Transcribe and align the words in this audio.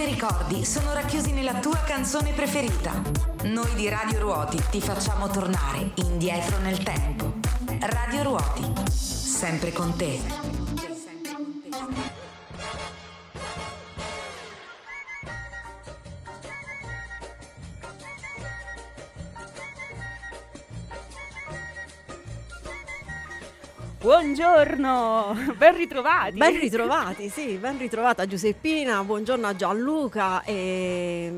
tuoi 0.00 0.12
ricordi 0.14 0.64
sono 0.64 0.94
racchiusi 0.94 1.32
nella 1.32 1.54
tua 1.54 1.76
canzone 1.86 2.32
preferita. 2.32 3.02
Noi 3.42 3.74
di 3.74 3.86
Radio 3.90 4.20
Ruoti 4.20 4.58
ti 4.70 4.80
facciamo 4.80 5.28
tornare 5.28 5.90
indietro 5.96 6.58
nel 6.58 6.82
tempo. 6.82 7.34
Radio 7.80 8.22
Ruoti, 8.22 8.64
sempre 8.90 9.72
con 9.72 9.94
te. 9.96 10.49
Buongiorno, 24.40 25.36
ben 25.58 25.76
ritrovati. 25.76 26.38
Ben 26.38 26.58
ritrovati, 26.58 27.28
sì, 27.28 27.58
ben 27.58 27.76
ritrovata 27.76 28.24
Giuseppina, 28.24 29.04
buongiorno 29.04 29.46
a 29.46 29.54
Gianluca 29.54 30.42
e, 30.44 31.30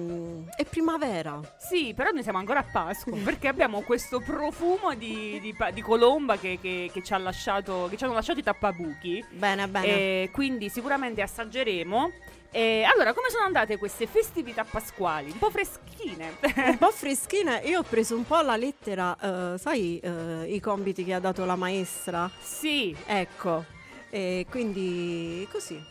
e 0.57 0.65
primavera. 0.65 1.41
Sì, 1.57 1.93
però 1.95 2.11
noi 2.11 2.23
siamo 2.23 2.39
ancora 2.39 2.61
a 2.61 2.65
Pasqua 2.71 3.17
perché 3.25 3.49
abbiamo 3.49 3.81
questo 3.83 4.21
profumo 4.21 4.95
di, 4.95 5.39
di, 5.41 5.55
di 5.73 5.81
colomba 5.81 6.37
che, 6.37 6.59
che, 6.61 6.91
che, 6.93 7.03
ci 7.03 7.13
ha 7.13 7.19
lasciato, 7.19 7.87
che 7.91 7.97
ci 7.97 8.05
hanno 8.05 8.15
lasciato 8.15 8.39
i 8.39 8.43
tappabuchi. 8.43 9.25
Bene, 9.31 9.69
bene. 9.69 9.87
E 9.87 10.31
quindi 10.33 10.69
sicuramente 10.69 11.23
assaggeremo. 11.23 12.11
E 12.55 12.83
allora, 12.83 13.15
come 13.15 13.31
sono 13.31 13.47
andate 13.47 13.79
queste 13.79 14.07
festività 14.07 14.63
pasquali? 14.63 15.31
Un 15.31 15.39
po' 15.39 15.51
freschine. 15.51 16.37
un 16.69 16.77
po' 16.79 16.91
freschine. 16.91 17.63
Io 17.65 17.81
ho 17.81 17.83
preso 17.83 18.15
un 18.15 18.27
po' 18.27 18.43
la 18.43 18.57
lettera, 18.57 19.17
uh, 19.19 19.57
sai, 19.57 19.99
uh, 20.05 20.45
i 20.47 20.61
compiti 20.61 21.03
che 21.03 21.15
ha 21.15 21.19
dato 21.19 21.47
la 21.47 21.57
maestra? 21.57 22.31
Sì. 22.41 22.95
Ecco. 23.07 23.65
E 24.11 24.45
quindi 24.51 25.49
così, 25.51 25.83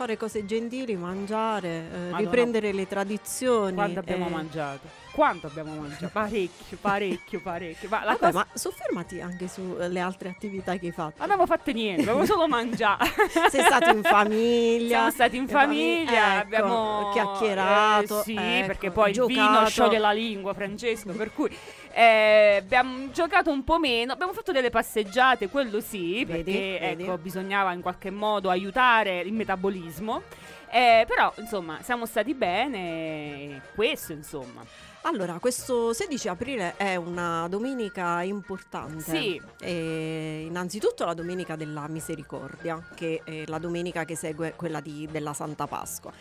fare 0.00 0.16
cose 0.16 0.46
gentili, 0.46 0.96
mangiare, 0.96 1.68
eh, 1.68 2.16
riprendere 2.16 2.72
le 2.72 2.86
tradizioni. 2.86 3.74
Quando 3.74 4.00
abbiamo 4.00 4.28
eh. 4.28 4.30
mangiato? 4.30 4.88
Quanto 5.12 5.48
abbiamo 5.48 5.74
mangiato? 5.74 6.08
Parecchio, 6.10 6.78
parecchio, 6.80 7.40
parecchio. 7.42 7.88
Ma, 7.90 8.04
Vabbè, 8.04 8.18
cosa... 8.18 8.32
ma 8.32 8.46
soffermati 8.54 9.20
anche 9.20 9.48
sulle 9.48 10.00
altre 10.00 10.30
attività 10.30 10.76
che 10.76 10.86
hai 10.86 10.92
fatto. 10.92 11.14
Non 11.18 11.24
abbiamo 11.24 11.46
fatto 11.46 11.70
niente, 11.72 12.02
abbiamo 12.02 12.24
solo 12.24 12.48
mangiato. 12.48 13.04
Sei 13.50 13.62
stato 13.62 13.90
in 13.90 14.02
famiglia. 14.02 14.88
Siamo 14.88 15.10
stati 15.10 15.36
in 15.36 15.48
famiglia, 15.48 16.36
ecco, 16.36 16.44
abbiamo 16.44 17.10
chiacchierato. 17.12 18.20
Eh, 18.20 18.22
sì, 18.22 18.36
ecco, 18.36 18.66
perché 18.68 18.90
poi 18.90 19.12
giocato. 19.12 19.38
il 19.38 19.46
vino 19.46 19.66
scioglie 19.66 19.98
la 19.98 20.12
lingua, 20.12 20.54
Francesco, 20.54 21.12
per 21.12 21.32
cui 21.34 21.54
eh, 21.92 22.58
abbiamo 22.60 23.10
giocato 23.10 23.50
un 23.50 23.64
po' 23.64 23.78
meno, 23.78 24.12
abbiamo 24.12 24.32
fatto 24.32 24.52
delle 24.52 24.70
passeggiate, 24.70 25.48
quello 25.48 25.80
sì, 25.80 26.24
vedi, 26.24 26.24
perché 26.24 26.78
vedi. 26.80 27.02
ecco, 27.02 27.18
bisognava 27.18 27.72
in 27.72 27.80
qualche 27.80 28.10
modo 28.10 28.48
aiutare 28.48 29.20
il 29.20 29.32
metabolismo. 29.40 30.22
Eh, 30.70 31.04
però, 31.08 31.32
insomma, 31.38 31.80
siamo 31.82 32.06
stati 32.06 32.34
bene, 32.34 33.62
questo, 33.74 34.12
insomma. 34.12 34.64
Allora, 35.02 35.38
questo 35.38 35.92
16 35.94 36.28
aprile 36.28 36.76
è 36.76 36.94
una 36.96 37.48
domenica 37.48 38.22
importante. 38.22 39.00
Sì. 39.00 39.40
E 39.60 40.44
innanzitutto 40.46 41.04
la 41.06 41.14
domenica 41.14 41.56
della 41.56 41.88
misericordia, 41.88 42.80
che 42.94 43.22
è 43.24 43.44
la 43.46 43.58
domenica 43.58 44.04
che 44.04 44.14
segue 44.14 44.52
quella 44.54 44.80
di, 44.80 45.08
della 45.10 45.32
Santa 45.32 45.66
Pasqua. 45.66 46.12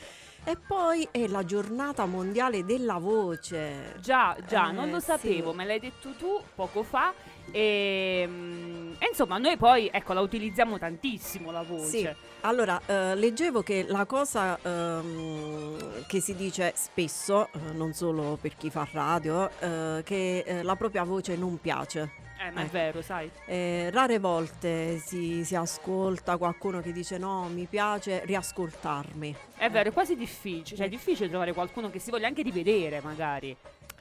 E 0.45 0.55
poi 0.55 1.05
è 1.11 1.27
la 1.27 1.43
giornata 1.43 2.05
mondiale 2.05 2.63
della 2.63 2.97
voce. 2.97 3.95
Già, 3.99 4.35
già, 4.47 4.69
Eh, 4.69 4.71
non 4.71 4.89
lo 4.89 4.99
sì. 4.99 5.05
sapevo, 5.07 5.53
me 5.53 5.65
l'hai 5.65 5.79
detto 5.79 6.11
tu 6.17 6.41
poco 6.55 6.81
fa. 6.83 7.13
E, 7.52 8.25
mm, 8.28 8.94
e 9.00 9.08
insomma, 9.09 9.38
noi 9.38 9.58
poi, 9.58 9.89
ecco, 9.92 10.14
la 10.14 10.22
utilizziamo 10.22 10.78
tantissimo 10.78 11.52
la 11.52 11.61
voce. 11.64 11.86
Sì. 11.86 12.09
Allora, 12.42 12.80
eh, 12.86 13.16
leggevo 13.16 13.61
che 13.61 13.86
la 13.88 14.05
cosa 14.05 14.58
ehm, 14.61 16.05
che 16.08 16.22
si 16.22 16.36
dice 16.36 16.73
spesso, 16.75 17.47
eh, 17.47 17.72
non 17.73 17.94
solo 17.94 18.38
per 18.39 18.55
chi 18.55 18.70
fa 18.70 18.88
radio, 18.92 19.50
eh, 19.59 20.02
che 20.03 20.39
eh, 20.45 20.64
la 20.64 20.75
propria 20.75 21.03
voce 21.03 21.36
non 21.36 21.59
piace. 21.59 22.27
Eh, 22.42 22.52
ma 22.52 22.61
è 22.61 22.64
Ecco. 22.64 22.71
vero, 22.71 23.02
sai. 23.02 23.30
Eh, 23.45 23.89
rare 23.92 24.17
volte 24.17 24.98
si, 24.99 25.43
si 25.43 25.55
ascolta 25.55 26.38
qualcuno 26.38 26.80
che 26.80 26.93
dice 26.93 27.17
no, 27.17 27.49
mi 27.49 27.65
piace 27.65 28.23
riascoltarmi. 28.23 29.36
È 29.58 29.70
vero, 29.70 29.89
è 29.89 29.92
quasi 29.92 30.15
difficile. 30.15 30.77
Cioè, 30.77 30.86
è 30.86 30.89
difficile 30.89 31.27
trovare 31.27 31.52
qualcuno 31.52 31.89
che 31.89 31.99
si 31.99 32.09
voglia 32.11 32.27
anche 32.27 32.42
rivedere, 32.42 33.02
magari. 33.04 33.54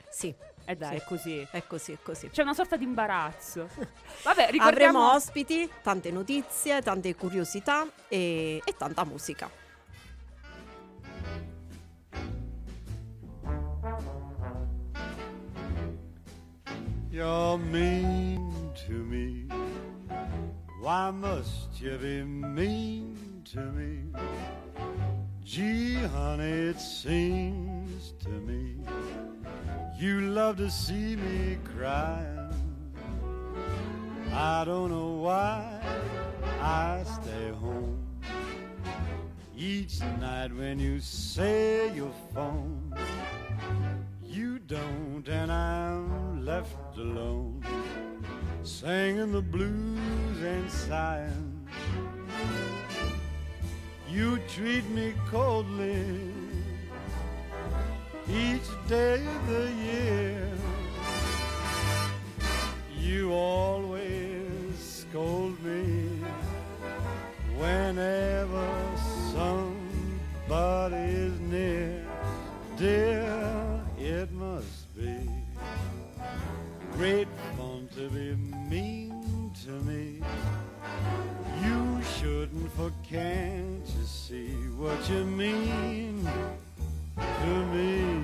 Sì, 0.08 0.32
E 0.70 0.76
dai, 0.76 0.96
Sì. 0.98 1.02
è 1.02 1.04
così. 1.06 1.48
è 1.50 1.66
così, 1.66 1.92
è 1.92 1.98
così. 2.02 2.28
C'è 2.28 2.42
una 2.42 2.52
sorta 2.52 2.76
di 2.76 2.84
imbarazzo. 2.84 3.68
Vabbè, 4.22 4.42
Avremo 4.42 4.50
ricordiamo... 4.50 5.12
ospiti, 5.12 5.66
tante 5.82 6.10
notizie, 6.10 6.82
tante 6.82 7.14
curiosità 7.14 7.86
e, 8.06 8.60
e 8.62 8.76
tanta 8.76 9.02
musica. 9.06 9.50
You're 17.10 17.58
mean 17.58 18.70
to 18.86 18.92
me. 18.92 19.46
Why 20.80 21.10
must 21.10 21.80
you 21.80 21.96
be 21.98 22.22
mean 22.24 23.42
to 23.52 23.60
me? 23.60 24.04
Gee, 25.44 25.94
honey, 25.94 26.68
it 26.68 26.80
seems 26.80 28.12
to 28.22 28.28
me 28.28 28.76
you 29.98 30.20
love 30.20 30.56
to 30.56 30.70
see 30.70 31.16
me 31.16 31.58
crying. 31.76 32.54
I 34.32 34.64
don't 34.64 34.90
know 34.90 35.22
why 35.22 35.80
I 36.60 37.02
stay 37.02 37.50
home 37.50 37.98
each 39.56 40.00
night 40.20 40.54
when 40.54 40.78
you 40.78 41.00
say 41.00 41.92
your 41.96 42.12
phone. 42.32 42.94
You 44.22 44.60
don't, 44.60 45.26
and 45.26 45.50
I'm 45.50 46.44
left 46.44 46.96
alone, 46.96 47.64
singing 48.62 49.32
the 49.32 49.42
blues 49.42 50.42
and 50.42 50.70
sighing. 50.70 51.68
You 54.08 54.38
treat 54.46 54.88
me 54.90 55.14
coldly 55.28 56.37
each 58.30 58.68
day 58.86 59.24
of 59.24 59.46
the 59.48 59.70
year. 59.84 60.52
You 62.98 63.32
always 63.32 64.78
scold 64.78 65.62
me 65.64 66.08
whenever 67.56 68.68
somebody's 70.46 71.40
near. 71.40 72.04
Dear, 72.76 73.80
it 73.98 74.30
must 74.32 74.94
be 74.96 75.28
great 76.92 77.28
fun 77.56 77.88
to 77.96 78.08
be 78.10 78.34
mean 78.68 79.52
to 79.64 79.70
me. 79.70 80.20
You 81.64 82.02
shouldn't, 82.18 82.70
for 82.72 82.92
can't 83.08 83.86
you 83.86 84.04
see 84.04 84.52
what 84.76 85.08
you 85.08 85.24
mean 85.24 86.28
to 87.16 87.66
me? 87.74 88.17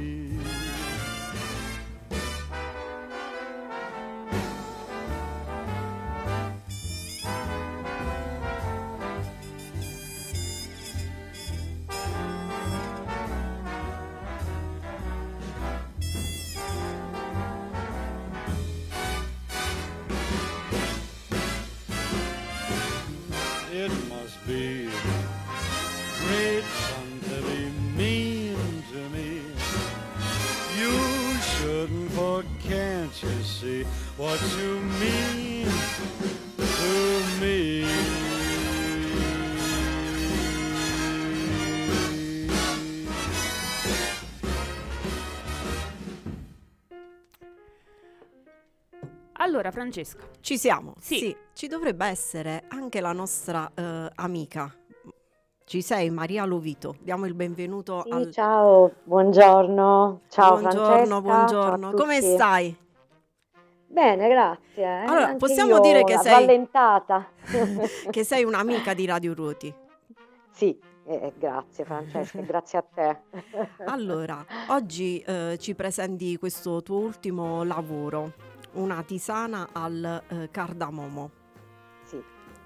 See 33.65 33.85
what 34.19 34.39
you 34.59 34.79
mean 35.01 35.67
to 36.57 37.41
me? 37.41 37.85
Allora, 49.37 49.71
Francesca, 49.71 50.25
Ci 50.41 50.57
siamo? 50.59 50.95
Sì. 50.99 51.35
Ci 51.53 51.67
dovrebbe 51.67 52.07
essere 52.07 52.65
anche 52.69 53.01
la 53.01 53.13
nostra 53.13 53.71
eh, 53.75 54.09
amica. 54.15 54.73
Ci 55.67 55.81
sei, 55.81 56.11
Maria 56.11 56.45
Lovito. 56.45 56.97
Diamo 57.01 57.27
il 57.27 57.35
benvenuto 57.35 58.03
Sì, 58.05 58.11
al... 58.11 58.31
ciao, 58.31 58.93
buongiorno. 59.05 60.21
Ciao 60.29 60.59
buongiorno, 60.59 60.81
Francesca. 60.81 61.21
buongiorno. 61.21 61.89
a 61.89 61.93
Come 61.93 62.21
tutti. 62.21 62.35
stai? 62.35 62.77
Bene, 63.95 64.29
grazie. 64.29 64.83
eh. 64.83 65.05
Allora, 65.07 65.35
possiamo 65.37 65.79
dire 65.79 66.03
che 66.03 66.19
sei- 66.19 66.69
che 68.11 68.25
sei 68.25 68.43
un'amica 68.43 68.93
di 68.93 69.07
Radio 69.07 69.35
Ruoti. 69.35 69.73
Sì, 70.51 70.77
Eh, 71.07 71.33
grazie 71.39 71.85
Francesca, 71.85 72.41
grazie 72.43 72.79
a 72.79 72.83
te. 72.83 73.19
Allora, 73.85 74.45
oggi 74.69 75.21
eh, 75.21 75.57
ci 75.61 75.75
presenti 75.77 76.37
questo 76.39 76.83
tuo 76.83 76.97
ultimo 76.99 77.63
lavoro, 77.63 78.33
una 78.73 79.01
tisana 79.05 79.69
al 79.73 80.23
eh, 80.29 80.49
cardamomo. 80.51 81.31
Sì, 82.05 82.21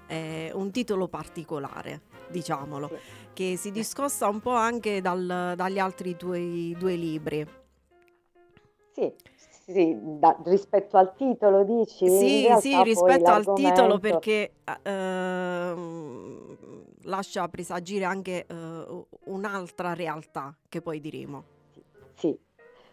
È 0.07 0.49
un 0.53 0.71
titolo 0.71 1.07
particolare, 1.09 2.01
diciamolo, 2.29 2.87
sì. 2.87 2.95
che 3.33 3.55
si 3.57 3.71
discosta 3.71 4.27
un 4.29 4.39
po' 4.39 4.55
anche 4.55 4.99
dal- 5.01 5.53
dagli 5.55 5.77
altri 5.77 6.15
tuoi 6.15 6.75
due 6.79 6.95
libri. 6.95 7.45
Sì, 8.93 9.13
sì, 9.71 9.95
da- 10.01 10.35
rispetto 10.45 10.97
al 10.97 11.13
titolo 11.15 11.63
dici? 11.63 12.09
Sì, 12.09 12.53
sì, 12.59 12.83
rispetto 12.83 13.31
al 13.31 13.53
titolo 13.53 13.99
perché 13.99 14.51
ehm, 14.83 16.57
lascia 17.03 17.47
presagire 17.47 18.05
anche 18.05 18.45
eh, 18.47 19.05
un'altra 19.25 19.93
realtà 19.93 20.55
che 20.67 20.81
poi 20.81 20.99
diremo. 20.99 21.43
Sì, 22.15 22.37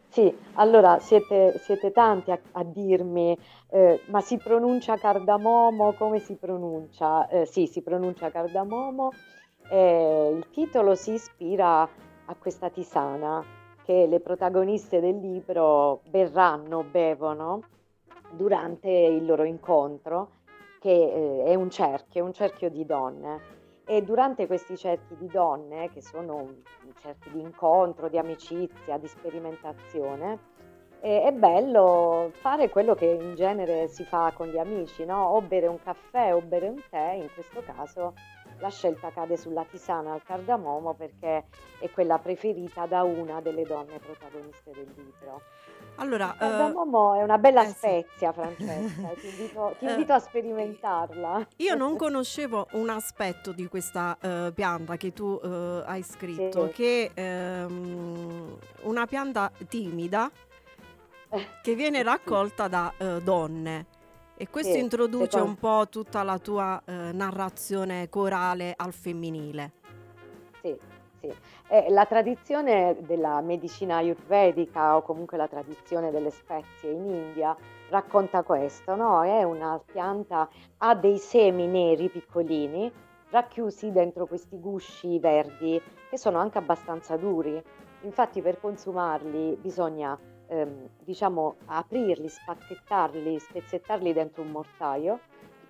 sì, 0.09 0.35
allora 0.55 0.99
siete, 0.99 1.59
siete 1.65 1.93
tanti 1.93 2.31
a, 2.31 2.39
a 2.53 2.63
dirmi, 2.65 3.37
eh, 3.71 4.01
ma 4.09 4.21
si 4.21 4.37
pronuncia 4.37 4.97
cardamomo? 4.97 5.95
Come 5.95 6.21
si 6.21 6.35
pronuncia? 6.37 7.27
Eh, 7.29 7.47
sì, 7.47 7.67
si 7.67 7.83
pronuncia 7.83 8.31
cardamomo. 8.31 9.11
Eh, 9.69 10.31
il 10.37 10.47
titolo 10.51 10.95
si 10.95 11.15
ispira 11.15 11.83
a 11.83 12.35
questa 12.39 12.71
tisana 12.71 13.43
che 13.87 14.07
le 14.09 14.19
protagoniste 14.19 14.99
del 14.99 15.21
libro 15.21 16.01
berranno, 16.09 16.83
bevono 16.83 17.63
durante 18.33 18.91
il 18.91 19.25
loro 19.25 19.45
incontro, 19.45 20.31
che 20.81 20.91
eh, 20.91 21.45
è 21.45 21.55
un 21.55 21.71
cerchio, 21.71 22.25
un 22.25 22.33
cerchio 22.33 22.69
di 22.69 22.85
donne. 22.85 23.55
E 23.87 24.03
durante 24.03 24.49
questi 24.49 24.77
cerchi 24.77 25.17
di 25.17 25.29
donne, 25.29 25.89
che 25.91 26.03
sono 26.03 26.53
cerchi 27.01 27.31
di 27.31 27.41
incontro, 27.41 28.09
di 28.09 28.19
amicizia, 28.19 28.99
di 28.99 29.07
sperimentazione, 29.07 30.55
è 30.99 31.31
bello 31.33 32.31
fare 32.33 32.69
quello 32.69 32.97
che 32.97 33.07
in 33.07 33.37
genere 33.37 33.87
si 33.87 34.03
fa 34.03 34.33
con 34.35 34.49
gli 34.49 34.59
amici, 34.59 35.05
no? 35.05 35.27
O 35.27 35.41
bere 35.43 35.69
un 35.69 35.79
caffè 35.79 36.35
o 36.35 36.41
bere 36.41 36.67
un 36.67 36.83
tè, 36.91 37.13
in 37.13 37.29
questo 37.33 37.63
caso 37.65 38.15
la 38.59 38.71
scelta 38.71 39.11
cade 39.11 39.37
sulla 39.37 39.65
tisana 39.65 40.13
al 40.13 40.23
cardamomo 40.23 40.95
perché 40.95 41.45
è 41.79 41.91
quella 41.91 42.19
preferita 42.19 42.87
da 42.87 43.03
una 43.03 43.41
delle 43.41 43.63
donne 43.65 43.99
protagoniste 43.99 44.71
del 44.73 44.89
libro. 44.97 45.43
Allora, 45.99 46.27
Il 46.27 46.35
eh, 46.35 46.39
cardamomo 46.39 47.15
è 47.15 47.23
una 47.23 47.39
bella 47.39 47.63
eh 47.63 47.69
sì. 47.69 47.73
spezia, 47.75 48.33
Francesca, 48.33 49.09
ti 49.19 49.29
invito, 49.29 49.75
ti 49.79 49.87
Eh, 49.87 49.91
invito 49.91 50.13
a 50.13 50.19
sperimentarla. 50.19 51.49
Io 51.57 51.75
non 51.75 51.97
conoscevo 51.97 52.67
un 52.73 52.91
aspetto 52.91 53.53
di 53.53 53.67
questa 53.67 54.17
eh, 54.21 54.53
pianta 54.55 54.97
che 54.97 55.13
tu 55.13 55.39
hai 55.43 56.03
scritto, 56.03 56.67
Sì. 56.67 56.73
che 56.73 57.11
è 57.15 57.65
una 58.83 59.07
pianta 59.07 59.51
timida 59.69 60.31
che 61.63 61.75
viene 61.75 62.03
raccolta 62.03 62.69
da 62.69 62.93
donne. 63.23 63.87
E 64.39 64.49
questo 64.51 64.73
Sì, 64.75 64.81
introduce 64.81 65.31
secondo- 65.31 65.47
un 65.49 65.57
po' 65.57 65.89
tutta 65.89 66.23
la 66.23 66.39
tua 66.39 66.83
eh, 66.85 66.93
narrazione 67.13 68.09
corale 68.11 68.75
al 68.77 68.93
femminile. 68.93 69.73
Sì, 70.61 70.77
sì. 71.21 71.33
Eh, 71.69 71.87
la 71.91 72.05
tradizione 72.05 72.97
della 73.01 73.41
medicina 73.41 73.97
ayurvedica 73.97 74.97
o 74.97 75.03
comunque 75.03 75.39
la 75.39 75.49
tradizione 75.49 76.11
delle 76.11 76.31
spezie 76.31 76.91
in 76.91 77.07
India 77.07 77.57
racconta 77.89 78.43
questo, 78.43 78.95
no? 78.95 79.23
È 79.23 79.43
una 79.43 79.81
pianta, 79.85 80.49
ha 80.79 80.95
dei 80.95 81.19
semi 81.19 81.67
neri 81.67 82.11
piccolini 82.11 82.93
racchiusi 83.31 83.91
dentro 83.91 84.27
questi 84.27 84.59
gusci 84.61 85.19
verdi 85.19 85.81
che 86.09 86.19
sono 86.19 86.39
anche 86.39 86.59
abbastanza 86.59 87.17
duri. 87.17 87.61
Infatti 88.03 88.43
per 88.43 88.61
consumarli 88.61 89.57
bisogna, 89.61 90.17
ehm, 90.47 90.89
diciamo, 91.05 91.57
aprirli, 91.67 92.29
spacchettarli, 92.29 93.39
spezzettarli 93.39 94.13
dentro 94.13 94.43
un 94.43 94.51
mortaio, 94.51 95.21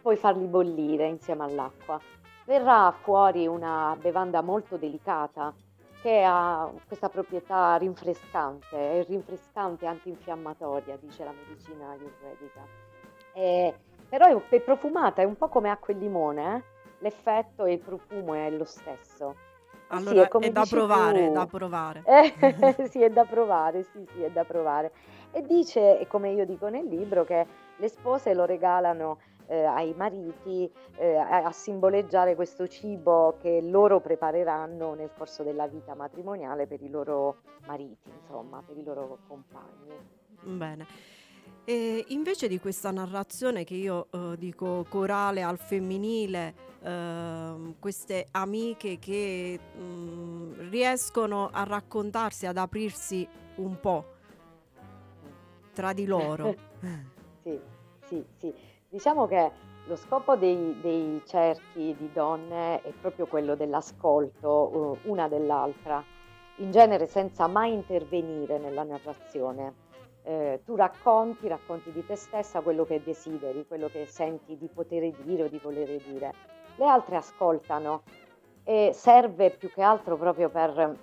poi 0.03 0.17
farli 0.17 0.47
bollire 0.47 1.07
insieme 1.07 1.45
all'acqua 1.45 2.01
verrà 2.47 2.93
fuori 2.93 3.47
una 3.47 3.97
bevanda 4.01 4.41
molto 4.41 4.77
delicata 4.77 5.53
che 6.01 6.23
ha 6.25 6.71
questa 6.87 7.09
proprietà 7.09 7.77
rinfrescante, 7.77 9.01
è 9.01 9.05
rinfrescante 9.05 9.87
antinfiammatoria, 9.87 10.97
dice 11.01 11.25
la 11.25 11.33
medicina 11.33 11.91
ayurvedica. 11.91 12.61
E- 13.33 13.75
però 14.09 14.27
è, 14.27 14.49
è 14.49 14.61
profumata, 14.61 15.23
è 15.23 15.25
un 15.25 15.37
po' 15.37 15.49
come 15.49 15.69
acqua 15.69 15.93
e 15.93 15.97
limone, 15.97 16.57
eh? 16.57 16.63
l'effetto 17.01 17.65
e 17.65 17.73
il 17.73 17.81
profumo 17.81 18.35
è 18.35 18.49
lo 18.51 18.65
stesso. 18.65 19.35
Eh 19.89 20.01
sì, 20.01 20.09
Allora, 20.09 20.29
è 20.29 20.39
è 20.39 20.51
da 20.51 20.67
provare, 20.69 21.27
tu. 21.27 21.33
da 21.33 21.47
provare. 21.47 22.03
Eh, 22.05 22.35
sì, 22.91 23.03
è 23.03 23.11
da 23.11 23.25
provare, 23.25 23.85
sì, 23.85 24.05
sì, 24.13 24.23
è 24.23 24.31
da 24.31 24.45
provare. 24.45 24.93
E 25.31 25.43
dice, 25.43 25.99
e 25.99 26.07
come 26.07 26.31
io 26.31 26.45
dico 26.45 26.69
nel 26.69 26.87
libro, 26.87 27.25
che 27.25 27.47
le 27.77 27.89
spose 27.89 28.35
lo 28.35 28.45
regalano 28.45 29.19
eh, 29.49 29.65
ai 29.65 29.95
mariti 29.97 30.69
eh, 30.99 31.17
a 31.17 31.53
simboleggiare 31.53 32.35
questo 32.35 32.67
cibo 32.67 33.37
che 33.41 33.61
loro 33.63 34.01
prepareranno 34.01 34.95
nel 34.95 35.11
corso 35.17 35.43
della 35.43 35.67
vita 35.67 35.95
matrimoniale 35.95 36.67
per 36.67 36.83
i 36.83 36.91
loro 36.91 37.37
mariti, 37.67 38.11
insomma, 38.21 38.63
per 38.67 38.77
i 38.77 38.83
loro 38.83 39.19
compagni. 39.29 39.95
Bene. 40.41 40.87
E 41.65 42.05
invece 42.09 42.47
di 42.47 42.61
questa 42.61 42.91
narrazione 42.91 43.65
che 43.65 43.75
io 43.75 44.07
eh, 44.11 44.37
dico 44.39 44.87
corale 44.89 45.43
al 45.43 45.59
femminile, 45.59 46.55
ehm, 46.83 47.75
queste 47.81 48.29
amiche 48.31 48.99
che 48.99 49.59
mm, 49.77 50.71
riescono 50.71 51.51
a 51.53 51.65
raccontarsi, 51.65 52.47
ad 52.47 52.57
aprirsi 52.57 53.27
un 53.57 53.81
po' 53.81 54.05
tra 55.73 55.93
di 55.93 56.07
loro. 56.07 56.55
Sì, 57.47 57.61
sì, 58.09 58.25
sì. 58.39 58.53
Diciamo 58.89 59.29
che 59.29 59.53
lo 59.87 59.95
scopo 59.95 60.35
dei, 60.35 60.77
dei 60.81 61.23
cerchi 61.27 61.95
di 61.97 62.11
donne 62.13 62.83
è 62.83 62.91
proprio 63.01 63.27
quello 63.27 63.55
dell'ascolto 63.55 64.99
eh, 65.05 65.09
una 65.09 65.29
dell'altra, 65.29 66.03
in 66.57 66.73
genere 66.73 67.07
senza 67.07 67.47
mai 67.47 67.73
intervenire 67.73 68.59
nella 68.59 68.83
narrazione. 68.83 69.75
Eh, 70.29 70.63
tu 70.65 70.75
racconti, 70.75 71.47
racconti 71.47 71.93
di 71.93 72.05
te 72.05 72.17
stessa 72.17 72.61
quello 72.61 72.85
che 72.85 73.01
desideri, 73.01 73.65
quello 73.65 73.87
che 73.87 74.07
senti 74.07 74.59
di 74.59 74.67
poter 74.67 75.09
dire 75.21 75.45
o 75.45 75.49
di 75.49 75.59
volere 75.63 75.99
dire. 75.99 76.33
Le 76.75 76.85
altre 76.85 77.15
ascoltano 77.15 78.03
e 78.65 78.91
serve 78.93 79.51
più 79.51 79.71
che 79.71 79.83
altro 79.83 80.17
proprio 80.17 80.49
per, 80.49 80.99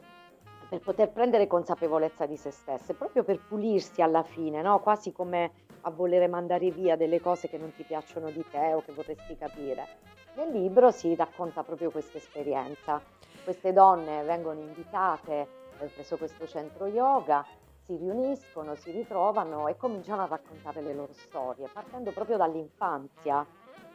per 0.68 0.80
poter 0.82 1.10
prendere 1.12 1.48
consapevolezza 1.48 2.26
di 2.26 2.36
se 2.36 2.52
stesse, 2.52 2.96
proprio 2.96 3.24
per 3.24 3.40
pulirsi 3.40 4.02
alla 4.02 4.24
fine, 4.24 4.62
no? 4.62 4.82
quasi 4.82 5.14
come 5.14 5.52
a 5.84 5.90
volere 5.90 6.28
mandare 6.28 6.70
via 6.72 6.98
delle 6.98 7.22
cose 7.22 7.48
che 7.48 7.58
non 7.58 7.74
ti 7.74 7.84
piacciono 7.84 8.30
di 8.30 8.44
te 8.52 8.74
o 8.74 8.82
che 8.82 8.92
vorresti 8.92 9.38
capire. 9.38 9.88
Nel 10.36 10.52
libro 10.52 10.92
si 10.92 11.16
racconta 11.16 11.64
proprio 11.64 11.92
questa 11.92 12.18
esperienza. 12.18 13.02
Queste 13.46 13.72
donne 13.72 14.24
vengono 14.24 14.60
invitate 14.60 15.48
eh, 15.80 15.86
presso 15.86 16.18
questo 16.18 16.46
centro 16.46 16.88
yoga, 16.88 17.46
si 17.86 17.98
riuniscono, 17.98 18.76
si 18.76 18.92
ritrovano 18.92 19.68
e 19.68 19.76
cominciano 19.78 20.24
a 20.24 20.28
raccontare 20.28 20.82
le 20.82 20.94
loro 20.94 21.14
storie, 21.14 21.68
partendo 21.72 22.12
proprio 22.12 22.38
dall'infanzia 22.38 23.46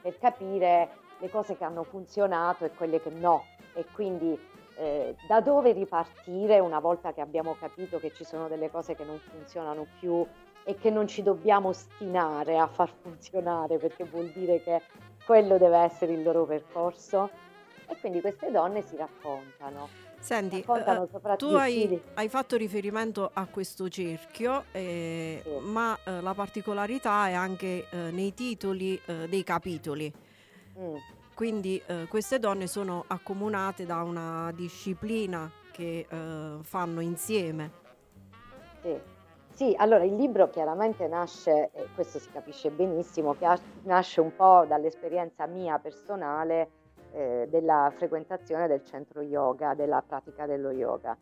per 0.01 0.19
capire 0.19 0.89
le 1.19 1.31
cose 1.31 1.57
che 1.57 1.65
hanno 1.65 1.85
funzionato 1.85 2.65
e 2.65 2.71
quelle 2.75 3.01
che 3.01 3.11
no. 3.11 3.47
E 3.75 3.85
quindi 3.93 4.39
eh, 4.77 5.17
da 5.27 5.41
dove 5.41 5.73
ripartire 5.73 6.59
una 6.59 6.79
volta 6.79 7.13
che 7.13 7.21
abbiamo 7.21 7.57
capito 7.59 7.99
che 7.99 8.13
ci 8.13 8.25
sono 8.25 8.49
delle 8.49 8.71
cose 8.71 8.95
che 8.95 9.05
non 9.05 9.19
funzionano 9.19 9.87
più 9.99 10.25
e 10.65 10.77
che 10.77 10.91
non 10.91 11.07
ci 11.07 11.23
dobbiamo 11.23 11.69
ostinare 11.69 12.59
a 12.59 12.67
far 12.67 12.93
funzionare 13.03 13.79
perché 13.79 14.05
vuol 14.05 14.27
dire 14.29 14.63
che 14.63 14.83
quello 15.25 15.59
deve 15.59 15.79
essere 15.79 16.13
il 16.13 16.23
loro 16.23 16.45
percorso. 16.45 17.31
E 17.89 17.97
quindi 18.01 18.21
queste 18.21 18.51
donne 18.51 18.83
si 18.83 18.97
raccontano. 18.97 20.08
Senti, 20.21 20.61
eh, 20.61 21.37
tu 21.37 21.47
hai, 21.55 22.01
hai 22.15 22.29
fatto 22.29 22.57
riferimento 22.57 23.31
a 23.33 23.47
questo 23.47 23.89
cerchio, 23.89 24.65
eh, 24.73 25.41
Sì. 25.43 25.51
ma 25.61 25.99
eh, 26.05 26.21
la 26.21 26.35
particolarità 26.35 27.29
è 27.29 27.33
anche 27.33 27.89
eh, 27.89 28.11
nei 28.11 28.35
titoli 28.35 29.01
eh, 29.07 29.29
dei 29.29 29.45
capitoli. 29.45 30.13
Mm. 30.79 30.97
Quindi 31.35 31.81
queste 32.09 32.41
donne 32.41 32.67
sono 32.67 33.05
accomunate 33.07 33.87
da 33.87 34.03
una 34.03 34.51
disciplina 34.53 35.49
che 35.71 36.05
fanno 36.63 37.01
insieme. 37.01 37.71
Sì. 38.83 39.17
Sì, 39.53 39.75
allora 39.77 40.05
il 40.05 40.15
libro 40.15 40.51
chiaramente 40.51 41.07
nasce, 41.09 41.71
e 41.73 41.89
questo 41.95 42.19
si 42.19 42.29
capisce 42.33 42.71
benissimo, 42.71 43.35
pia- 43.35 43.59
nasce 43.83 44.21
un 44.21 44.35
po' 44.35 44.65
dall'esperienza 44.69 45.47
mia 45.47 45.79
personale 45.79 46.71
eh, 47.13 47.47
della 47.51 47.93
frequentazione 47.97 48.67
del 48.67 48.85
centro 48.85 49.21
yoga, 49.21 49.75
della 49.75 50.03
pratica 50.07 50.47
dello 50.47 50.71
yoga. 50.71 51.17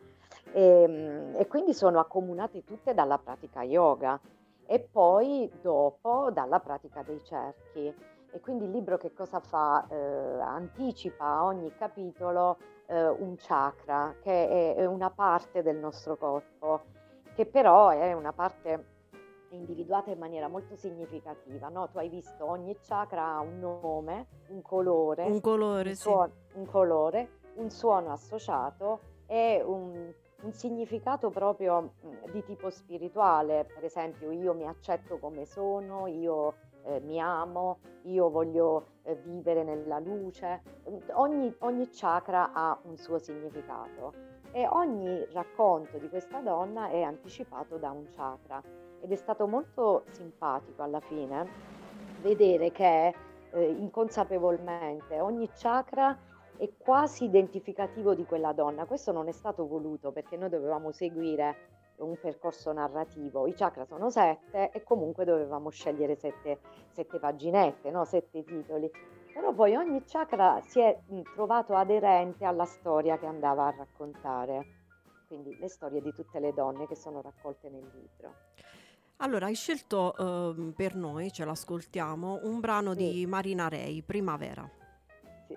E, 0.52 0.84
mm, 0.88 1.34
e 1.36 1.46
quindi 1.46 1.74
sono 1.74 1.98
accomunate 1.98 2.64
tutte 2.64 2.94
dalla 2.94 3.18
pratica 3.18 3.62
yoga 3.62 4.18
e 4.66 4.80
poi 4.80 5.50
dopo 5.60 6.30
dalla 6.32 6.60
pratica 6.60 7.02
dei 7.02 7.22
cerchi. 7.24 7.94
E 8.32 8.40
quindi 8.40 8.64
il 8.64 8.70
libro 8.70 8.98
che 8.98 9.12
cosa 9.14 9.40
fa? 9.40 9.86
Eh, 9.88 9.96
anticipa 10.40 11.44
ogni 11.44 11.72
capitolo 11.74 12.58
eh, 12.86 13.08
un 13.08 13.36
chakra, 13.38 14.14
che 14.20 14.48
è, 14.48 14.74
è 14.76 14.86
una 14.86 15.10
parte 15.10 15.62
del 15.62 15.76
nostro 15.76 16.16
corpo, 16.16 16.82
che 17.34 17.46
però 17.46 17.90
è 17.90 18.12
una 18.12 18.32
parte 18.32 18.95
individuata 19.50 20.10
in 20.10 20.18
maniera 20.18 20.48
molto 20.48 20.76
significativa. 20.76 21.68
No? 21.68 21.88
Tu 21.88 21.98
hai 21.98 22.08
visto 22.08 22.48
ogni 22.48 22.76
chakra 22.80 23.34
ha 23.34 23.40
un 23.40 23.58
nome, 23.58 24.26
un 24.48 24.62
colore, 24.62 25.24
Un 25.24 25.40
colore, 25.40 25.90
un, 25.90 25.94
sì. 25.94 26.02
suono, 26.02 26.32
un 26.54 26.66
colore, 26.66 27.28
un 27.54 27.70
suono 27.70 28.12
associato 28.12 29.00
e 29.26 29.62
un, 29.64 30.12
un 30.42 30.52
significato 30.52 31.30
proprio 31.30 31.94
di 32.32 32.42
tipo 32.44 32.70
spirituale. 32.70 33.66
Per 33.72 33.84
esempio, 33.84 34.30
io 34.30 34.54
mi 34.54 34.66
accetto 34.66 35.18
come 35.18 35.44
sono, 35.44 36.06
io 36.06 36.54
eh, 36.84 37.00
mi 37.00 37.20
amo, 37.20 37.78
io 38.02 38.30
voglio 38.30 38.86
eh, 39.02 39.16
vivere 39.16 39.64
nella 39.64 39.98
luce. 39.98 40.62
Ogni, 41.12 41.54
ogni 41.60 41.88
chakra 41.90 42.52
ha 42.52 42.78
un 42.82 42.96
suo 42.96 43.18
significato 43.18 44.34
e 44.52 44.66
ogni 44.68 45.26
racconto 45.32 45.98
di 45.98 46.08
questa 46.08 46.40
donna 46.40 46.88
è 46.88 47.02
anticipato 47.02 47.76
da 47.76 47.90
un 47.90 48.06
chakra 48.14 48.62
ed 49.00 49.12
è 49.12 49.16
stato 49.16 49.46
molto 49.46 50.04
simpatico 50.10 50.82
alla 50.82 51.00
fine 51.00 51.46
vedere 52.20 52.72
che 52.72 53.14
eh, 53.50 53.64
inconsapevolmente 53.64 55.20
ogni 55.20 55.48
chakra 55.54 56.18
è 56.56 56.70
quasi 56.76 57.24
identificativo 57.24 58.14
di 58.14 58.24
quella 58.24 58.52
donna. 58.52 58.86
Questo 58.86 59.12
non 59.12 59.28
è 59.28 59.32
stato 59.32 59.66
voluto 59.66 60.12
perché 60.12 60.36
noi 60.36 60.48
dovevamo 60.48 60.90
seguire 60.90 61.74
un 61.98 62.18
percorso 62.18 62.72
narrativo. 62.72 63.46
I 63.46 63.54
chakra 63.54 63.84
sono 63.84 64.10
sette 64.10 64.70
e 64.70 64.82
comunque 64.82 65.24
dovevamo 65.24 65.70
scegliere 65.70 66.16
sette, 66.16 66.60
sette 66.90 67.18
paginette, 67.18 67.90
no? 67.90 68.04
sette 68.04 68.44
titoli. 68.44 68.90
Però 69.32 69.52
poi 69.52 69.76
ogni 69.76 70.02
chakra 70.04 70.60
si 70.62 70.80
è 70.80 70.98
trovato 71.34 71.74
aderente 71.74 72.44
alla 72.44 72.64
storia 72.64 73.18
che 73.18 73.26
andava 73.26 73.66
a 73.66 73.74
raccontare. 73.76 74.64
Quindi 75.26 75.56
le 75.58 75.68
storie 75.68 76.00
di 76.00 76.12
tutte 76.12 76.38
le 76.38 76.52
donne 76.52 76.86
che 76.86 76.94
sono 76.94 77.20
raccolte 77.20 77.68
nel 77.68 77.84
libro. 77.92 78.32
Allora, 79.18 79.46
hai 79.46 79.54
scelto 79.54 80.14
ehm, 80.54 80.72
per 80.76 80.94
noi, 80.94 81.32
ce 81.32 81.44
l'ascoltiamo, 81.46 82.40
un 82.42 82.60
brano 82.60 82.92
Sì. 82.94 82.98
di 83.12 83.26
Marina 83.26 83.66
Rei, 83.68 84.02
Primavera. 84.02 84.68
Sì. 85.48 85.56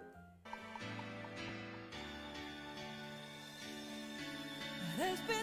Respiriamo 4.98 5.39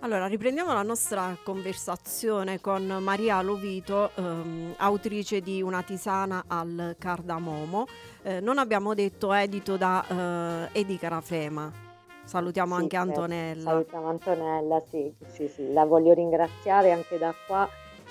Allora, 0.00 0.26
riprendiamo 0.26 0.74
la 0.74 0.82
nostra 0.82 1.34
conversazione 1.42 2.60
con 2.60 2.84
Maria 3.00 3.40
Lovito, 3.40 4.10
ehm, 4.14 4.74
autrice 4.76 5.40
di 5.40 5.62
Una 5.62 5.82
tisana 5.82 6.44
al 6.46 6.94
cardamomo. 6.98 7.86
Eh, 8.22 8.40
non 8.40 8.58
abbiamo 8.58 8.92
detto 8.92 9.32
edito 9.32 9.78
da 9.78 10.68
eh, 10.72 10.78
Edi 10.78 10.98
Carafema. 10.98 11.72
Salutiamo 12.22 12.76
Sì, 12.76 12.82
anche. 12.82 12.96
Antonella. 12.96 13.70
Salutiamo 13.70 14.08
Antonella, 14.08 14.82
sì, 14.90 15.10
sì, 15.26 15.48
sì, 15.48 15.72
la 15.72 15.86
voglio 15.86 16.12
ringraziare 16.12 16.92
anche 16.92 17.16
da 17.16 17.34
qua 17.46 17.66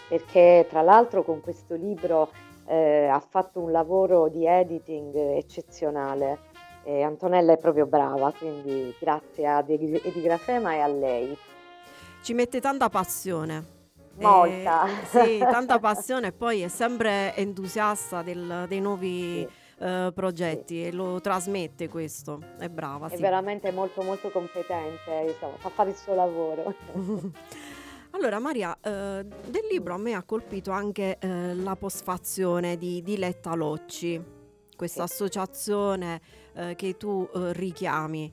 perché 0.08 0.66
tra 0.70 0.82
l'altro 0.82 1.24
con 1.24 1.42
questo 1.42 1.76
libro 1.76 2.32
eh, 2.66 3.06
ha 3.06 3.20
fatto 3.20 3.60
un 3.60 3.72
lavoro 3.72 4.30
di 4.30 4.48
editing 4.48 5.16
eccezionale. 5.16 6.52
E 6.84 7.02
Antonella 7.02 7.54
è 7.54 7.58
proprio 7.58 7.86
brava, 7.86 8.32
quindi 8.34 8.94
grazie 9.00 9.48
a 9.48 9.64
Edi 9.66 10.22
Grafema 10.22 10.74
e 10.74 10.80
a 10.80 10.88
lei. 10.88 11.38
Ci 12.22 12.34
mette 12.34 12.60
tanta 12.60 12.90
passione. 12.90 13.82
Molta. 14.20 14.86
Eh, 14.86 15.06
sì, 15.06 15.38
tanta 15.40 15.80
passione 15.80 16.28
e 16.28 16.32
poi 16.34 16.62
è 16.62 16.68
sempre 16.68 17.34
entusiasta 17.36 18.22
del- 18.22 18.66
dei 18.68 18.80
nuovi 18.82 19.40
Sì. 19.48 19.62
eh, 19.84 20.12
progetti 20.14 20.86
e 20.86 20.92
lo 20.92 21.20
trasmette 21.22 21.88
questo. 21.90 22.40
È 22.60 22.68
brava, 22.70 23.08
È 23.08 23.16
sì. 23.16 23.22
veramente 23.22 23.72
molto 23.72 24.02
molto 24.04 24.30
competente, 24.30 25.26
insomma, 25.28 25.56
fa 25.58 25.70
fare 25.70 25.90
il 25.90 25.96
suo 25.96 26.14
lavoro. 26.16 26.74
Allora 28.16 28.38
Maria, 28.38 28.78
eh, 28.80 29.26
del 29.26 29.66
libro 29.72 29.96
a 29.96 29.98
me 29.98 30.14
ha 30.14 30.22
colpito 30.22 30.70
anche 30.70 31.18
eh, 31.20 31.56
la 31.56 31.76
posfazione 31.76 32.78
di 32.78 33.02
Diletta 33.02 33.56
Locci, 33.56 34.22
questa 34.78 35.08
Sì. 35.08 35.14
associazione 35.14 36.22
eh, 36.56 36.76
che 36.76 36.98
tu 36.98 37.28
eh, 37.34 37.54
richiami 37.54 38.32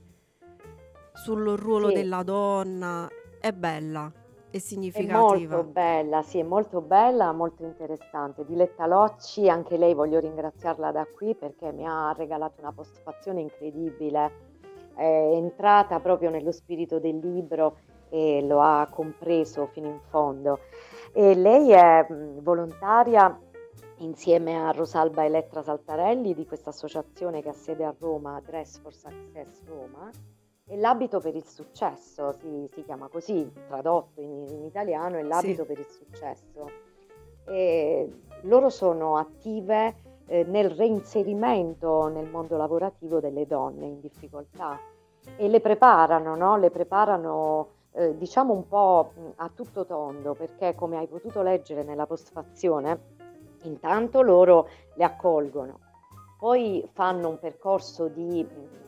sul 1.13 1.47
ruolo 1.57 1.89
Sì. 1.89 1.93
della 1.93 2.23
donna, 2.23 3.07
è 3.39 3.51
bella, 3.51 4.11
è 4.49 4.59
È 4.93 5.03
significativa. 5.03 5.55
molto 5.55 5.63
bella, 5.63 6.21
sì, 6.23 6.39
è 6.39 6.43
molto 6.43 6.81
bella, 6.81 7.31
molto 7.33 7.63
interessante. 7.63 8.45
Diletta 8.45 8.85
Locci, 8.87 9.49
anche 9.49 9.77
lei 9.77 9.93
voglio 9.93 10.19
ringraziarla 10.19 10.91
da 10.91 11.05
qui 11.05 11.35
perché 11.35 11.71
mi 11.71 11.85
ha 11.87 12.13
regalato 12.13 12.61
una 12.61 12.71
postfazione 12.73 13.41
incredibile. 13.41 14.31
È 14.93 15.03
entrata 15.03 15.99
proprio 16.01 16.29
nello 16.29 16.51
spirito 16.51 16.99
del 16.99 17.17
libro 17.19 17.77
e 18.09 18.41
lo 18.45 18.61
ha 18.61 18.87
compreso 18.91 19.67
fino 19.67 19.87
in 19.87 19.99
fondo. 20.09 20.59
E 21.13 21.33
lei 21.35 21.71
è 21.71 22.05
mh, 22.09 22.41
volontaria 22.41 23.37
insieme 24.03 24.55
a 24.61 24.71
Rosalba 24.71 25.23
Elettra 25.25 25.61
Saltarelli 25.61 26.33
di 26.33 26.45
questa 26.45 26.69
associazione 26.69 27.41
che 27.41 27.49
ha 27.49 27.53
sede 27.53 27.83
a 27.83 27.93
Roma, 27.97 28.41
Dress 28.45 28.79
for 28.79 28.93
Success 28.93 29.63
Roma. 29.65 30.09
E 30.67 30.77
l'abito 30.77 31.19
per 31.19 31.35
il 31.35 31.45
successo, 31.45 32.31
si, 32.31 32.67
si 32.71 32.83
chiama 32.83 33.07
così, 33.09 33.51
tradotto 33.67 34.21
in, 34.21 34.45
in 34.47 34.63
italiano, 34.63 35.17
è 35.17 35.23
l'abito 35.23 35.63
Sì. 35.63 35.67
per 35.67 35.79
il 35.79 35.87
successo. 35.87 36.69
E 37.45 38.21
loro 38.43 38.69
sono 38.69 39.17
attive 39.17 39.95
eh, 40.27 40.43
nel 40.43 40.69
reinserimento 40.69 42.07
nel 42.07 42.29
mondo 42.29 42.55
lavorativo 42.55 43.19
delle 43.19 43.45
donne 43.45 43.85
in 43.85 43.99
difficoltà 43.99 44.79
e 45.35 45.47
le 45.49 45.59
preparano, 45.59 46.35
no? 46.35 46.55
Le 46.57 46.69
preparano 46.69 47.67
eh, 47.93 48.15
diciamo 48.15 48.53
un 48.53 48.67
po' 48.67 49.11
mh, 49.13 49.19
a 49.37 49.51
tutto 49.53 49.85
tondo, 49.85 50.33
perché 50.33 50.73
come 50.73 50.97
hai 50.97 51.07
potuto 51.07 51.41
leggere 51.41 51.83
nella 51.83 52.05
postfazione, 52.05 53.19
intanto 53.63 54.21
loro 54.21 54.67
le 54.95 55.03
accolgono, 55.03 55.79
poi 56.37 56.87
fanno 56.93 57.29
un 57.29 57.39
percorso 57.39 58.07
di 58.07 58.43
mh, 58.43 58.81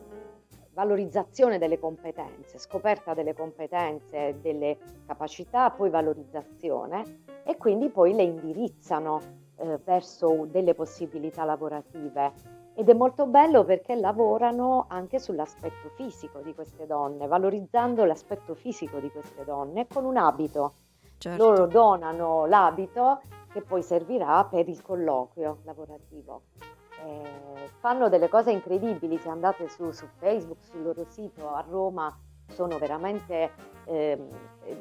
valorizzazione 0.74 1.58
delle 1.58 1.78
competenze, 1.78 2.58
scoperta 2.58 3.14
delle 3.14 3.34
competenze 3.34 4.38
delle 4.40 4.76
capacità, 5.06 5.70
poi 5.70 5.88
valorizzazione 5.88 7.22
e 7.44 7.56
quindi 7.56 7.88
poi 7.90 8.12
le 8.12 8.24
indirizzano 8.24 9.20
eh, 9.56 9.78
verso 9.84 10.46
delle 10.50 10.74
possibilità 10.74 11.44
lavorative. 11.44 12.32
Ed 12.74 12.88
è 12.88 12.92
molto 12.92 13.26
bello 13.26 13.64
perché 13.64 13.94
lavorano 13.94 14.86
anche 14.88 15.20
sull'aspetto 15.20 15.90
fisico 15.94 16.40
di 16.40 16.52
queste 16.54 16.86
donne, 16.86 17.28
valorizzando 17.28 18.04
l'aspetto 18.04 18.54
fisico 18.54 18.98
di 18.98 19.10
queste 19.10 19.44
donne 19.44 19.86
con 19.86 20.04
un 20.04 20.16
abito. 20.16 20.72
Certo. 21.24 21.42
Loro 21.42 21.66
donano 21.66 22.44
l'abito 22.44 23.22
che 23.50 23.62
poi 23.62 23.82
servirà 23.82 24.44
per 24.44 24.68
il 24.68 24.82
colloquio 24.82 25.60
lavorativo. 25.64 26.42
Eh, 27.02 27.70
fanno 27.80 28.10
delle 28.10 28.28
cose 28.28 28.50
incredibili, 28.50 29.16
se 29.16 29.30
andate 29.30 29.70
su, 29.70 29.90
su 29.90 30.06
Facebook, 30.18 30.58
sul 30.64 30.82
loro 30.82 31.06
sito 31.08 31.54
a 31.54 31.64
Roma, 31.66 32.14
sono 32.52 32.76
veramente, 32.76 33.52
ehm, 33.86 34.28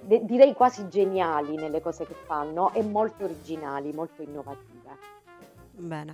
de- 0.02 0.26
direi 0.26 0.54
quasi 0.54 0.90
geniali 0.90 1.56
nelle 1.56 1.80
cose 1.80 2.06
che 2.06 2.14
fanno 2.14 2.74
e 2.74 2.84
molto 2.84 3.24
originali, 3.24 3.94
molto 3.94 4.22
innovative. 4.22 4.98
Bene. 5.72 6.14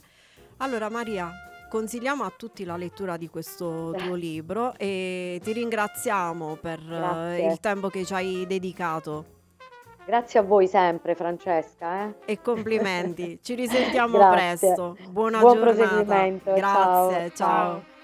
Allora 0.58 0.92
Maria, 0.92 1.32
consigliamo 1.72 2.24
a 2.24 2.32
tutti 2.38 2.66
la 2.66 2.78
lettura 2.78 3.18
di 3.18 3.30
questo 3.30 3.96
tuo 3.98 4.14
libro 4.14 4.76
e 4.78 5.40
ti 5.42 5.54
ringraziamo 5.54 6.56
per 6.62 6.78
eh, 6.78 6.86
Grazie. 6.86 7.52
il 7.52 7.60
tempo 7.60 7.90
che 7.90 8.06
ci 8.06 8.14
hai 8.14 8.46
dedicato 8.46 9.38
Grazie 10.10 10.40
a 10.40 10.42
voi 10.42 10.66
sempre, 10.66 11.14
Francesca. 11.14 12.08
eh. 12.26 12.34
e 12.34 12.42
complimenti. 12.42 13.38
Ci 13.44 13.54
risentiamo 13.54 14.18
presto. 14.32 14.98
Buona 15.12 15.38
Buon 15.38 15.58
giornata. 15.58 15.78
proseguimento. 15.78 16.54
Grazie, 16.54 17.32
ciao. 17.36 17.36
ciao. 17.36 17.70
Honey 17.70 17.99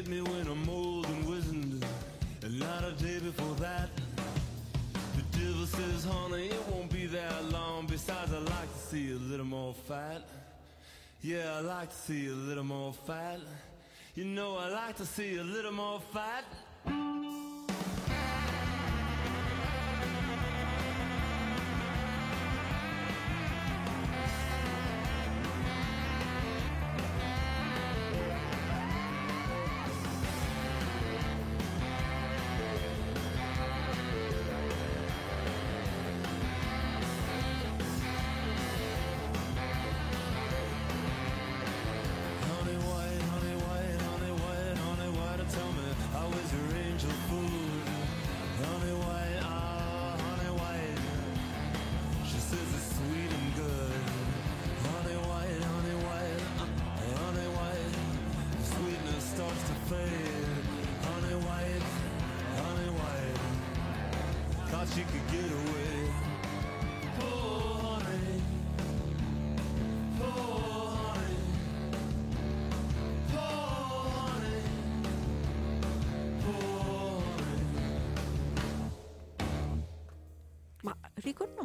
said 0.00 0.08
me 0.08 0.22
when 0.22 0.46
I'm 0.46 0.68
old 0.68 1.06
and 1.06 1.28
wizened, 1.28 1.84
and 2.42 2.60
not 2.60 2.84
a 2.84 2.92
day 2.92 3.18
before 3.18 3.54
that. 3.56 3.90
The 5.16 5.38
devil 5.38 5.66
says, 5.66 6.04
honey, 6.04 6.46
it 6.46 6.68
won't 6.68 6.90
be 6.90 7.06
that 7.06 7.44
long. 7.50 7.86
Besides, 7.86 8.32
I 8.32 8.38
like 8.38 8.72
to 8.72 8.78
see 8.78 9.10
a 9.10 9.16
little 9.16 9.44
more 9.44 9.74
fat. 9.74 10.22
Yeah, 11.22 11.56
I 11.56 11.60
like 11.60 11.90
to 11.90 11.96
see 11.96 12.28
a 12.28 12.32
little 12.32 12.64
more 12.64 12.94
fat. 13.06 13.40
You 14.14 14.24
know, 14.24 14.56
I 14.56 14.68
like 14.70 14.96
to 14.98 15.06
see 15.06 15.36
a 15.36 15.44
little 15.44 15.72
more 15.72 16.00
fat. 16.14 16.44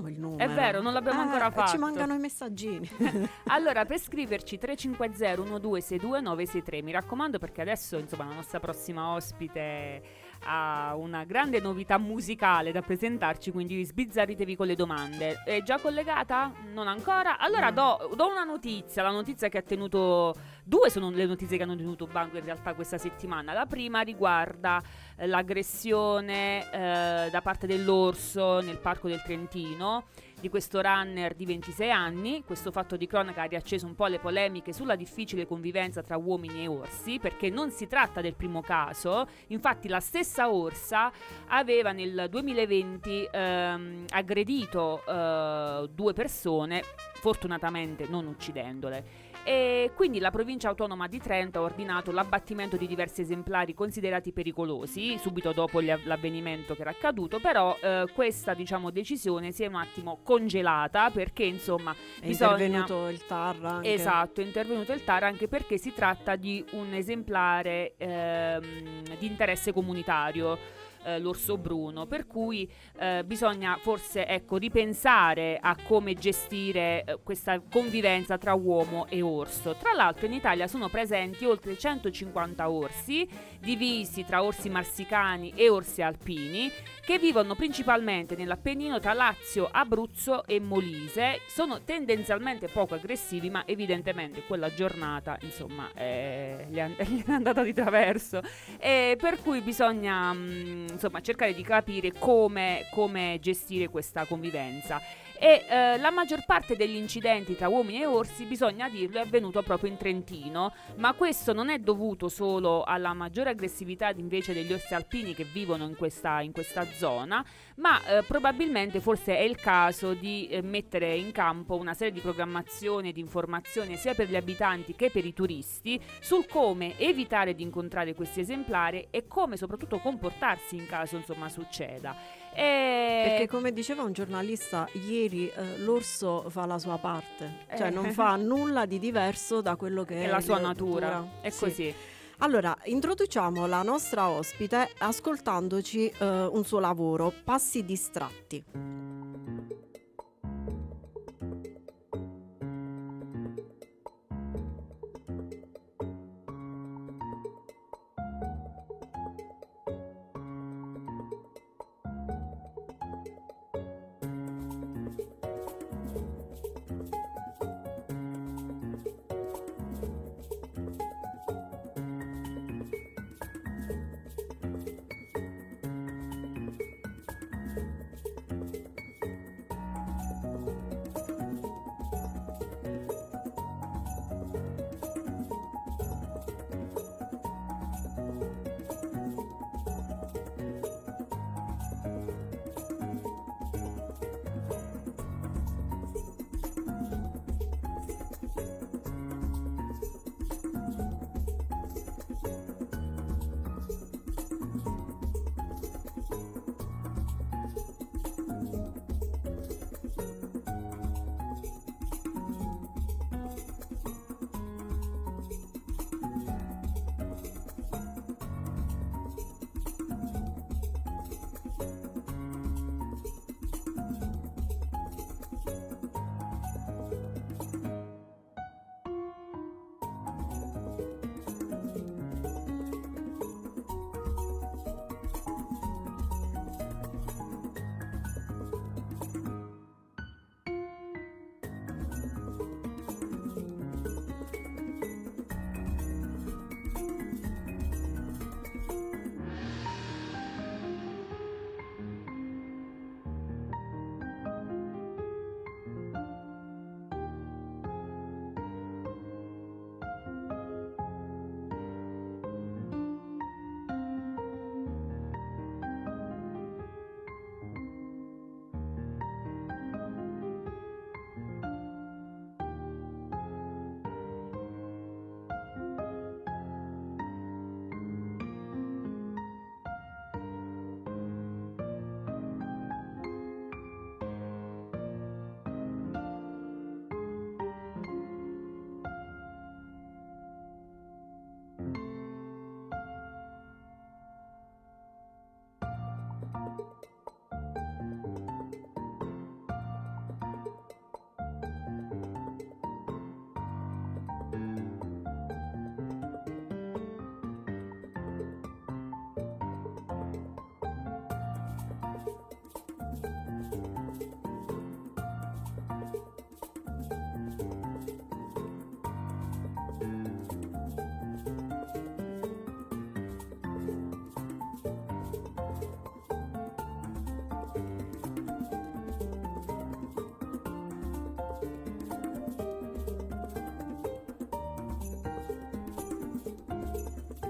Ricordiamo 0.06 0.10
il 0.10 0.20
numero. 0.20 0.44
È 0.44 0.54
vero, 0.54 0.82
non 0.82 0.94
l'abbiamo 0.94 1.22
Eh, 1.22 1.24
ancora 1.26 1.52
fatto. 1.52 1.72
Ci 1.72 1.78
mancano 1.78 2.14
i 2.14 2.20
messaggini. 2.20 2.90
Allora, 3.48 3.86
per 3.86 4.00
scriverci 4.00 4.58
350 4.58 5.42
1262 5.42 6.22
963, 6.22 6.82
mi 6.82 6.92
raccomando 6.92 7.40
perché 7.40 7.62
adesso, 7.62 7.98
insomma, 7.98 8.26
la 8.26 8.34
nostra 8.36 8.60
prossima 8.60 9.14
ospite 9.14 10.02
ha 10.46 10.96
una 10.96 11.24
grande 11.24 11.60
novità 11.60 11.98
musicale 11.98 12.72
da 12.72 12.82
presentarci, 12.82 13.52
quindi 13.52 13.84
sbizzarritevi 13.84 14.56
con 14.56 14.68
le 14.68 14.76
domande. 14.76 15.42
È 15.44 15.62
già 15.62 15.80
collegata? 15.80 16.52
Non 16.72 16.88
ancora? 16.88 17.38
Allora 17.38 17.72
do, 17.72 18.12
do 18.16 18.30
una 18.30 18.44
notizia, 18.44 19.04
la 19.04 19.12
notizia 19.12 19.50
che 19.50 19.58
ha 19.58 19.64
tenuto... 19.64 20.34
Due 20.64 20.90
sono 20.90 21.12
le 21.12 21.26
notizie 21.26 21.58
che 21.58 21.64
hanno 21.64 21.76
tenuto 21.76 22.08
banco 22.08 22.38
in 22.38 22.44
realtà 22.44 22.74
questa 22.74 22.98
settimana. 22.98 23.54
La 23.54 23.66
prima 23.66 24.02
riguarda 24.02 24.82
eh, 25.16 25.28
l'aggressione 25.28 26.72
eh, 26.72 27.30
da 27.30 27.42
parte 27.44 27.68
dell'orso 27.68 28.62
nel 28.62 28.80
parco 28.80 29.08
del 29.08 29.22
Trentino 29.22 30.06
di 30.46 30.50
questo 30.52 30.80
runner 30.80 31.34
di 31.34 31.44
26 31.44 31.90
anni. 31.90 32.44
Questo 32.46 32.72
fatto 32.72 32.96
di 32.98 33.08
cronaca 33.08 33.42
ha 33.42 33.46
riacceso 33.46 33.88
un 33.88 33.96
po' 33.96 34.06
le 34.06 34.20
polemiche 34.20 34.74
sulla 34.74 34.96
difficile 34.96 35.48
convivenza 35.48 36.04
tra 36.04 36.18
uomini 36.18 36.62
e 36.62 36.68
orsi, 36.68 37.18
perché 37.18 37.50
non 37.50 37.72
si 37.72 37.88
tratta 37.88 38.22
del 38.22 38.36
primo 38.36 38.62
caso. 38.62 39.28
Infatti, 39.48 39.88
la 39.88 40.00
stessa 40.00 40.52
orsa 40.52 41.12
aveva 41.48 41.94
nel 41.94 42.28
2020 42.30 43.30
ehm, 43.32 44.06
aggredito 44.10 45.04
eh, 45.08 45.90
due 45.92 46.14
persone, 46.14 46.84
fortunatamente 47.16 48.06
non 48.08 48.28
uccidendole. 48.28 49.25
E 49.48 49.92
quindi 49.94 50.18
la 50.18 50.32
provincia 50.32 50.70
autonoma 50.70 51.08
di 51.08 51.20
Trento 51.20 51.60
ha 51.60 51.62
ordinato 51.62 52.12
l'abbattimento 52.12 52.78
di 52.78 52.88
diversi 52.88 53.22
esemplari 53.22 53.76
considerati 53.76 54.32
pericolosi 54.32 55.20
subito 55.20 55.52
dopo 55.52 55.80
l'avvenimento 55.80 56.74
che 56.74 56.82
era 56.82 56.90
accaduto, 56.90 57.40
però 57.40 57.78
eh, 57.80 58.08
questa 58.12 58.56
diciamo, 58.56 58.90
decisione 58.90 59.52
si 59.52 59.62
è 59.62 59.68
un 59.68 59.76
attimo 59.76 60.18
congelata 60.24 61.12
perché 61.12 61.44
insomma 61.44 61.94
È 62.20 62.26
bisogna... 62.26 62.54
intervenuto 62.54 63.08
il 63.10 63.24
TAR 63.24 63.64
anche. 63.64 63.94
Esatto, 63.94 64.42
è 64.42 64.44
intervenuto 64.44 64.94
il 64.94 65.04
TAR 65.04 65.24
anche 65.26 65.48
perché 65.48 65.78
si 65.78 65.94
tratta 65.94 66.36
di 66.36 66.66
un 66.72 66.92
esemplare 66.96 67.94
ehm, 67.98 69.16
di 69.20 69.28
interesse 69.28 69.72
comunitario. 69.72 70.58
Eh, 71.06 71.20
L'orso 71.20 71.58
bruno, 71.58 72.06
per 72.06 72.28
cui 72.28 72.70
eh, 73.00 73.24
bisogna 73.26 73.78
forse 73.82 74.26
ecco, 74.26 74.58
ripensare 74.58 75.58
a 75.62 75.76
come 75.84 76.14
gestire 76.16 77.04
eh, 77.04 77.20
questa 77.24 77.60
convivenza 77.60 78.38
tra 78.38 78.54
uomo 78.54 79.06
e 79.08 79.22
orso. 79.22 79.76
Tra 79.76 79.94
l'altro, 79.94 80.26
in 80.26 80.34
Italia 80.34 80.68
sono 80.68 80.90
presenti 80.90 81.46
oltre 81.46 81.78
150 81.78 82.70
orsi, 82.70 83.28
divisi 83.60 84.26
tra 84.26 84.44
orsi 84.44 84.70
marsicani 84.70 85.54
e 85.56 85.70
orsi 85.70 86.02
alpini, 86.02 86.72
che 87.06 87.20
vivono 87.20 87.54
principalmente 87.54 88.36
nell'Appennino 88.36 89.00
tra 89.00 89.14
Lazio, 89.14 89.70
Abruzzo 89.72 90.44
e 90.46 90.60
Molise. 90.60 91.42
Sono 91.48 91.82
tendenzialmente 91.84 92.68
poco 92.68 92.96
aggressivi, 92.96 93.52
ma 93.52 93.64
evidentemente 93.68 94.44
quella 94.44 94.74
giornata, 94.74 95.38
insomma, 95.42 95.92
eh, 95.94 96.66
gli, 96.68 96.78
è, 96.78 96.90
gli 97.06 97.24
è 97.24 97.32
andata 97.32 97.62
di 97.62 97.74
traverso. 97.74 98.42
E 98.80 99.18
per 99.20 99.40
cui 99.42 99.62
bisogna, 99.62 100.34
mm, 100.34 100.88
insomma, 100.96 101.22
cercare 101.22 101.54
di 101.54 101.62
capire 101.62 102.12
come, 102.12 102.88
come 102.92 103.38
gestire 103.42 103.88
questa 103.88 104.26
convivenza. 104.26 105.00
E 105.38 105.66
eh, 105.68 105.98
la 105.98 106.12
maggior 106.12 106.46
parte 106.46 106.76
degli 106.76 106.96
incidenti 106.96 107.56
tra 107.56 107.68
uomini 107.68 108.02
e 108.02 108.06
orsi, 108.06 108.46
bisogna 108.46 108.90
dirlo, 108.90 109.20
è 109.20 109.22
avvenuto 109.22 109.62
proprio 109.62 109.90
in 109.90 109.98
Trentino, 109.98 110.74
ma 110.98 111.14
questo 111.14 111.54
non 111.54 111.70
è 111.70 111.80
dovuto 111.80 112.30
solo 112.30 112.84
alla 112.84 113.14
maggiore 113.14 113.52
aggressività 113.52 114.10
invece 114.16 114.54
degli 114.54 114.72
orsi 114.72 114.94
alpini 114.94 115.34
che 115.34 115.44
vivono 115.44 115.86
in 115.86 115.96
questa, 115.96 116.42
in 116.42 116.52
questa 116.52 116.86
zona, 116.86 117.44
ma 117.76 118.04
eh, 118.06 118.24
probabilmente 118.24 119.00
forse 119.02 119.38
è 119.38 119.42
il 119.42 119.58
caso 119.58 120.14
di 120.14 120.48
eh, 120.48 120.62
mettere 120.62 121.16
in 121.16 121.32
campo 121.32 121.76
una 121.76 121.94
serie 121.94 122.14
di 122.14 122.22
programmazioni 122.22 123.10
e 123.10 123.14
di 123.14 123.20
informazioni 123.20 123.98
sia 123.98 124.14
per 124.14 124.30
gli 124.30 124.36
abitanti 124.36 124.96
che 124.96 125.10
per 125.10 125.26
i 125.26 125.34
turisti 125.34 126.00
sul 126.20 126.48
come 126.48 126.98
evitare 126.98 127.56
di 127.56 127.64
incontrare 127.64 128.14
questi 128.14 128.40
esemplari 128.40 129.08
e 129.10 129.28
come 129.28 129.58
soprattutto 129.58 130.00
comportarsi 130.00 130.76
in 130.76 130.86
caso 130.86 131.18
insomma 131.18 131.50
succeda. 131.50 132.44
E... 132.56 133.24
Perché 133.28 133.48
come 133.48 133.74
diceva 133.74 134.04
un 134.04 134.14
giornalista 134.14 134.88
ieri, 135.08 135.50
eh, 135.50 135.78
l'orso 135.80 136.46
fa 136.50 136.66
la 136.66 136.80
sua 136.80 136.98
parte, 136.98 137.66
cioè 137.76 137.88
Eh. 137.88 137.90
non 137.90 138.12
fa 138.12 138.36
nulla 138.38 138.86
di 138.86 138.98
diverso 139.00 139.62
da 139.62 139.76
quello 139.76 140.04
che 140.04 140.22
è, 140.22 140.26
è 140.26 140.28
la 140.30 140.40
sua 140.42 140.56
il- 140.58 140.62
natura, 140.64 141.28
è 141.42 141.50
Sì. 141.50 141.60
così. 141.60 141.94
Allora, 142.40 142.76
introduciamo 142.84 143.66
la 143.66 143.82
nostra 143.82 144.30
ospite 144.30 144.90
ascoltandoci 145.00 146.08
eh, 146.20 146.26
un 146.46 146.64
suo 146.66 146.80
lavoro, 146.80 147.32
Passi 147.44 147.84
distratti. 147.86 148.64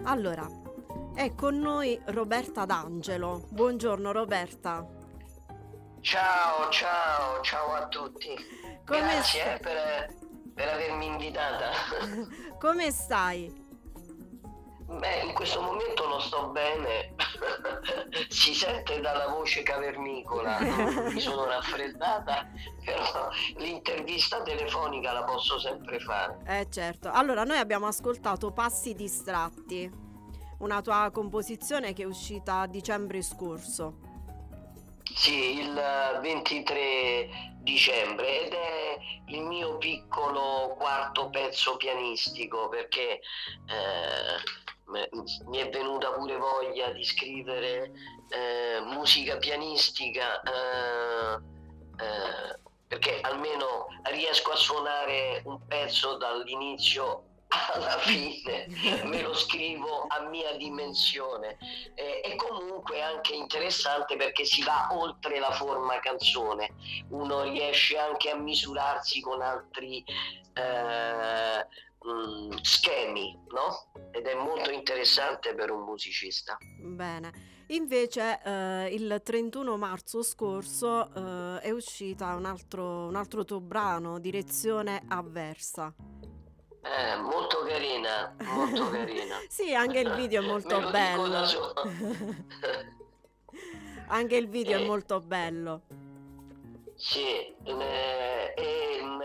Allora, 0.08 0.48
è 1.16 1.34
con 1.34 1.58
noi 1.58 2.00
Roberta 2.06 2.66
D'Angelo. 2.66 3.48
Buongiorno 3.50 4.12
Roberta. 4.12 4.88
Ciao, 6.00 6.70
ciao, 6.70 7.42
ciao 7.42 7.74
a 7.74 7.88
tutti. 7.88 8.36
Come 8.86 9.00
Grazie 9.00 9.56
eh, 9.56 9.60
per, 9.60 10.16
per 10.54 10.68
avermi 10.68 11.08
invitata. 11.08 11.72
Come 12.60 12.92
stai? 12.92 13.52
Beh, 14.86 15.22
in 15.22 15.34
questo 15.34 15.60
momento 15.62 16.08
non 16.08 16.22
sto 16.22 16.50
bene. 16.50 17.16
Si 18.30 18.54
sente 18.54 19.00
dalla 19.02 19.28
voce 19.28 19.64
cavernicola. 19.64 20.60
Mi 21.12 21.20
sono 21.20 21.46
raffreddata, 21.46 22.50
però 22.84 23.30
l'intervista 23.58 24.42
telefonica 24.42 25.12
la 25.12 25.24
posso 25.24 25.60
sempre 25.60 26.00
fare. 26.00 26.40
Eh 26.46 26.68
certo. 26.70 27.10
Allora, 27.12 27.44
noi 27.44 27.58
abbiamo 27.58 27.88
ascoltato 27.88 28.52
Passi 28.52 28.94
distratti, 28.94 29.90
una 30.60 30.82
tua 30.82 31.10
composizione 31.12 31.94
che 31.94 32.04
è 32.04 32.06
uscita 32.06 32.62
a 32.62 32.68
dicembre 32.68 33.22
scorso. 33.22 34.14
Sì, 35.14 35.60
il 35.60 36.20
23 36.22 37.54
dicembre 37.66 38.46
ed 38.46 38.54
è 38.54 38.98
il 39.28 39.44
mio 39.44 39.78
piccolo 39.78 40.76
quarto 40.78 41.30
pezzo 41.30 41.78
pianistico 41.78 42.70
perché 42.70 43.22
eh, 43.66 44.64
mi 45.46 45.58
è 45.58 45.70
venuta 45.70 46.12
pure 46.12 46.38
voglia 46.38 46.92
di 46.92 47.04
scrivere 47.04 47.92
eh, 48.30 48.80
musica 48.82 49.38
pianistica 49.38 50.42
eh, 50.42 51.36
eh, 52.04 52.60
perché 52.88 53.20
almeno 53.22 53.88
riesco 54.04 54.52
a 54.52 54.56
suonare 54.56 55.42
un 55.46 55.66
pezzo 55.68 56.18
dall'inizio 56.18 57.24
alla 57.48 57.98
fine 58.00 58.68
me 59.06 59.22
lo 59.22 59.34
scrivo 59.34 60.06
a 60.08 60.22
mia 60.22 60.56
dimensione. 60.58 61.58
Eh, 61.96 62.22
e 62.24 62.36
comunque 62.36 63.02
anche 63.02 63.34
interessante 63.34 64.16
perché 64.16 64.46
si 64.46 64.64
va 64.64 64.90
oltre 64.92 65.40
la 65.40 65.52
forma 65.52 66.00
canzone. 66.00 66.76
Uno 67.10 67.44
riesce 67.44 67.98
anche 67.98 68.30
a 68.30 68.36
misurarsi 68.36 69.22
con 69.22 69.42
altri 69.42 70.04
eh, 70.54 71.68
mm, 72.08 72.52
schemi 72.62 73.38
no? 73.50 74.10
ed 74.12 74.26
è 74.26 74.36
molto 74.36 74.70
interessante 74.72 75.54
per 75.56 75.72
un 75.72 75.84
musicista 75.84 76.58
Bene. 76.82 77.54
Invece 77.70 78.40
eh, 78.44 78.94
il 78.94 79.22
31 79.24 79.76
marzo 79.78 80.22
scorso 80.22 81.10
eh, 81.14 81.62
è 81.62 81.72
uscita 81.72 82.36
un 82.36 82.46
altro, 82.46 83.08
un 83.08 83.16
altro 83.16 83.44
tuo 83.44 83.60
brano, 83.60 84.20
Direzione 84.20 85.02
Avversa. 85.08 85.92
Eh, 86.84 87.16
molto 87.18 87.64
carina 87.66 88.36
molto 88.44 88.90
carina 88.92 89.38
Sì, 89.50 89.74
anche 89.74 90.00
il 90.00 90.14
video 90.14 90.44
è 90.44 90.46
molto 90.48 90.80
bello. 90.92 91.44
Anche 94.08 94.36
il 94.36 94.48
video 94.48 94.78
è 94.78 94.82
Eh. 94.84 94.86
molto 94.86 95.20
bello. 95.20 95.82
Sì, 96.98 97.28
eh, 97.66 98.54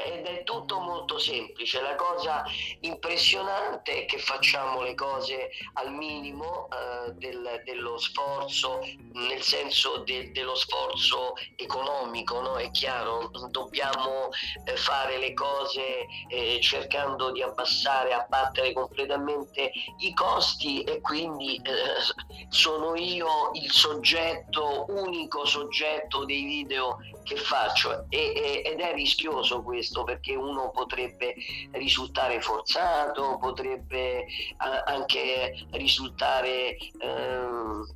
ed 0.03 0.27
è 0.27 0.43
tutto 0.45 0.81
molto 0.81 1.19
semplice. 1.19 1.81
La 1.81 1.95
cosa 1.95 2.43
impressionante 2.81 4.03
è 4.03 4.07
che 4.07 4.19
facciamo 4.19 4.83
le 4.83 4.95
cose 4.95 5.51
al 5.75 5.93
minimo 5.93 6.69
eh, 6.69 7.13
del- 7.13 7.63
dello 7.65 7.97
sforzo, 7.99 8.81
nel 9.13 9.43
senso 9.43 9.99
de- 9.99 10.33
dello 10.33 10.55
sforzo 10.57 11.35
economico, 11.57 12.41
no? 12.41 12.57
È 12.57 12.71
chiaro, 12.73 13.31
dobbiamo 13.51 14.29
eh, 14.65 14.77
fare 14.77 15.19
le 15.19 15.33
cose 15.35 16.07
eh, 16.29 16.59
cercando 16.61 17.31
di 17.31 17.43
abbassare, 17.43 18.13
abbattere 18.13 18.73
completamente 18.73 19.71
i 19.99 20.13
costi 20.15 20.83
e 20.83 21.01
quindi 21.01 21.57
eh, 21.57 22.49
sono 22.49 22.95
io 22.97 23.51
il 23.53 23.71
soggetto, 23.71 24.87
unico 24.89 25.45
soggetto 25.45 26.25
dei 26.25 26.43
video 26.45 26.99
che 27.31 27.37
faccio? 27.37 28.07
E- 28.09 28.33
e- 28.35 28.63
ed 28.65 28.81
è 28.81 28.93
rischioso 28.93 29.63
questo 29.63 30.03
perché 30.03 30.35
uno 30.35 30.71
potrebbe 30.71 31.37
risultare 31.73 32.41
forzato, 32.41 33.39
potrebbe 33.39 34.27
anche 34.57 35.67
risultare 35.71 36.77
ehm, 36.99 37.87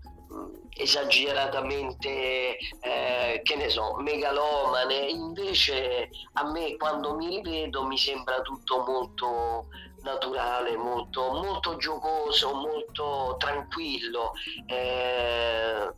esageratamente 0.76 2.56
eh, 2.80 3.40
che 3.42 3.56
ne 3.56 3.68
so 3.68 3.96
megalomane. 3.96 5.08
Invece 5.08 6.10
a 6.34 6.48
me 6.48 6.76
quando 6.76 7.16
mi 7.16 7.40
rivedo 7.40 7.84
mi 7.84 7.98
sembra 7.98 8.40
tutto 8.40 8.84
molto 8.86 9.66
naturale 10.04 10.76
molto, 10.76 11.32
molto 11.32 11.76
giocoso 11.76 12.52
molto 12.54 13.36
tranquillo 13.38 14.32
eh, 14.66 15.90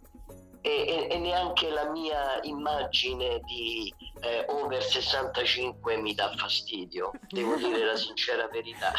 e, 0.67 0.85
e- 0.89 1.15
e 1.15 1.19
neanche 1.19 1.71
la 1.71 1.89
mia 1.91 2.43
immagine 2.43 3.41
di 3.45 3.95
eh, 4.21 4.45
over 4.49 4.83
65 4.83 5.97
mi 5.97 6.13
dà 6.13 6.35
fastidio, 6.37 7.13
devo 7.29 7.55
dire 7.55 7.85
la 7.85 7.95
sincera 7.95 8.49
verità. 8.49 8.93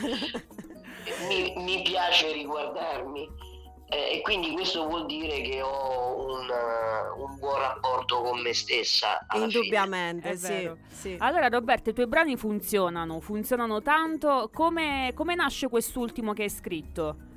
mi, 1.28 1.52
mi 1.56 1.82
piace 1.82 2.32
riguardarmi 2.32 3.28
eh, 3.90 4.16
e 4.16 4.20
quindi 4.22 4.52
questo 4.52 4.86
vuol 4.86 5.04
dire 5.04 5.42
che 5.42 5.60
ho 5.60 6.24
un, 6.24 6.48
uh, 6.48 7.22
un 7.22 7.38
buon 7.38 7.58
rapporto 7.58 8.22
con 8.22 8.40
me 8.40 8.54
stessa. 8.54 9.26
Indubbiamente, 9.34 10.36
sì, 10.36 10.70
sì. 10.88 11.16
Allora 11.18 11.48
Roberto, 11.48 11.90
i 11.90 11.92
tuoi 11.92 12.06
brani 12.06 12.36
funzionano, 12.38 13.20
funzionano 13.20 13.82
tanto. 13.82 14.48
Come, 14.54 15.12
come 15.14 15.34
nasce 15.34 15.68
quest'ultimo 15.68 16.32
che 16.32 16.44
hai 16.44 16.50
scritto? 16.50 17.28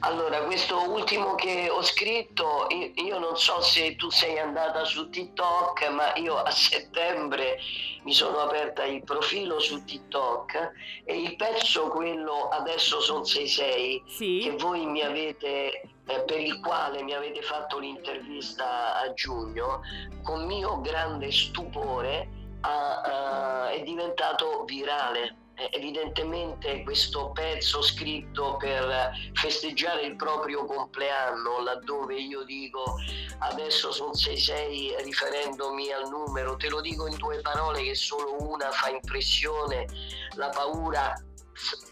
Allora, 0.00 0.42
questo 0.44 0.88
ultimo 0.90 1.34
che 1.34 1.68
ho 1.68 1.82
scritto, 1.82 2.68
io, 2.94 3.18
non 3.18 3.36
so 3.36 3.60
se 3.60 3.96
tu 3.96 4.10
sei 4.10 4.38
andata 4.38 4.84
su 4.84 5.10
TikTok, 5.10 5.88
ma 5.88 6.14
io 6.14 6.36
a 6.36 6.50
settembre 6.52 7.58
mi 8.04 8.12
sono 8.12 8.38
aperta 8.38 8.84
il 8.84 9.02
profilo 9.02 9.58
su 9.58 9.84
TikTok 9.84 10.70
e 11.04 11.20
il 11.20 11.34
pezzo, 11.34 11.88
quello 11.88 12.48
adesso 12.48 13.00
sono 13.00 13.24
6-6, 13.24 14.02
che 14.06 14.10
Sì? 14.12 14.54
voi 14.56 14.86
mi 14.86 15.02
avete, 15.02 15.80
eh, 16.06 16.20
per 16.24 16.38
il 16.38 16.60
quale 16.60 17.02
mi 17.02 17.12
avete 17.14 17.42
fatto 17.42 17.78
l'intervista 17.80 19.00
a 19.00 19.12
giugno, 19.14 19.80
con 20.22 20.46
mio 20.46 20.80
grande 20.80 21.32
stupore 21.32 22.28
ha- 22.60 23.00
ha- 23.00 23.70
è 23.70 23.82
diventato 23.82 24.62
virale. 24.64 25.36
Eh, 25.58 25.70
Evidentemente 25.72 26.82
questo 26.84 27.30
pezzo 27.32 27.82
scritto 27.82 28.56
per 28.58 29.10
festeggiare 29.34 30.02
il 30.02 30.14
proprio 30.16 30.64
compleanno, 30.64 31.62
laddove 31.62 32.14
io 32.14 32.44
dico 32.44 32.96
adesso 33.38 33.90
sono 33.90 34.12
6-6 34.12 35.02
riferendomi 35.02 35.90
al 35.90 36.08
numero, 36.08 36.56
te 36.56 36.68
lo 36.68 36.80
dico 36.80 37.06
in 37.06 37.16
due 37.16 37.40
parole 37.40 37.82
che 37.82 37.94
solo 37.94 38.36
una 38.40 38.70
fa 38.70 38.90
impressione, 38.90 39.86
la 40.36 40.48
paura 40.50 41.14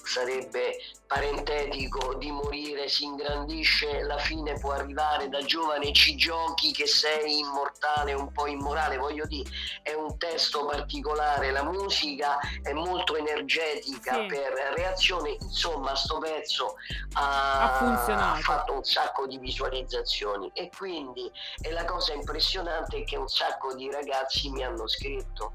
sarebbe 0.05 0.77
parentetico 1.07 2.15
di 2.15 2.31
morire 2.33 2.89
si 2.89 3.05
ingrandisce, 3.05 4.03
la 4.03 4.19
fine 4.19 4.59
può 4.59 4.73
arrivare 4.73 5.29
da 5.29 5.41
giovane 5.45 5.93
ci 5.93 6.17
giochi 6.17 6.73
che 6.73 6.87
sei 6.87 7.39
immortale, 7.39 8.13
un 8.13 8.33
po' 8.33 8.47
immorale, 8.49 8.97
voglio 8.97 9.25
dire, 9.27 9.49
è 9.83 9.93
un 9.93 10.19
testo 10.19 10.67
particolare, 10.67 11.53
la 11.53 11.63
musica 11.63 12.39
è 12.63 12.73
molto 12.73 13.17
energetica 13.17 14.15
Sì. 14.15 14.27
per 14.27 14.53
reazione, 14.77 15.37
insomma 15.41 15.95
sto 15.95 16.19
pezzo 16.19 16.75
ha, 17.15 17.79
Ha 17.79 18.37
fatto 18.41 18.73
un 18.73 18.85
sacco 18.85 19.27
di 19.27 19.39
visualizzazioni 19.39 20.51
e 20.55 20.71
quindi 20.77 21.31
e 21.61 21.71
la 21.71 21.85
cosa 21.85 22.15
impressionante 22.15 22.99
è 22.99 23.05
che 23.05 23.17
un 23.17 23.29
sacco 23.29 23.75
di 23.75 23.91
ragazzi 23.91 24.51
mi 24.51 24.65
hanno 24.65 24.87
scritto 24.89 25.55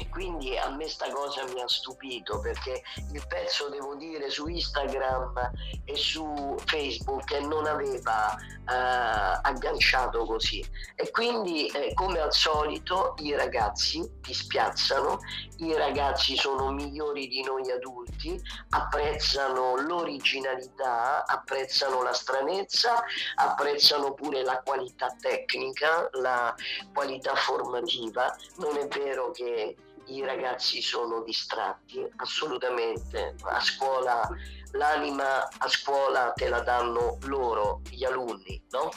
e 0.00 0.08
quindi 0.08 0.56
a 0.56 0.70
me 0.70 0.88
sta 0.88 1.10
cosa 1.12 1.44
mi 1.44 1.60
ha 1.60 1.68
stupito 1.68 2.40
perché 2.40 2.82
il 3.12 3.26
pezzo 3.26 3.68
devo 3.68 3.94
dire, 3.96 4.30
su 4.30 4.46
Instagram 4.46 5.50
e 5.84 5.94
su 5.94 6.56
Facebook 6.64 7.30
non 7.40 7.66
aveva 7.66 8.34
eh, 8.34 9.38
agganciato 9.42 10.24
così. 10.24 10.64
E 10.94 11.10
quindi, 11.10 11.66
eh, 11.66 11.92
come 11.92 12.18
al 12.18 12.32
solito, 12.32 13.14
i 13.18 13.34
ragazzi 13.34 14.10
ti 14.22 14.32
spiazzano, 14.32 15.18
i 15.58 15.74
ragazzi 15.74 16.34
sono 16.34 16.72
migliori 16.72 17.28
di 17.28 17.42
noi 17.42 17.70
adulti, 17.70 18.40
apprezzano 18.70 19.76
l'originalità, 19.76 21.26
apprezzano 21.26 22.02
la 22.02 22.14
stranezza, 22.14 23.04
apprezzano 23.34 24.14
pure 24.14 24.42
la 24.44 24.62
qualità 24.64 25.14
tecnica, 25.20 26.08
la 26.12 26.54
qualità 26.94 27.34
formativa. 27.34 28.34
Non 28.56 28.78
è 28.78 28.88
vero 28.88 29.30
che 29.32 29.76
i 30.10 30.24
ragazzi 30.24 30.82
sono 30.82 31.22
distratti, 31.22 32.06
assolutamente. 32.16 33.36
A 33.42 33.60
scuola, 33.60 34.28
l'anima 34.72 35.48
a 35.58 35.68
scuola 35.68 36.32
te 36.34 36.48
la 36.48 36.60
danno 36.60 37.18
loro, 37.22 37.80
gli 37.90 38.04
alunni, 38.04 38.62
no? 38.70 38.90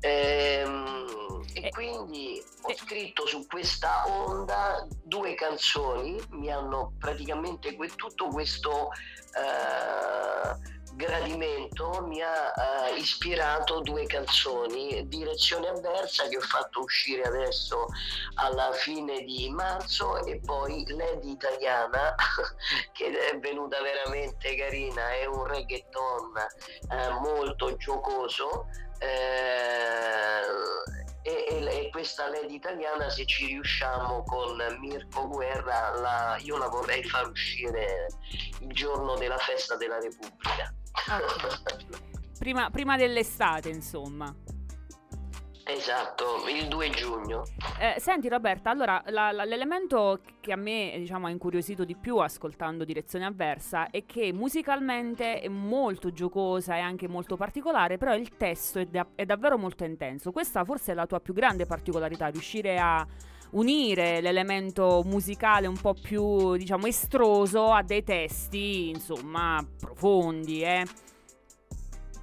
Ehm, 0.00 1.44
e 1.54 1.66
Eh, 1.66 1.70
quindi 1.70 2.42
ho 2.62 2.70
eh. 2.70 2.76
scritto 2.76 3.26
su 3.26 3.46
questa 3.46 4.04
onda 4.06 4.86
due 5.02 5.34
canzoni, 5.34 6.20
mi 6.30 6.50
hanno 6.50 6.92
praticamente 6.98 7.74
tutto 7.96 8.28
questo 8.28 8.90
eh, 9.36 10.74
gradimento 10.96 12.02
mi 12.06 12.20
ha 12.22 12.52
eh, 12.88 12.94
ispirato 12.96 13.80
due 13.80 14.06
canzoni, 14.06 15.06
Direzione 15.06 15.68
Avversa 15.68 16.26
che 16.28 16.38
ho 16.38 16.40
fatto 16.40 16.80
uscire 16.80 17.22
adesso 17.22 17.86
alla 18.34 18.72
fine 18.72 19.22
di 19.22 19.48
marzo 19.50 20.24
e 20.24 20.40
poi 20.44 20.84
Lady 20.88 21.32
Italiana 21.32 22.14
che 22.92 23.30
è 23.30 23.38
venuta 23.38 23.80
veramente 23.82 24.56
carina, 24.56 25.12
è 25.12 25.26
un 25.26 25.46
reggaeton 25.46 26.32
eh, 26.90 27.10
molto 27.20 27.76
giocoso 27.76 28.66
eh, 28.98 30.40
e, 31.22 31.46
e- 31.48 31.90
questa 31.90 32.28
Lady 32.28 32.54
Italiana 32.54 33.08
se 33.10 33.24
ci 33.26 33.46
riusciamo 33.46 34.22
con 34.24 34.56
Mirko 34.80 35.28
Guerra 35.28 35.94
la- 35.98 36.38
io 36.42 36.56
la 36.56 36.68
vorrei 36.68 37.02
far 37.04 37.28
uscire 37.28 38.06
il 38.60 38.68
giorno 38.72 39.16
della 39.16 39.38
festa 39.38 39.76
della 39.76 39.98
Repubblica. 39.98 40.72
Prima, 42.38 42.70
prima 42.70 42.96
dell'estate, 42.96 43.68
insomma. 43.70 44.34
esatto, 45.68 46.24
il 46.48 46.68
2 46.68 46.90
giugno. 46.90 47.42
Eh, 47.80 47.98
senti 47.98 48.28
Roberta, 48.28 48.70
allora 48.70 49.02
la- 49.06 49.32
la- 49.32 49.44
l'elemento 49.44 50.20
che 50.40 50.52
a 50.52 50.56
me 50.56 50.94
diciamo, 50.96 51.26
ha 51.26 51.30
incuriosito 51.30 51.84
di 51.84 51.96
più 51.96 52.18
ascoltando 52.18 52.84
Direzione 52.84 53.24
Avversa 53.24 53.90
è 53.90 54.04
che 54.06 54.32
musicalmente 54.32 55.40
è 55.40 55.48
molto 55.48 56.12
giocosa 56.12 56.76
e 56.76 56.80
anche 56.80 57.08
molto 57.08 57.36
particolare, 57.36 57.98
però 57.98 58.14
il 58.14 58.36
testo 58.36 58.78
è, 58.78 58.84
da- 58.86 59.08
è 59.16 59.24
davvero 59.24 59.58
molto 59.58 59.82
intenso. 59.84 60.30
Questa 60.30 60.64
forse 60.64 60.92
è 60.92 60.94
la 60.94 61.06
tua 61.06 61.18
più 61.20 61.34
grande 61.34 61.66
particolarità, 61.66 62.28
riuscire 62.28 62.78
a 62.78 63.04
unire 63.56 64.20
l'elemento 64.20 65.02
musicale 65.04 65.66
un 65.66 65.76
po' 65.76 65.94
più, 65.94 66.56
diciamo, 66.56 66.86
estroso 66.86 67.72
a 67.72 67.82
dei 67.82 68.02
testi, 68.02 68.90
insomma, 68.90 69.66
profondi, 69.78 70.62
eh. 70.62 70.84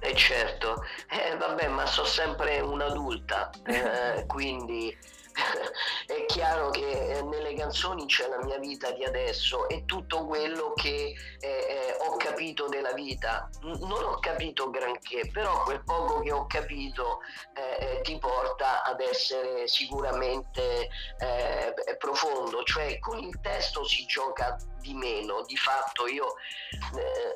E 0.00 0.14
certo, 0.14 0.82
eh, 1.08 1.36
vabbè, 1.36 1.68
ma 1.68 1.86
so 1.86 2.04
sempre 2.04 2.60
un'adulta, 2.60 3.50
eh, 3.64 4.26
quindi 4.26 4.94
è 6.06 6.24
chiaro 6.26 6.70
che 6.70 7.16
eh, 7.16 7.22
nelle 7.22 7.54
canzoni 7.54 8.06
c'è 8.06 8.28
la 8.28 8.42
mia 8.44 8.58
vita 8.58 8.90
di 8.92 9.04
adesso 9.04 9.68
e 9.68 9.84
tutto 9.84 10.26
quello 10.26 10.72
che 10.74 11.14
eh, 11.40 11.48
eh, 11.48 11.96
ho 12.06 12.16
capito 12.16 12.68
della 12.68 12.92
vita. 12.92 13.48
Non 13.62 14.04
ho 14.04 14.18
capito 14.20 14.70
granché, 14.70 15.28
però 15.32 15.62
quel 15.62 15.82
poco 15.84 16.20
che 16.20 16.32
ho 16.32 16.46
capito 16.46 17.20
eh, 17.54 17.96
eh, 17.96 18.00
ti 18.02 18.18
porta 18.18 18.82
ad 18.82 19.00
essere 19.00 19.66
sicuramente 19.66 20.88
eh, 21.18 21.74
profondo, 21.98 22.62
cioè 22.62 22.98
con 22.98 23.18
il 23.18 23.40
testo 23.40 23.84
si 23.84 24.04
gioca 24.06 24.56
di 24.80 24.94
meno, 24.94 25.42
di 25.46 25.56
fatto 25.56 26.06
io 26.06 26.34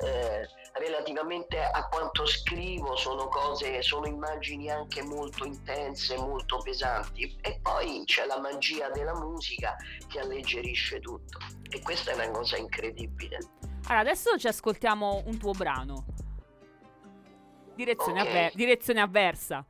eh, 0.05 0.47
relativamente 0.73 1.59
a 1.59 1.87
quanto 1.87 2.25
scrivo 2.25 2.95
sono 2.95 3.27
cose, 3.27 3.81
sono 3.81 4.05
immagini 4.07 4.69
anche 4.69 5.01
molto 5.03 5.45
intense, 5.45 6.15
molto 6.17 6.57
pesanti 6.59 7.37
e 7.41 7.59
poi 7.61 8.03
c'è 8.05 8.25
la 8.25 8.39
magia 8.39 8.89
della 8.89 9.15
musica 9.15 9.75
che 10.07 10.19
alleggerisce 10.19 10.99
tutto 10.99 11.39
e 11.69 11.81
questa 11.81 12.11
è 12.11 12.13
una 12.15 12.29
cosa 12.31 12.57
incredibile. 12.57 13.37
Allora, 13.85 13.99
adesso 13.99 14.37
ci 14.37 14.47
ascoltiamo 14.47 15.23
un 15.25 15.37
tuo 15.37 15.51
brano. 15.51 16.05
Direzione, 17.75 18.21
Ok. 18.21 18.27
avver- 18.27 18.55
direzione 18.55 19.01
avversa. 19.01 19.65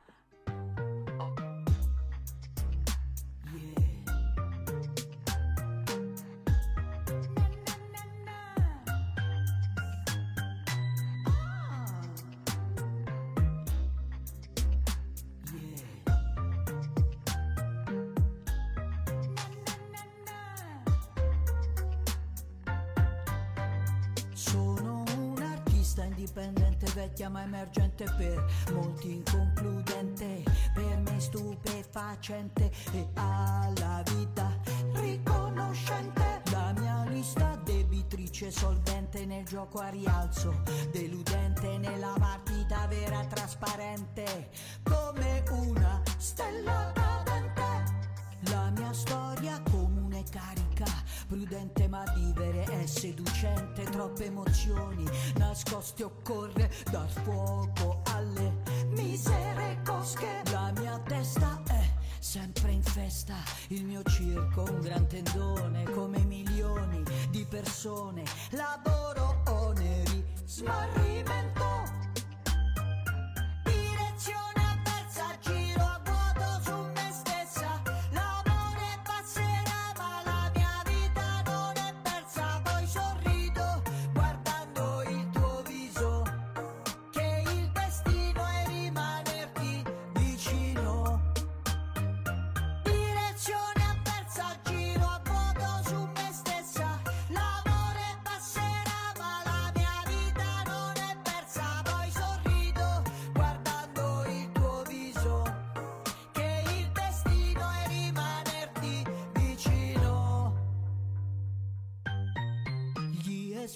Stupefacente 32.30 32.71
e 32.92 33.08
alla 33.15 34.04
vita 34.13 34.56
riconoscente. 34.94 36.42
La 36.52 36.73
mia 36.77 37.04
lista 37.08 37.60
debitrice 37.63 38.52
solvente 38.52 39.25
nel 39.25 39.46
gioco 39.46 39.80
a 39.80 39.90
rialzo, 39.90 40.62
deludente 40.92 41.77
nella 41.77 42.13
partita 42.17 42.86
vera 42.88 43.25
trasparente, 43.25 44.50
come 44.84 45.44
una 45.50 46.02
stella 46.17 46.92
cadente. 46.94 47.98
La 48.52 48.69
mia 48.69 48.94
storia 48.94 49.62
comune 49.69 50.23
carica, 50.30 50.86
prudente 51.27 51.88
ma 51.88 52.04
vivere 52.15 52.63
è 52.63 52.86
seducente, 52.86 53.84
troppe 53.84 54.25
emozioni 54.25 55.06
nascoste 55.38 56.04
occorre 56.04 56.71
dar 56.90 57.10
fuoco 57.10 57.79
tendone 65.10 65.86
come 65.86 66.20
milioni 66.20 67.04
di 67.32 67.44
persone, 67.50 68.19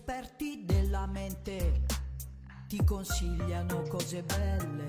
esperti 0.06 0.66
della 0.66 1.06
mente. 1.08 1.86
Ti 2.68 2.84
consigliano 2.84 3.84
cose 3.84 4.22
belle, 4.22 4.86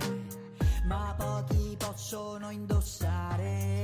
ma 0.86 1.14
pochi 1.16 1.76
possono 1.78 2.50
indossare 2.50 3.83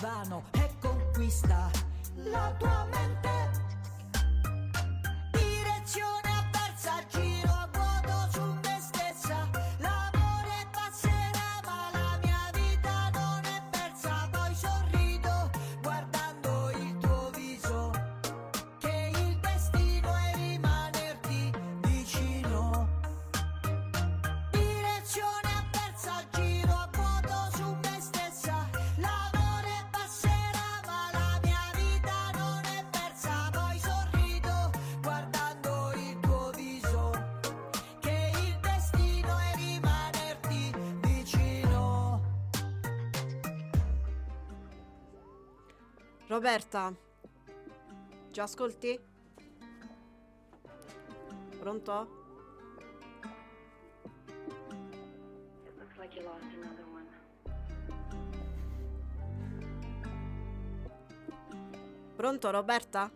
divano 0.00 0.57
Roberta, 46.28 46.94
ci 48.30 48.38
ascolti? 48.40 49.00
Pronto? 51.58 52.16
Pronto 62.14 62.50
Roberta? 62.50 63.10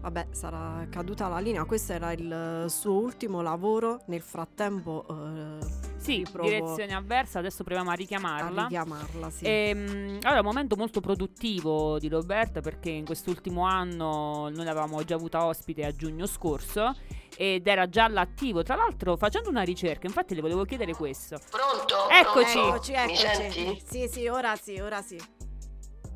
Vabbè, 0.00 0.26
sarà 0.32 0.84
caduta 0.90 1.28
la 1.28 1.38
linea. 1.38 1.64
Questo 1.64 1.92
era 1.92 2.10
il 2.10 2.64
suo 2.68 2.94
ultimo 2.94 3.40
lavoro. 3.40 4.02
Nel 4.06 4.22
frattempo, 4.22 5.06
eh, 5.08 5.91
Sì, 6.02 6.26
provo 6.30 6.48
direzione 6.48 6.94
avversa, 6.94 7.38
adesso 7.38 7.62
proviamo 7.62 7.90
a 7.90 7.92
a 7.92 7.96
richiamarla. 7.96 8.62
richiamarla. 8.62 9.30
Sì. 9.30 9.44
Ehm, 9.46 10.18
allora, 10.22 10.40
un 10.40 10.46
momento 10.46 10.76
molto 10.76 11.00
produttivo 11.00 11.98
di 11.98 12.08
Roberta 12.08 12.60
perché 12.60 12.90
in 12.90 13.04
quest'ultimo 13.04 13.64
anno 13.64 14.48
noi 14.48 14.64
l'avevamo 14.64 15.02
già 15.04 15.14
avuta 15.14 15.44
ospite 15.44 15.84
a 15.84 15.92
giugno 15.92 16.26
scorso 16.26 16.94
ed 17.36 17.66
era 17.66 17.88
già 17.88 18.04
all'attivo. 18.04 18.62
Tra 18.62 18.74
l'altro, 18.74 19.16
facendo 19.16 19.48
una 19.48 19.62
ricerca, 19.62 20.06
infatti 20.06 20.34
le 20.34 20.40
volevo 20.40 20.64
chiedere 20.64 20.92
questo. 20.94 21.38
Pronto? 21.50 22.08
Eccoci. 22.08 22.52
Pronto? 22.52 22.68
Eccoci, 22.74 22.90
Mi 22.92 22.98
eccoci. 22.98 23.16
senti? 23.52 23.82
Sì, 23.88 24.08
sì, 24.08 24.26
ora 24.26 24.56
sì, 24.56 24.78
ora 24.80 25.00
sì. 25.02 25.16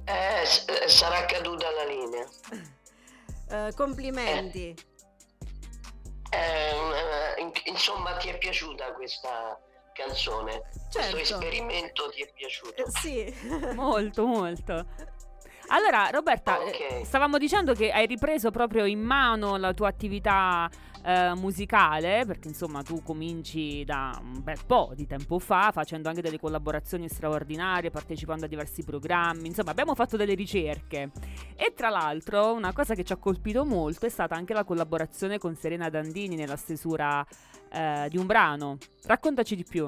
Eh, 0.09 0.45
s- 0.45 0.65
eh, 0.69 0.89
sarà 0.89 1.25
caduta 1.27 1.67
la 1.71 1.85
linea. 1.85 2.29
Eh, 3.49 3.73
complimenti. 3.77 4.75
Eh, 6.31 6.37
eh, 6.39 7.41
in- 7.41 7.53
insomma, 7.67 8.17
ti 8.17 8.27
è 8.29 8.39
piaciuta 8.39 8.93
questa 8.95 9.57
canzone? 9.97 10.63
Certo. 10.91 11.17
Questo 11.17 11.35
esperimento 11.41 12.11
ti 12.11 12.23
è 12.23 12.31
piaciuto? 12.33 12.85
Eh, 12.85 12.91
sì. 12.91 13.35
Molto, 13.75 14.27
molto. 14.27 14.87
Allora, 15.69 16.11
Roberta, 16.11 16.63
eh, 16.63 17.05
stavamo 17.05 17.39
dicendo 17.39 17.75
che 17.75 17.91
hai 17.91 18.07
ripreso 18.07 18.53
proprio 18.53 18.85
in 18.85 19.01
mano 19.01 19.57
la 19.57 19.73
tua 19.75 19.89
attività 19.89 20.71
eh, 21.07 21.35
musicale, 21.35 22.25
perché 22.25 22.49
insomma 22.49 22.83
tu 22.83 23.03
cominci 23.03 23.85
da 23.85 24.17
un 24.23 24.43
bel 24.45 24.59
po' 24.65 24.93
di 24.95 25.07
tempo 25.07 25.41
fa, 25.41 25.71
facendo 25.73 26.09
anche 26.09 26.21
delle 26.21 26.39
collaborazioni 26.39 27.09
straordinarie, 27.09 27.91
partecipando 27.91 28.45
a 28.45 28.49
diversi 28.49 28.85
programmi, 28.85 29.49
insomma 29.49 29.71
abbiamo 29.71 29.95
fatto 29.97 30.17
delle 30.17 30.35
ricerche. 30.35 31.11
E 31.57 31.73
tra 31.75 31.89
l'altro 31.89 32.53
una 32.53 32.73
cosa 32.73 32.95
che 32.95 33.03
ci 33.03 33.13
ha 33.13 33.17
colpito 33.17 33.65
molto 33.65 34.07
è 34.07 34.09
stata 34.09 34.37
anche 34.37 34.53
la 34.53 34.65
collaborazione 34.65 35.39
con 35.39 35.57
Serena 35.57 35.89
Dandini 35.89 36.37
nella 36.37 36.57
stesura 36.57 37.27
eh, 37.77 38.09
di 38.09 38.17
un 38.17 38.27
brano. 38.27 38.79
Raccontaci 39.05 39.55
di 39.55 39.65
più. 39.65 39.85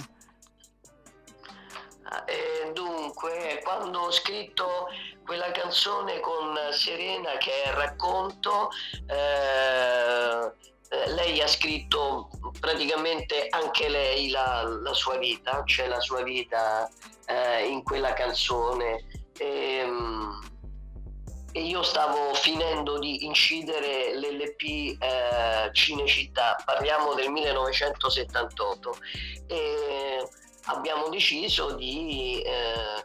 Ah, 2.11 2.25
eh, 2.27 2.73
dunque, 2.73 3.61
quando 3.65 4.01
ho 4.01 4.11
scritto 4.11 4.89
quella 5.25 5.51
canzone 5.53 6.21
con 6.21 6.57
Serena 6.71 7.33
che 7.39 7.63
è 7.65 7.73
racconto, 7.73 8.71
eh, 9.07 10.53
lei 11.09 11.41
ha 11.41 11.47
scritto 11.47 12.31
praticamente 12.61 13.47
anche 13.51 13.89
lei 13.89 14.31
la, 14.31 14.63
la 14.63 14.95
sua 14.95 15.19
vita, 15.19 15.63
c'è 15.65 15.87
la 15.87 16.01
sua 16.01 16.23
vita 16.23 16.89
eh, 17.27 17.67
in 17.67 17.83
quella 17.83 18.13
canzone. 18.15 19.05
Ehm, 19.39 20.41
e 21.53 21.63
io 21.63 21.83
stavo 21.83 22.35
finendo 22.35 22.99
di 22.99 23.25
incidere 23.25 24.15
l'LP 24.17 25.01
eh, 25.03 25.71
Cinecittà, 25.73 26.57
parliamo 26.65 27.15
del 27.15 27.31
1978 27.31 28.97
e 29.47 30.29
abbiamo 30.67 31.09
deciso 31.09 31.73
di 31.75 32.43
eh, 32.43 33.05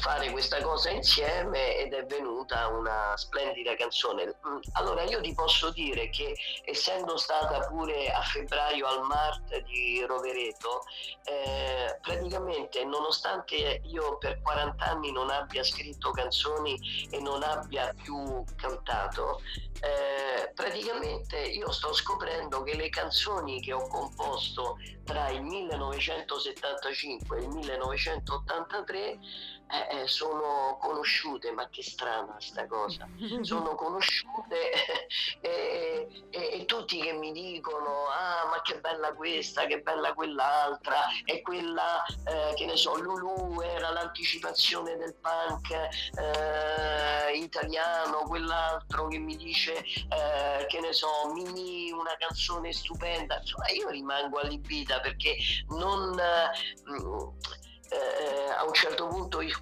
fare 0.00 0.30
questa 0.30 0.60
cosa 0.62 0.90
insieme 0.90 1.76
ed 1.78 1.92
è 1.92 2.04
venuta 2.06 2.68
una 2.68 3.16
splendida 3.16 3.74
canzone. 3.74 4.36
Mm, 4.46 4.58
Allora 4.72 5.02
io 5.02 5.20
ti 5.20 5.34
posso 5.34 5.70
dire 5.70 6.08
che 6.10 6.36
essendo 6.64 7.16
stata 7.16 7.66
pure 7.66 8.10
a 8.10 8.20
febbraio 8.22 8.86
al 8.86 9.02
Mart 9.02 9.62
di 9.62 10.04
Rovereto, 10.06 10.82
eh, 11.24 11.98
praticamente 12.00 12.84
nonostante 12.84 13.80
io 13.84 14.18
per 14.18 14.40
40 14.42 14.84
anni 14.84 15.12
non 15.12 15.30
abbia 15.30 15.62
scritto 15.64 16.10
canzoni 16.10 16.78
e 17.10 17.18
non 17.20 17.42
abbia 17.42 17.92
più 18.02 18.44
cantato, 18.56 19.40
eh, 19.80 20.52
praticamente 20.54 21.38
io 21.38 21.70
sto 21.72 21.92
scoprendo 21.92 22.62
che 22.62 22.76
le 22.76 22.88
canzoni 22.88 23.60
che 23.60 23.72
ho 23.72 23.86
composto 23.88 24.78
tra 25.04 25.28
il 25.28 25.42
1975 25.42 27.38
e 27.38 27.42
il 27.42 27.48
1983 27.48 29.18
eh, 29.66 30.02
eh, 30.02 30.06
sono 30.06 30.76
conosciute, 30.80 31.50
ma 31.50 31.68
che 31.68 31.82
strana 31.82 32.36
sta 32.38 32.66
cosa, 32.66 33.08
sono 33.40 33.74
conosciute 33.74 34.70
e, 35.40 36.08
e- 36.30 36.50
e 36.52 36.64
tutti 36.66 37.00
che 37.00 37.12
mi 37.12 37.32
dicono 37.32 38.06
ah 38.08 38.46
ma 38.50 38.60
che 38.62 38.78
bella 38.78 39.14
questa, 39.14 39.66
che 39.66 39.80
bella 39.80 40.12
quell'altra 40.12 41.06
e 41.24 41.40
quella 41.42 42.04
eh, 42.04 42.52
che 42.54 42.66
ne 42.66 42.76
so, 42.76 42.96
Lulu 42.96 43.60
era 43.62 43.90
l'anticipazione 43.90 44.96
del 44.96 45.14
punk 45.14 45.70
eh, 45.70 47.32
italiano, 47.36 48.24
quell'altro 48.26 49.08
che 49.08 49.18
mi 49.18 49.36
dice 49.36 49.78
eh, 49.78 50.66
che 50.66 50.80
ne 50.80 50.92
so, 50.92 51.08
Mini, 51.32 51.90
una 51.90 52.14
canzone 52.18 52.72
stupenda, 52.72 53.38
insomma 53.38 53.68
io 53.70 53.88
rimango 53.88 54.38
allibita 54.38 54.93
perché 55.00 55.36
non 55.68 56.18
eh, 56.18 56.90
mm, 56.90 57.28
eh, 57.90 58.50
a 58.56 58.64
un 58.64 58.72
certo 58.72 59.06
punto 59.08 59.40
io 59.40 59.56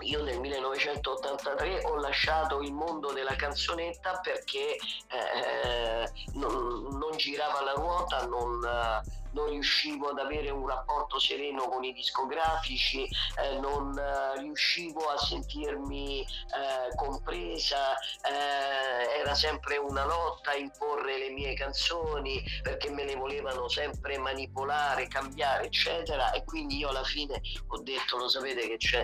io 0.00 0.22
nel 0.22 0.38
1983 0.38 1.84
ho 1.84 1.96
lasciato 1.96 2.60
il 2.60 2.72
mondo 2.72 3.12
della 3.12 3.34
canzonetta 3.34 4.20
perché 4.22 4.76
eh, 4.76 6.10
non, 6.34 6.98
non 6.98 7.16
girava 7.16 7.62
la 7.62 7.72
ruota, 7.72 8.26
non, 8.26 8.62
eh, 8.62 9.00
non 9.36 9.50
riuscivo 9.50 10.08
ad 10.08 10.18
avere 10.18 10.48
un 10.50 10.66
rapporto 10.66 11.18
sereno 11.18 11.68
con 11.68 11.84
i 11.84 11.92
discografici, 11.92 13.04
eh, 13.04 13.58
non 13.60 13.96
eh, 13.96 14.40
riuscivo 14.40 15.04
a 15.10 15.18
sentirmi 15.18 16.22
eh, 16.22 16.96
compresa, 16.96 17.94
eh, 18.22 19.20
era 19.20 19.34
sempre 19.34 19.76
una 19.76 20.06
lotta 20.06 20.52
a 20.52 20.56
imporre 20.56 21.18
le 21.18 21.30
mie 21.30 21.52
canzoni 21.54 22.42
perché 22.62 22.88
me 22.90 23.04
le 23.04 23.14
volevano 23.14 23.68
sempre 23.68 24.16
manipolare, 24.16 25.06
cambiare, 25.06 25.66
eccetera. 25.66 26.30
E 26.30 26.42
quindi 26.44 26.78
io 26.78 26.88
alla 26.88 27.04
fine 27.04 27.40
ho 27.66 27.78
detto: 27.82 28.16
lo 28.16 28.28
sapete 28.28 28.66
che 28.66 28.78
c'è, 28.78 29.02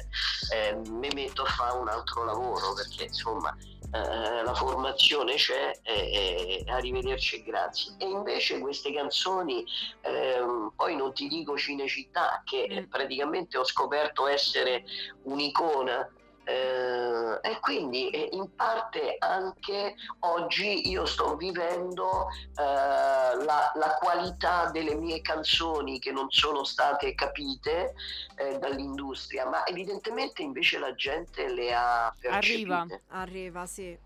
eh, 0.55 0.75
mi 0.89 1.11
metto 1.13 1.43
a 1.43 1.51
fare 1.51 1.77
un 1.77 1.89
altro 1.89 2.25
lavoro 2.25 2.73
perché 2.73 3.05
insomma. 3.05 3.55
Eh, 3.95 4.43
la 4.43 4.55
formazione 4.55 5.35
c'è 5.35 5.79
e, 5.83 6.65
e 6.67 6.71
arrivederci 6.71 7.37
e 7.37 7.43
grazie 7.43 7.93
e 7.99 8.07
invece 8.07 8.59
queste 8.59 8.93
canzoni 8.93 9.65
ehm, 10.01 10.73
poi 10.75 10.97
non 10.97 11.13
ti 11.13 11.29
dico 11.29 11.57
Cinecittà 11.57 12.43
che 12.45 12.67
Mm. 12.73 12.85
praticamente 12.85 13.59
ho 13.59 13.65
scoperto 13.65 14.27
essere 14.27 14.85
un'icona 15.25 16.09
Eh, 16.45 17.39
e 17.41 17.59
quindi 17.61 18.11
eh, 18.11 18.29
in 18.33 18.49
parte 18.55 19.17
anche 19.19 19.95
oggi 20.21 20.89
io 20.89 21.07
sto 21.07 21.37
vivendo 21.37 22.27
eh, 22.57 23.45
la, 23.45 23.71
la 23.75 23.97
qualità 24.01 24.71
delle 24.71 24.95
mie 24.97 25.21
canzoni 25.21 25.99
che 26.01 26.11
non 26.11 26.31
sono 26.31 26.65
state 26.65 27.15
capite 27.15 27.95
eh, 28.37 28.59
dall'industria, 28.59 29.49
ma 29.49 29.65
evidentemente 29.67 30.43
invece 30.43 30.79
la 30.79 30.95
gente 30.95 31.49
le 31.49 31.73
ha 31.73 32.15
percepite. 32.19 32.73
Arriva. 32.73 33.01
Arriva, 33.09 33.67
sì. 33.67 33.97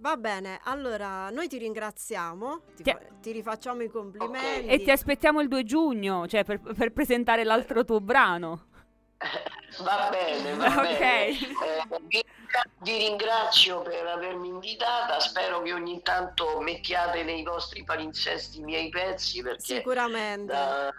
Va 0.00 0.16
bene, 0.16 0.60
allora 0.64 1.28
noi 1.30 1.48
ti 1.48 1.58
ringraziamo, 1.58 2.60
ti, 2.76 2.82
Ti- 2.84 2.90
fa- 2.92 3.00
ti 3.20 3.32
rifacciamo 3.32 3.82
i 3.82 3.88
complimenti. 3.88 4.68
E 4.68 4.82
ti 4.82 4.92
aspettiamo 4.92 5.40
il 5.40 5.48
2 5.48 5.64
giugno, 5.64 6.28
cioè 6.28 6.44
per, 6.44 6.60
per 6.60 6.92
presentare 6.92 7.42
l'altro 7.42 7.84
tuo 7.84 8.00
brano. 8.00 8.66
Va 9.82 10.08
bene, 10.10 10.54
va 10.54 10.66
Ok. 10.66 10.80
bene. 10.82 11.28
Eh, 11.28 11.82
vi, 12.82 12.96
ringrazio 12.96 13.82
per 13.82 14.06
avermi 14.06 14.48
invitata, 14.48 15.20
spero 15.20 15.60
che 15.62 15.72
ogni 15.72 16.00
tanto 16.02 16.60
mettiate 16.60 17.22
nei 17.22 17.42
vostri 17.42 17.84
palinsesti 17.84 18.60
i 18.60 18.62
miei 18.64 18.88
pezzi 18.88 19.42
perché 19.42 19.60
Sicuramente. 19.76 20.52
da, 20.52 20.92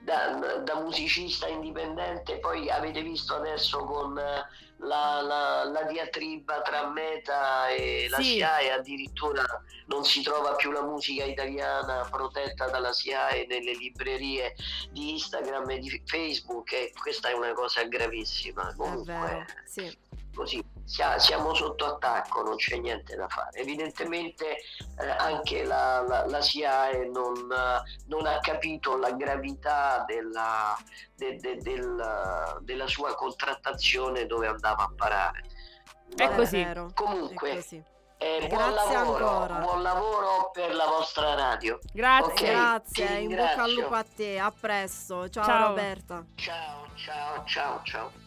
da- 0.00 0.56
da 0.58 0.74
musicista 0.80 1.46
indipendente 1.46 2.38
poi 2.38 2.68
avete 2.70 3.02
visto 3.02 3.34
adesso 3.36 3.84
con 3.84 4.20
la, 4.78 5.20
la- 5.22 5.64
la 5.64 5.82
diatriba 5.84 6.60
tra 6.62 6.86
Meta 6.88 7.68
e 7.68 8.06
la 8.08 8.16
Sì. 8.18 8.34
SIAE 8.34 8.72
addirittura 8.72 9.42
non 9.86 10.04
si 10.04 10.22
trova 10.22 10.54
più 10.54 10.70
la 10.70 10.82
musica 10.82 11.24
italiana 11.24 12.06
protetta 12.10 12.68
dalla 12.68 12.92
SIAE 12.92 13.46
nelle 13.46 13.72
librerie 13.74 14.54
di 14.90 15.10
Instagram 15.10 15.68
e 15.70 15.78
di 15.78 16.02
Facebook 16.04 16.72
e 16.72 16.92
questa 17.00 17.28
è 17.28 17.32
una 17.32 17.52
cosa 17.54 17.82
gravissima 17.84 18.70
È 18.70 18.74
comunque 18.76 19.12
vero, 19.12 19.44
sì. 19.64 19.98
Così 20.38 20.64
sia- 20.84 21.18
siamo 21.18 21.52
sotto 21.52 21.84
attacco, 21.84 22.42
non 22.42 22.54
c'è 22.54 22.76
niente 22.76 23.16
da 23.16 23.26
fare. 23.28 23.50
Evidentemente 23.58 24.58
eh, 25.00 25.08
anche 25.18 25.64
la, 25.64 26.00
la, 26.06 26.26
la 26.26 26.40
SIAE 26.40 27.08
non, 27.12 27.34
eh, 27.50 27.82
non 28.06 28.24
ha 28.26 28.38
capito 28.38 28.96
la 28.96 29.10
gravità 29.10 30.04
della, 30.06 30.76
de- 31.16 31.36
de- 31.38 31.56
del- 31.58 32.56
della 32.60 32.86
sua 32.86 33.14
contrattazione 33.16 34.26
dove 34.26 34.46
andava 34.46 34.84
a 34.84 34.92
parare. 34.96 35.42
È 36.14 36.32
così. 36.34 36.62
vero, 36.62 36.90
Comunque, 36.94 37.50
è 37.50 37.54
così. 37.56 37.82
eh, 38.18 38.46
buon, 38.48 38.72
Grazie 38.72 38.94
lavoro, 38.94 39.28
ancora. 39.28 39.58
buon 39.58 39.82
lavoro 39.82 40.50
per 40.52 40.72
la 40.74 40.86
vostra 40.86 41.34
radio. 41.34 41.78
Grazie. 41.92 42.32
Ok, 42.32 42.40
Grazie, 42.44 43.06
ti 43.06 43.22
in 43.24 43.28
bocca 43.30 43.42
al 43.42 43.48
ringrazio. 43.68 43.82
lupo 43.82 43.94
a 43.94 44.04
te, 44.16 44.38
a 44.38 44.52
presto. 44.58 45.28
Ciao, 45.28 45.44
Ciao. 45.44 45.66
Roberta. 45.68 46.24
Ciao, 46.36 46.86
ciao, 46.94 47.44
ciao, 47.44 47.80
ciao. 47.82 48.26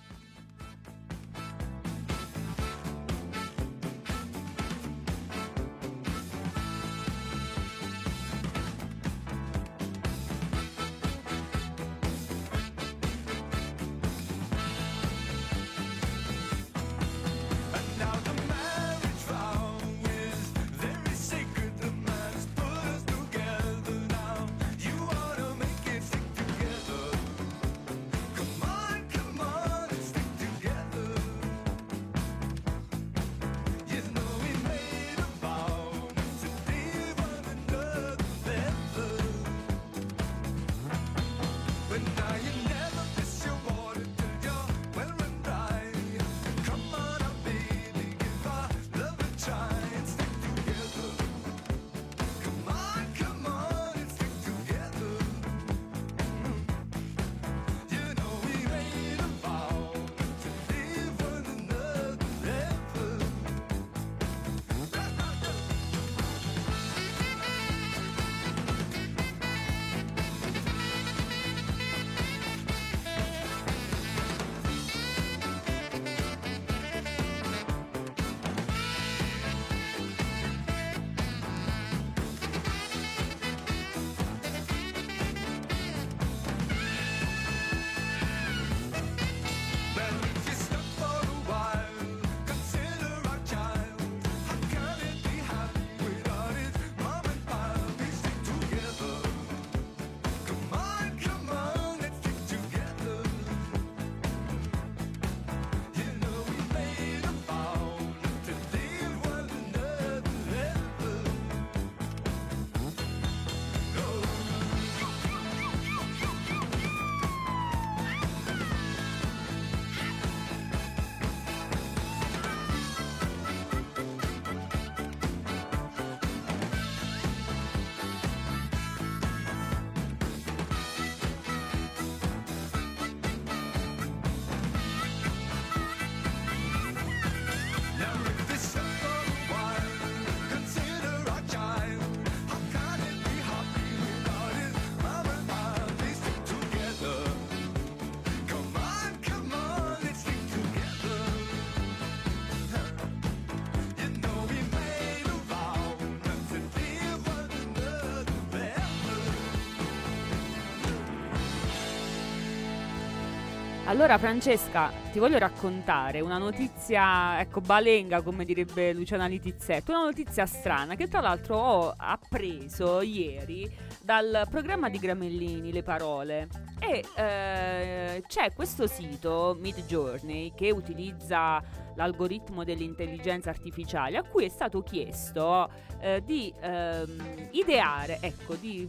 Allora 164.01 164.17
Francesca, 164.17 164.91
ti 165.11 165.19
voglio 165.19 165.37
raccontare 165.37 166.21
una 166.21 166.39
notizia, 166.39 167.39
ecco, 167.39 167.61
balenga 167.61 168.23
come 168.23 168.45
direbbe 168.45 168.93
Luciana 168.93 169.27
Litizzetto, 169.27 169.91
una 169.91 170.05
notizia 170.05 170.47
strana 170.47 170.95
che 170.95 171.07
tra 171.07 171.21
l'altro 171.21 171.55
ho 171.55 171.93
appreso 171.95 173.01
ieri 173.01 173.69
dal 174.01 174.47
programma 174.49 174.89
di 174.89 174.97
Gramellini, 174.97 175.71
Le 175.71 175.83
Parole. 175.83 176.47
E 176.79 177.05
eh, 177.13 178.23
c'è 178.25 178.53
questo 178.55 178.87
sito, 178.87 179.55
Midjourney, 179.59 180.51
che 180.55 180.71
utilizza 180.71 181.61
l'algoritmo 181.93 182.63
dell'intelligenza 182.63 183.51
artificiale 183.51 184.17
a 184.17 184.23
cui 184.23 184.45
è 184.45 184.49
stato 184.49 184.81
chiesto 184.81 185.69
eh, 185.99 186.23
di 186.25 186.51
ehm, 186.59 187.49
ideare, 187.51 188.17
ecco, 188.19 188.55
di 188.55 188.87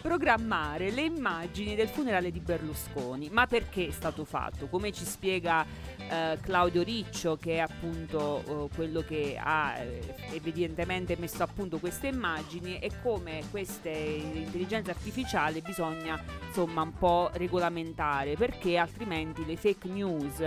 programmare 0.00 0.90
le 0.90 1.02
immagini 1.02 1.74
del 1.74 1.88
funerale 1.88 2.30
di 2.30 2.40
Berlusconi. 2.40 3.28
Ma 3.30 3.46
perché 3.46 3.88
è 3.88 3.90
stato 3.90 4.24
fatto? 4.24 4.66
Come 4.68 4.92
ci 4.92 5.04
spiega 5.04 5.64
eh, 6.08 6.38
Claudio 6.40 6.82
Riccio, 6.82 7.36
che 7.36 7.56
è 7.56 7.58
appunto 7.58 8.68
eh, 8.70 8.74
quello 8.74 9.02
che 9.02 9.38
ha 9.38 9.76
eh, 9.76 10.00
evidentemente 10.32 11.16
messo 11.18 11.42
a 11.42 11.46
punto 11.46 11.78
queste 11.78 12.08
immagini 12.08 12.78
e 12.78 12.90
come 13.02 13.42
queste 13.50 13.90
intelligenze 13.90 14.90
artificiali 14.90 15.60
bisogna 15.60 16.22
insomma 16.46 16.82
un 16.82 16.94
po' 16.94 17.30
regolamentare 17.34 18.34
perché 18.34 18.76
altrimenti 18.76 19.44
le 19.44 19.56
fake 19.56 19.88
news 19.88 20.42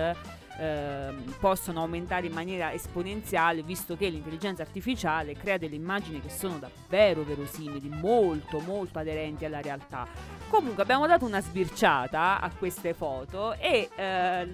ehm, 0.58 1.36
possono 1.40 1.82
aumentare 1.82 2.28
in 2.28 2.34
maniera 2.34 2.72
esponenziale 2.74 3.64
visto 3.64 3.96
che 3.96 4.10
l'intelligenza 4.10 4.62
artificiale 4.62 5.36
crea 5.36 5.58
delle 5.58 5.76
immagini 5.76 6.22
che 6.22 6.30
sono 6.30 6.58
davvero 6.58 7.24
verosimili, 7.24 7.90
molto 7.90 8.60
molto 8.60 9.00
aderenti 9.00 9.46
alla 9.46 9.62
realtà. 9.62 10.08
Comunque 10.50 10.84
abbiamo 10.84 11.08
dato 11.08 11.26
una 11.26 11.42
sbirciata 11.42 12.40
a 12.40 12.52
queste 12.52 12.94
foto 12.94 13.54
e 13.54 13.90
eh, 13.96 14.46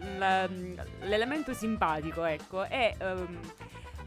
l'elemento 1.02 1.54
simpatico 1.54 2.24
ecco, 2.24 2.64
è 2.64 2.96
ehm, 2.98 3.40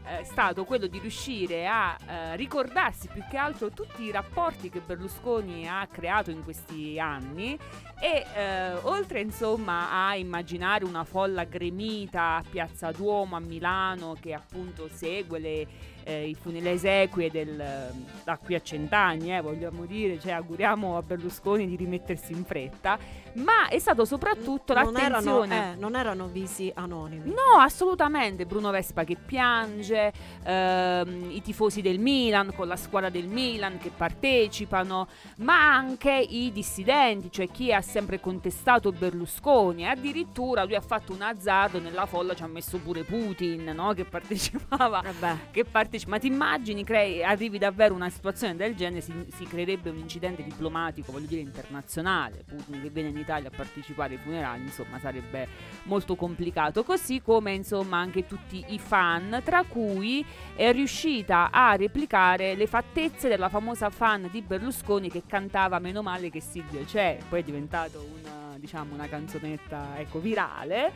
è 0.03 0.23
stato 0.23 0.65
quello 0.65 0.87
di 0.87 0.99
riuscire 0.99 1.65
a 1.65 1.97
eh, 2.05 2.35
ricordarsi 2.35 3.07
più 3.07 3.23
che 3.29 3.37
altro 3.37 3.69
tutti 3.69 4.03
i 4.03 4.11
rapporti 4.11 4.69
che 4.69 4.81
Berlusconi 4.81 5.67
ha 5.67 5.87
creato 5.89 6.29
in 6.29 6.43
questi 6.43 6.99
anni 6.99 7.57
e 7.99 8.25
eh, 8.35 8.73
oltre 8.81 9.21
insomma 9.21 10.07
a 10.07 10.15
immaginare 10.15 10.83
una 10.83 11.03
folla 11.05 11.45
gremita 11.45 12.35
a 12.35 12.43
Piazza 12.47 12.91
Duomo 12.91 13.37
a 13.37 13.39
Milano 13.39 14.15
che 14.19 14.33
appunto 14.33 14.89
segue 14.91 15.39
le, 15.39 15.67
eh, 16.03 16.27
i 16.27 16.35
fune- 16.35 16.59
le 16.59 16.71
esequie 16.71 17.31
del, 17.31 17.93
da 18.23 18.37
qui 18.37 18.55
a 18.55 18.61
cent'anni, 18.61 19.35
eh, 19.35 19.41
vogliamo 19.41 19.85
dire, 19.85 20.19
cioè 20.19 20.33
auguriamo 20.33 20.97
a 20.97 21.01
Berlusconi 21.01 21.67
di 21.67 21.75
rimettersi 21.75 22.33
in 22.33 22.43
fretta, 22.43 22.97
ma 23.35 23.67
è 23.69 23.79
stato 23.79 24.05
soprattutto 24.05 24.73
non 24.73 24.97
erano, 24.97 25.09
l'attenzione... 25.09 25.73
eh, 25.73 25.75
non 25.75 25.95
erano 25.95 26.27
visi 26.27 26.71
anonimi. 26.73 27.29
No, 27.29 27.59
assolutamente. 27.59 28.45
Bruno 28.45 28.71
Vespa 28.71 29.03
che 29.03 29.15
piange, 29.15 30.11
ehm, 30.43 31.29
i 31.31 31.41
tifosi 31.41 31.81
del 31.81 31.99
Milan 31.99 32.53
con 32.55 32.67
la 32.67 32.75
squadra 32.75 33.09
del 33.09 33.27
Milan 33.27 33.77
che 33.77 33.91
partecipano, 33.95 35.07
ma 35.37 35.73
anche 35.73 36.11
i 36.11 36.51
dissidenti, 36.51 37.31
cioè 37.31 37.49
chi 37.49 37.73
ha 37.73 37.81
sempre 37.81 38.19
contestato 38.19 38.91
Berlusconi. 38.91 39.87
Addirittura 39.87 40.63
lui 40.63 40.75
ha 40.75 40.81
fatto 40.81 41.13
un 41.13 41.21
azzardo 41.21 41.79
nella 41.79 42.05
folla, 42.05 42.33
ci 42.33 42.43
ha 42.43 42.47
messo 42.47 42.77
pure 42.77 43.03
Putin, 43.03 43.71
no? 43.75 43.93
Che 43.93 44.05
partecipava. 44.05 45.01
Vabbè. 45.01 45.37
Che 45.51 45.65
partecipa. 45.65 46.11
Ma 46.11 46.19
ti 46.19 46.27
immagini, 46.27 46.83
crei, 46.83 47.23
arrivi 47.23 47.57
davvero 47.57 47.93
a 47.93 47.97
una 47.97 48.09
situazione 48.09 48.55
del 48.55 48.75
genere, 48.75 49.01
si, 49.01 49.13
si 49.35 49.45
creerebbe 49.45 49.89
un 49.89 49.97
incidente 49.97 50.43
diplomatico, 50.43 51.11
voglio 51.11 51.27
dire, 51.27 51.41
internazionale. 51.41 52.43
Putin 52.47 52.81
che 52.81 52.89
viene 52.89 53.09
in 53.09 53.17
Italia 53.23 53.49
a 53.49 53.51
partecipare 53.55 54.13
ai 54.13 54.19
funerali, 54.19 54.61
insomma, 54.61 54.99
sarebbe 54.99 55.47
molto 55.83 56.15
complicato. 56.15 56.83
Così 56.83 57.21
come, 57.21 57.53
insomma, 57.53 57.97
anche 57.97 58.27
tutti 58.27 58.63
i 58.67 58.79
fan, 58.79 59.41
tra 59.43 59.63
cui 59.63 60.23
è 60.55 60.71
riuscita 60.71 61.49
a 61.51 61.75
replicare 61.75 62.55
le 62.55 62.67
fattezze 62.67 63.27
della 63.27 63.49
famosa 63.49 63.89
fan 63.89 64.29
di 64.31 64.41
Berlusconi 64.41 65.09
che 65.09 65.23
cantava 65.27 65.79
Meno 65.79 66.01
male 66.01 66.29
che 66.29 66.41
Silvio 66.41 66.83
c'è, 66.85 67.17
poi 67.27 67.39
è 67.39 67.43
diventato 67.43 68.05
una, 68.19 68.55
diciamo, 68.57 68.93
una 68.93 69.07
canzonetta 69.07 69.97
ecco, 69.97 70.19
virale. 70.19 70.91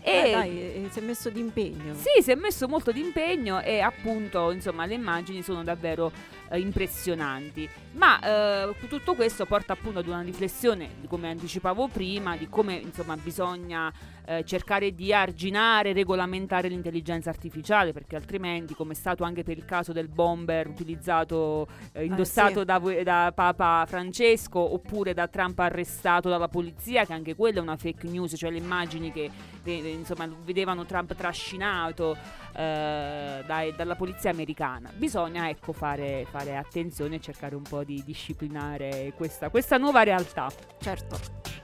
Eh, 0.00 0.28
E 0.28 0.30
dai, 0.30 0.58
eh, 0.60 0.88
si 0.90 1.00
è 1.00 1.02
messo 1.02 1.30
d'impegno. 1.30 1.94
sì, 1.94 2.22
si 2.22 2.30
è 2.30 2.36
messo 2.36 2.68
molto 2.68 2.92
d'impegno 2.92 3.60
e 3.60 3.80
appunto, 3.80 4.52
insomma, 4.52 4.86
le 4.86 4.94
immagini 4.94 5.42
sono 5.42 5.64
davvero 5.64 6.12
eh, 6.50 6.58
impressionanti. 6.58 7.68
Ma 7.92 8.20
eh, 8.20 8.74
tutto 8.88 9.14
questo 9.14 9.46
porta 9.46 9.72
appunto 9.72 9.98
ad 9.98 10.06
una 10.06 10.22
riflessione, 10.22 10.88
come 11.08 11.30
anticipavo 11.30 11.88
prima, 11.88 12.36
di 12.36 12.48
come 12.48 12.74
insomma 12.74 13.16
bisogna 13.16 13.92
eh, 14.26 14.44
cercare 14.44 14.94
di 14.94 15.12
arginare, 15.12 15.92
regolamentare 15.92 16.68
l'intelligenza 16.68 17.30
artificiale, 17.30 17.92
perché 17.92 18.16
altrimenti, 18.16 18.74
come 18.74 18.92
è 18.92 18.96
stato 18.96 19.24
anche 19.24 19.42
per 19.42 19.56
il 19.56 19.64
caso 19.64 19.92
del 19.92 20.08
bomber 20.08 20.66
utilizzato, 20.66 21.66
eh, 21.92 22.04
indossato 22.04 22.60
sì. 22.60 22.64
da, 22.64 22.78
da 23.02 23.32
Papa 23.34 23.84
Francesco, 23.86 24.58
oppure 24.58 25.14
da 25.14 25.28
Trump 25.28 25.58
arrestato 25.60 26.28
dalla 26.28 26.48
polizia, 26.48 27.04
che 27.04 27.12
anche 27.12 27.34
quella 27.34 27.58
è 27.58 27.62
una 27.62 27.76
fake 27.76 28.08
news, 28.08 28.34
cioè 28.36 28.50
le 28.50 28.58
immagini 28.58 29.12
che 29.12 29.30
eh, 29.62 29.88
insomma 29.90 30.28
vedevano 30.44 30.84
Trump 30.84 31.14
trascinato 31.14 32.16
eh, 32.52 33.42
dai- 33.46 33.74
dalla 33.76 33.94
polizia 33.94 34.30
americana. 34.30 34.90
Bisogna 34.94 35.48
ecco 35.48 35.72
fare, 35.72 36.26
fare 36.30 36.56
attenzione 36.56 37.16
e 37.16 37.20
cercare 37.20 37.54
un 37.54 37.62
po' 37.62 37.84
di 37.84 38.02
disciplinare 38.04 39.12
questa, 39.16 39.50
questa 39.50 39.76
nuova 39.76 40.02
realtà. 40.02 40.50
Certo. 40.80 41.55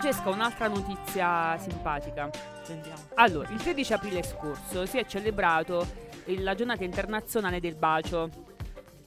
Francesca, 0.00 0.30
un'altra 0.30 0.66
notizia 0.66 1.58
simpatica. 1.58 2.30
Sentiamo. 2.62 3.02
Allora, 3.16 3.50
il 3.50 3.60
13 3.60 3.92
aprile 3.92 4.22
scorso 4.22 4.86
si 4.86 4.96
è 4.96 5.04
celebrato 5.04 5.86
la 6.24 6.54
giornata 6.54 6.84
internazionale 6.84 7.60
del 7.60 7.76
bacio. 7.76 8.30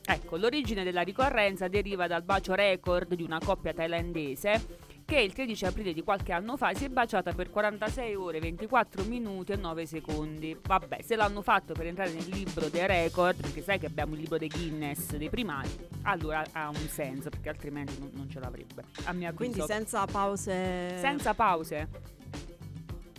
Ecco, 0.05 0.37
l'origine 0.37 0.83
della 0.83 1.01
ricorrenza 1.01 1.67
deriva 1.67 2.05
dal 2.05 2.21
bacio 2.21 2.53
record 2.53 3.15
di 3.15 3.23
una 3.23 3.39
coppia 3.43 3.73
thailandese 3.73 4.81
che 5.13 5.19
il 5.21 5.33
13 5.33 5.65
aprile 5.65 5.93
di 5.93 6.01
qualche 6.01 6.31
anno 6.31 6.57
fa 6.57 6.73
si 6.73 6.85
è 6.85 6.89
baciata 6.89 7.33
per 7.33 7.51
46 7.51 8.15
ore, 8.15 8.39
24 8.39 9.03
minuti 9.03 9.51
e 9.51 9.57
9 9.57 9.85
secondi. 9.85 10.57
Vabbè, 10.59 11.03
se 11.03 11.15
l'hanno 11.15 11.43
fatto 11.43 11.73
per 11.73 11.85
entrare 11.85 12.11
nel 12.11 12.25
libro 12.29 12.67
dei 12.67 12.87
record, 12.87 13.39
perché 13.39 13.61
sai 13.61 13.77
che 13.77 13.85
abbiamo 13.85 14.15
il 14.15 14.21
libro 14.21 14.39
dei 14.39 14.47
Guinness 14.47 15.15
dei 15.15 15.29
primati, 15.29 15.69
allora 16.03 16.43
ha 16.53 16.69
un 16.69 16.87
senso, 16.87 17.29
perché 17.29 17.49
altrimenti 17.49 17.95
non, 17.99 18.09
non 18.13 18.27
ce 18.27 18.39
l'avrebbe. 18.39 18.85
A 19.03 19.09
avviso. 19.09 19.33
Quindi 19.33 19.61
senza 19.61 20.03
pause, 20.05 20.97
Senza 20.99 21.35
pause. 21.35 21.87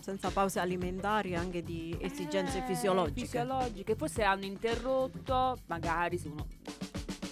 senza 0.01 0.29
pause 0.31 0.59
alimentari 0.59 1.33
anche 1.33 1.63
di 1.63 1.95
esigenze 2.01 2.57
Eh, 2.57 2.63
fisiologiche. 2.67 3.21
Fisiologiche, 3.21 3.95
forse 3.95 4.23
hanno 4.23 4.43
interrotto, 4.43 5.57
magari 5.67 6.17
se 6.17 6.27
uno 6.27 6.45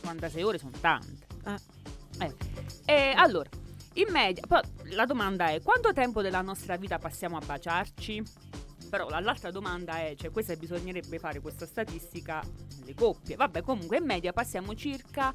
46 0.04 0.42
ore 0.44 0.58
sono 0.58 0.72
tante. 0.80 1.28
Eh. 1.46 2.26
Eh. 2.26 2.34
E 2.86 3.14
allora, 3.16 3.50
in 3.94 4.12
media, 4.12 4.44
poi 4.48 4.62
la 4.96 5.06
domanda 5.06 5.50
è 5.50 5.62
quanto 5.62 5.94
tempo 5.94 6.22
della 6.22 6.42
nostra 6.42 6.76
vita 6.78 6.98
passiamo 6.98 7.38
a 7.38 7.42
baciarci? 7.46 8.24
Però 8.90 9.10
la- 9.10 9.20
l'altra 9.20 9.50
domanda 9.52 9.98
è, 9.98 10.14
cioè 10.16 10.30
questa 10.32 10.56
bisognerebbe 10.56 11.18
fare 11.20 11.40
questa 11.40 11.66
statistica 11.66 12.44
nelle 12.80 12.94
coppie. 12.94 13.36
Vabbè, 13.36 13.62
comunque 13.62 13.98
in 13.98 14.06
media 14.06 14.34
passiamo 14.34 14.76
circa 14.76 15.34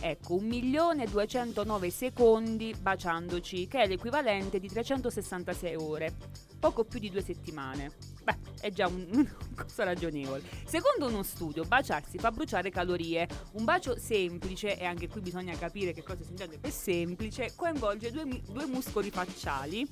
ecco 0.00 0.36
1.209 0.36 1.88
secondi 1.90 2.74
baciandoci, 2.78 3.66
che 3.66 3.82
è 3.82 3.86
l'equivalente 3.86 4.58
di 4.58 4.68
366 4.68 5.74
ore, 5.76 6.14
poco 6.58 6.84
più 6.84 6.98
di 6.98 7.10
due 7.10 7.22
settimane. 7.22 7.92
Beh, 8.22 8.36
è 8.60 8.70
già 8.70 8.86
un- 8.86 9.06
una 9.10 9.64
cosa 9.64 9.84
ragionevole. 9.84 10.42
Secondo 10.64 11.06
uno 11.06 11.22
studio, 11.22 11.64
baciarsi 11.64 12.18
fa 12.18 12.30
bruciare 12.30 12.70
calorie. 12.70 13.28
Un 13.52 13.64
bacio 13.64 13.98
semplice, 13.98 14.78
e 14.78 14.84
anche 14.84 15.08
qui 15.08 15.20
bisogna 15.20 15.56
capire 15.56 15.92
che 15.92 16.02
cosa 16.02 16.24
si 16.24 16.30
intende 16.30 16.58
per 16.58 16.72
semplice, 16.72 17.52
coinvolge 17.54 18.10
due, 18.10 18.42
due 18.48 18.66
muscoli 18.66 19.10
facciali 19.10 19.88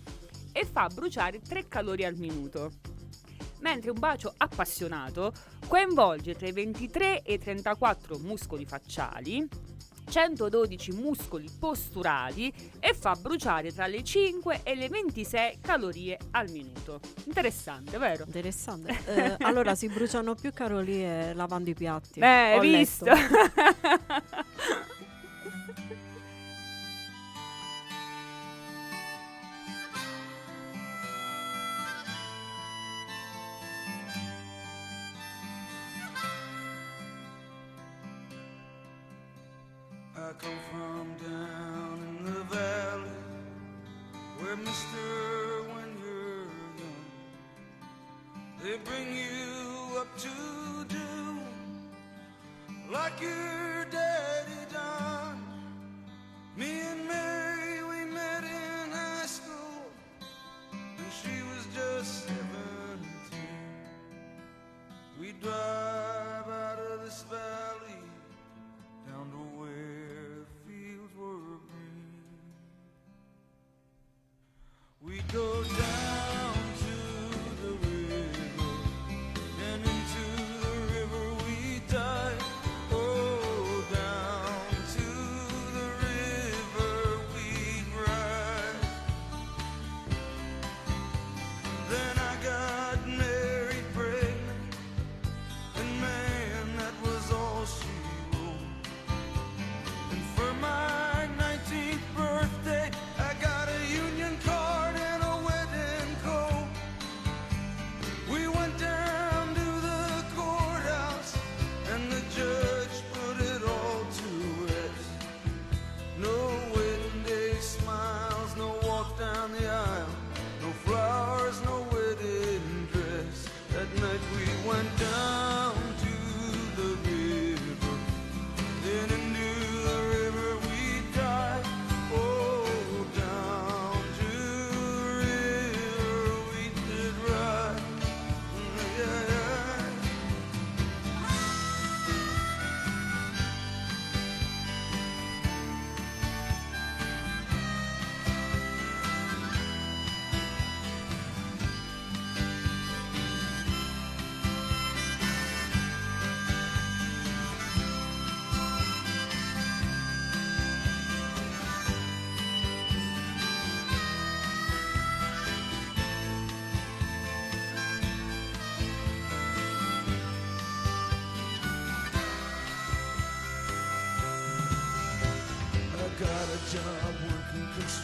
e 0.52 0.64
fa 0.64 0.88
bruciare 0.88 1.40
3 1.40 1.68
calorie 1.68 2.06
al 2.06 2.16
minuto. 2.16 2.70
Mentre 3.60 3.90
un 3.90 3.98
bacio 3.98 4.32
appassionato 4.36 5.32
coinvolge 5.66 6.34
tra 6.34 6.46
i 6.46 6.52
23 6.52 7.22
e 7.22 7.34
i 7.34 7.38
34 7.38 8.18
muscoli 8.18 8.66
facciali, 8.66 9.48
112 10.14 10.92
muscoli 10.92 11.50
posturali 11.58 12.52
e 12.78 12.94
fa 12.94 13.16
bruciare 13.16 13.72
tra 13.72 13.88
le 13.88 14.04
5 14.04 14.60
e 14.62 14.76
le 14.76 14.88
26 14.88 15.58
calorie 15.60 16.16
al 16.30 16.50
minuto. 16.50 17.00
Interessante, 17.24 17.98
vero? 17.98 18.22
Interessante. 18.24 19.02
Eh, 19.14 19.36
allora 19.40 19.74
si 19.74 19.88
bruciano 19.88 20.34
più 20.34 20.52
calorie 20.52 21.34
lavando 21.34 21.70
i 21.70 21.74
piatti. 21.74 22.18
Beh, 22.20 22.56
Ho 22.56 22.60
visto? 22.60 23.04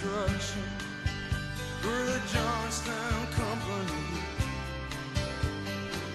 construction 0.01 0.63
for 1.81 1.89
the 1.89 2.21
Johnstown 2.33 3.27
Company. 3.33 4.23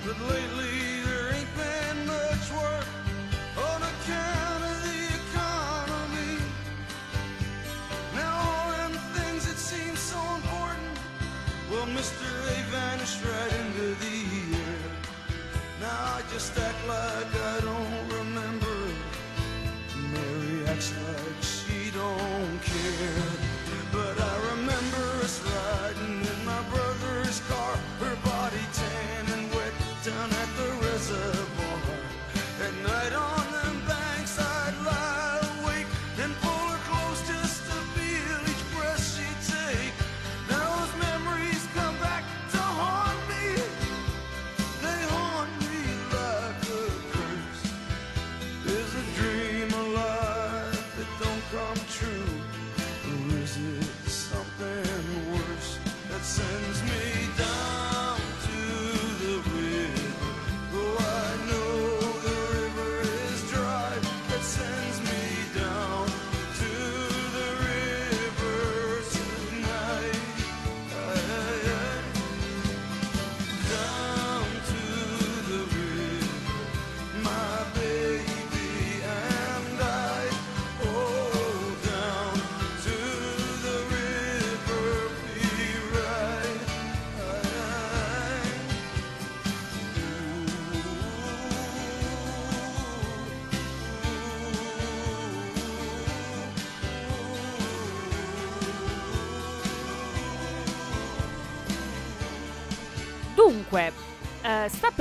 But 0.05 0.19
lately 0.21 1.01
there 1.05 1.33
ain't 1.33 1.55
been 1.55 2.07
much 2.07 2.51
work 2.51 2.87
on 3.57 3.81
account 3.83 4.63
of 4.63 4.77
the 4.87 5.01
economy. 5.21 6.37
Now 8.15 8.33
all 8.33 8.71
them 8.71 8.93
things 9.13 9.45
that 9.47 9.57
seem 9.57 9.95
so 9.95 10.19
important, 10.35 10.97
well, 11.69 11.85
Mister, 11.85 12.25
they 12.47 12.61
vanished 12.71 13.23
right 13.23 13.53
into 13.61 13.93
the 14.03 14.57
air. 14.57 14.89
Now 15.79 16.15
I 16.17 16.21
just 16.33 16.57
act 16.57 16.87
like 16.87 17.24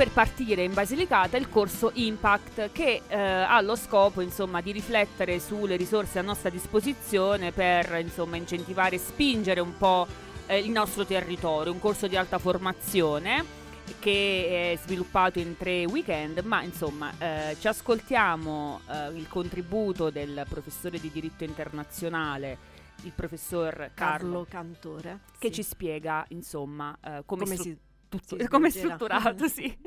per 0.05 0.11
partire 0.11 0.63
in 0.63 0.73
Basilicata 0.73 1.35
il 1.37 1.49
corso 1.49 1.89
Impact 1.93 2.71
che 2.71 3.01
eh, 3.07 3.17
ha 3.17 3.59
lo 3.61 3.75
scopo 3.75 4.21
insomma, 4.21 4.61
di 4.61 4.71
riflettere 4.71 5.39
sulle 5.39 5.77
risorse 5.77 6.19
a 6.19 6.21
nostra 6.21 6.49
disposizione 6.49 7.51
per 7.51 7.97
insomma, 7.99 8.35
incentivare 8.35 8.97
e 8.97 8.99
spingere 8.99 9.61
un 9.61 9.75
po' 9.77 10.05
eh, 10.45 10.59
il 10.59 10.69
nostro 10.69 11.05
territorio, 11.05 11.71
un 11.71 11.79
corso 11.79 12.07
di 12.07 12.15
alta 12.15 12.37
formazione 12.37 13.63
che 13.99 14.73
è 14.73 14.77
sviluppato 14.77 15.39
in 15.39 15.57
tre 15.57 15.85
weekend, 15.85 16.39
ma 16.39 16.61
insomma 16.61 17.11
eh, 17.17 17.55
ci 17.59 17.67
ascoltiamo 17.67 18.81
eh, 18.87 19.07
il 19.17 19.27
contributo 19.27 20.11
del 20.11 20.45
professore 20.47 20.99
di 20.99 21.09
diritto 21.11 21.43
internazionale, 21.43 22.57
il 23.03 23.11
professor 23.11 23.91
Carlo, 23.93 24.45
Carlo 24.45 24.45
Cantore. 24.47 25.19
che 25.39 25.47
sì. 25.47 25.53
ci 25.55 25.63
spiega 25.63 26.25
insomma 26.29 26.95
eh, 27.03 27.23
come, 27.25 27.43
come 27.43 27.55
stru- 27.55 27.63
si, 27.63 27.77
tutto- 28.19 28.41
si 28.41 28.47
come 28.47 28.67
è 28.67 28.71
strutturato, 28.71 29.47
sì. 29.47 29.77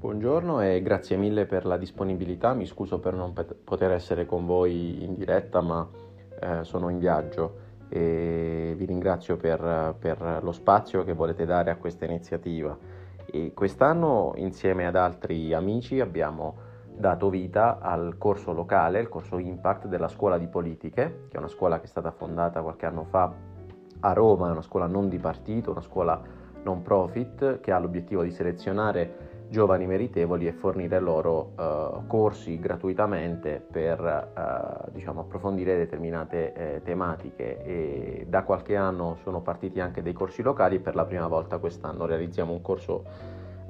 Buongiorno 0.00 0.62
e 0.62 0.80
grazie 0.80 1.16
mille 1.16 1.44
per 1.44 1.66
la 1.66 1.76
disponibilità. 1.76 2.54
Mi 2.54 2.64
scuso 2.64 2.98
per 3.00 3.14
non 3.14 3.34
pot- 3.34 3.54
poter 3.54 3.90
essere 3.92 4.24
con 4.24 4.46
voi 4.46 5.04
in 5.04 5.14
diretta, 5.14 5.60
ma 5.60 5.86
eh, 6.40 6.64
sono 6.64 6.88
in 6.88 6.98
viaggio 6.98 7.68
e 7.90 8.72
vi 8.76 8.84
ringrazio 8.86 9.36
per, 9.36 9.94
per 9.98 10.40
lo 10.42 10.52
spazio 10.52 11.04
che 11.04 11.12
volete 11.12 11.44
dare 11.44 11.70
a 11.70 11.76
questa 11.76 12.06
iniziativa. 12.06 12.76
E 13.26 13.52
quest'anno, 13.52 14.32
insieme 14.36 14.86
ad 14.86 14.96
altri 14.96 15.52
amici, 15.52 16.00
abbiamo 16.00 16.68
dato 17.00 17.30
vita 17.30 17.78
al 17.80 18.16
corso 18.18 18.52
locale, 18.52 19.00
il 19.00 19.08
corso 19.08 19.38
Impact 19.38 19.86
della 19.86 20.08
Scuola 20.08 20.38
di 20.38 20.46
Politiche, 20.46 21.26
che 21.28 21.36
è 21.36 21.38
una 21.38 21.48
scuola 21.48 21.78
che 21.78 21.86
è 21.86 21.88
stata 21.88 22.10
fondata 22.10 22.60
qualche 22.60 22.86
anno 22.86 23.04
fa 23.04 23.32
a 24.00 24.12
Roma, 24.12 24.48
è 24.48 24.50
una 24.50 24.62
scuola 24.62 24.86
non 24.86 25.08
di 25.08 25.18
partito, 25.18 25.70
una 25.70 25.80
scuola 25.80 26.20
non 26.62 26.82
profit 26.82 27.60
che 27.60 27.72
ha 27.72 27.78
l'obiettivo 27.78 28.22
di 28.22 28.30
selezionare 28.30 29.28
giovani 29.48 29.86
meritevoli 29.86 30.46
e 30.46 30.52
fornire 30.52 31.00
loro 31.00 31.52
eh, 31.58 32.06
corsi 32.06 32.58
gratuitamente 32.60 33.66
per 33.68 33.98
eh, 34.00 34.90
diciamo, 34.92 35.22
approfondire 35.22 35.76
determinate 35.76 36.52
eh, 36.52 36.82
tematiche. 36.84 37.64
E 37.64 38.26
da 38.28 38.44
qualche 38.44 38.76
anno 38.76 39.16
sono 39.22 39.40
partiti 39.40 39.80
anche 39.80 40.02
dei 40.02 40.12
corsi 40.12 40.42
locali 40.42 40.76
e 40.76 40.80
per 40.80 40.94
la 40.94 41.04
prima 41.04 41.26
volta 41.26 41.58
quest'anno 41.58 42.04
realizziamo 42.04 42.52
un 42.52 42.60
corso 42.60 43.04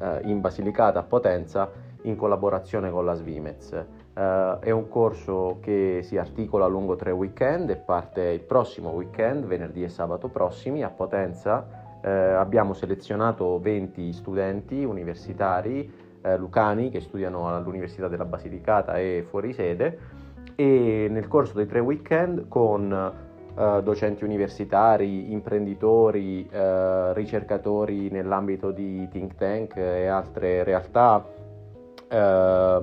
eh, 0.01 0.21
in 0.25 0.41
Basilicata 0.41 0.99
a 0.99 1.03
Potenza 1.05 1.89
in 2.03 2.17
collaborazione 2.17 2.91
con 2.91 3.05
la 3.05 3.15
Svimez. 3.15 3.73
Eh, 3.73 4.59
è 4.61 4.71
un 4.71 4.89
corso 4.89 5.59
che 5.61 6.01
si 6.03 6.17
articola 6.17 6.67
lungo 6.67 6.97
tre 6.97 7.11
weekend 7.11 7.71
e 7.71 7.77
parte 7.77 8.23
il 8.23 8.41
prossimo 8.41 8.91
weekend, 8.91 9.45
venerdì 9.45 9.83
e 9.83 9.89
sabato 9.89 10.29
prossimi, 10.29 10.83
a 10.83 10.91
Potenza 10.91 11.99
eh, 12.03 12.11
abbiamo 12.11 12.73
selezionato 12.73 13.59
20 13.59 14.13
studenti 14.13 14.85
universitari 14.85 15.93
eh, 16.23 16.37
lucani 16.37 16.91
che 16.91 17.01
studiano 17.01 17.55
all'Università 17.55 18.09
della 18.09 18.25
Basilicata 18.25 18.99
e 18.99 19.25
fuori 19.29 19.53
sede 19.53 19.99
e 20.55 21.09
nel 21.11 21.29
corso 21.29 21.55
dei 21.55 21.67
tre 21.67 21.81
weekend 21.81 22.49
con 22.49 23.29
docenti 23.83 24.25
universitari, 24.25 25.33
imprenditori, 25.33 26.49
ricercatori 27.13 28.09
nell'ambito 28.09 28.71
di 28.71 29.07
think 29.11 29.35
tank 29.35 29.77
e 29.77 30.07
altre 30.07 30.63
realtà 30.63 31.23
eh, 32.11 32.81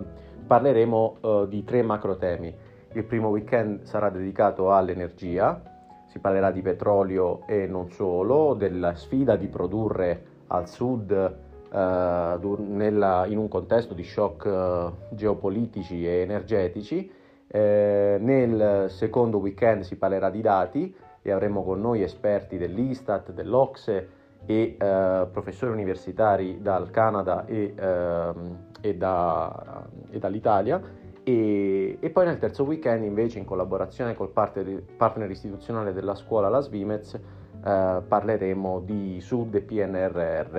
parleremo 0.47 1.17
eh, 1.19 1.45
di 1.49 1.63
tre 1.63 1.81
macro 1.81 2.15
temi. 2.17 2.53
Il 2.93 3.03
primo 3.03 3.27
weekend 3.27 3.83
sarà 3.83 4.09
dedicato 4.09 4.73
all'energia, 4.73 5.61
si 6.07 6.19
parlerà 6.19 6.51
di 6.51 6.61
petrolio 6.61 7.45
e 7.45 7.67
non 7.67 7.91
solo, 7.91 8.53
della 8.53 8.95
sfida 8.95 9.35
di 9.35 9.47
produrre 9.47 10.23
al 10.47 10.67
sud 10.67 11.11
eh, 11.11 12.37
nella- 12.59 13.25
in 13.27 13.37
un 13.37 13.47
contesto 13.49 13.93
di 13.93 14.03
shock 14.03 14.45
eh, 14.45 15.15
geopolitici 15.15 16.07
e 16.07 16.21
energetici. 16.21 17.11
Eh, 17.49 18.17
nel 18.19 18.89
secondo 18.89 19.37
weekend 19.37 19.83
si 19.83 19.97
parlerà 19.97 20.29
di 20.29 20.41
dati 20.41 20.95
e 21.21 21.31
avremo 21.31 21.63
con 21.63 21.79
noi 21.81 22.01
esperti 22.01 22.57
dell'Istat, 22.57 23.31
dell'Ocse 23.31 24.09
e 24.45 24.77
eh, 24.79 25.27
professori 25.31 25.73
universitari 25.73 26.61
dal 26.61 26.89
Canada 26.89 27.45
e, 27.45 27.73
ehm, 27.75 28.66
e 28.81 28.95
da- 28.95 29.85
e 30.09 30.19
dall'Italia 30.19 30.81
e, 31.27 31.97
e 31.99 32.09
poi 32.09 32.25
nel 32.25 32.37
terzo 32.37 32.63
weekend 32.63 33.03
invece 33.03 33.37
in 33.37 33.43
collaborazione 33.43 34.15
col 34.15 34.29
partner, 34.29 34.81
partner 34.95 35.29
istituzionale 35.29 35.91
della 35.91 36.15
scuola, 36.15 36.47
la 36.47 36.61
Svimez, 36.61 37.15
eh, 37.15 38.01
parleremo 38.07 38.79
di 38.79 39.19
Sud 39.19 39.53
e 39.55 39.61
PNRR, 39.61 40.57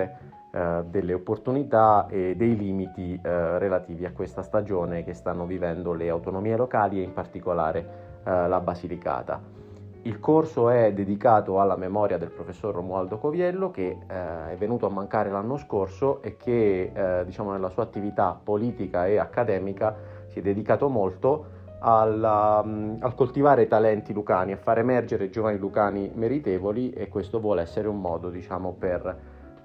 eh, 0.51 0.83
delle 0.87 1.13
opportunità 1.13 2.05
e 2.07 2.35
dei 2.35 2.55
limiti 2.55 3.19
eh, 3.19 3.57
relativi 3.57 4.05
a 4.05 4.11
questa 4.11 4.43
stagione 4.43 5.03
che 5.03 5.15
stanno 5.15 5.47
vivendo 5.47 5.93
le 5.93 6.07
autonomie 6.07 6.55
locali 6.55 6.99
e 6.99 7.01
in 7.01 7.13
particolare 7.13 7.79
eh, 8.23 8.47
la 8.47 8.59
Basilicata. 8.59 9.58
Il 10.03 10.19
corso 10.19 10.69
è 10.69 10.93
dedicato 10.93 11.59
alla 11.59 11.75
memoria 11.75 12.17
del 12.17 12.31
professor 12.31 12.73
Romualdo 12.73 13.17
Coviello 13.17 13.69
che 13.69 13.97
eh, 14.07 14.51
è 14.51 14.55
venuto 14.57 14.85
a 14.85 14.89
mancare 14.89 15.29
l'anno 15.29 15.57
scorso 15.57 16.21
e 16.21 16.37
che 16.37 16.91
eh, 16.93 17.25
diciamo 17.25 17.51
nella 17.51 17.69
sua 17.69 17.83
attività 17.83 18.39
politica 18.41 19.05
e 19.07 19.17
accademica 19.17 19.95
si 20.27 20.39
è 20.39 20.41
dedicato 20.41 20.87
molto 20.87 21.57
alla, 21.79 22.63
mh, 22.63 22.97
al 23.01 23.13
coltivare 23.13 23.67
talenti 23.67 24.13
lucani, 24.13 24.53
a 24.53 24.57
far 24.57 24.79
emergere 24.79 25.29
giovani 25.29 25.57
lucani 25.57 26.09
meritevoli 26.13 26.91
e 26.91 27.09
questo 27.09 27.39
vuole 27.39 27.61
essere 27.61 27.87
un 27.87 27.99
modo 27.99 28.29
diciamo, 28.29 28.75
per, 28.79 29.17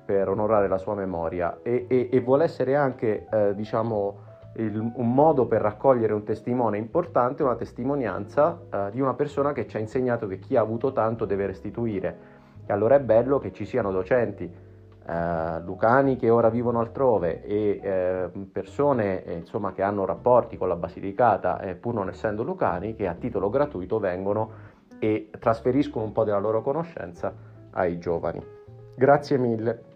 per 0.04 0.28
onorare 0.28 0.66
la 0.66 0.78
sua 0.78 0.94
memoria 0.94 1.58
e, 1.62 1.86
e- 1.88 2.08
e 2.10 2.20
vuole 2.20 2.44
essere 2.44 2.74
anche 2.74 3.26
eh, 3.30 3.54
diciamo, 3.54 4.23
il- 4.56 4.92
un 4.94 5.14
modo 5.14 5.46
per 5.46 5.60
raccogliere 5.60 6.12
un 6.12 6.24
testimone 6.24 6.78
importante, 6.78 7.42
una 7.42 7.56
testimonianza 7.56 8.60
eh, 8.70 8.90
di 8.92 9.00
una 9.00 9.14
persona 9.14 9.52
che 9.52 9.66
ci 9.66 9.76
ha 9.76 9.80
insegnato 9.80 10.26
che 10.26 10.38
chi 10.38 10.56
ha 10.56 10.60
avuto 10.60 10.92
tanto 10.92 11.24
deve 11.24 11.46
restituire. 11.46 12.32
E 12.66 12.72
allora 12.72 12.96
è 12.96 13.00
bello 13.00 13.38
che 13.38 13.52
ci 13.52 13.64
siano 13.64 13.90
docenti 13.92 14.50
eh, 15.06 15.60
lucani 15.62 16.16
che 16.16 16.30
ora 16.30 16.48
vivono 16.48 16.80
altrove 16.80 17.42
e 17.44 17.78
eh, 17.82 18.30
persone 18.50 19.22
eh, 19.24 19.34
insomma, 19.34 19.72
che 19.72 19.82
hanno 19.82 20.06
rapporti 20.06 20.56
con 20.56 20.68
la 20.68 20.76
Basilicata 20.76 21.60
eh, 21.60 21.74
pur 21.74 21.94
non 21.94 22.08
essendo 22.08 22.42
lucani 22.42 22.94
che 22.94 23.06
a 23.06 23.14
titolo 23.14 23.50
gratuito 23.50 23.98
vengono 23.98 24.72
e 24.98 25.28
trasferiscono 25.38 26.06
un 26.06 26.12
po' 26.12 26.24
della 26.24 26.38
loro 26.38 26.62
conoscenza 26.62 27.34
ai 27.72 27.98
giovani. 27.98 28.42
Grazie 28.96 29.36
mille. 29.36 29.93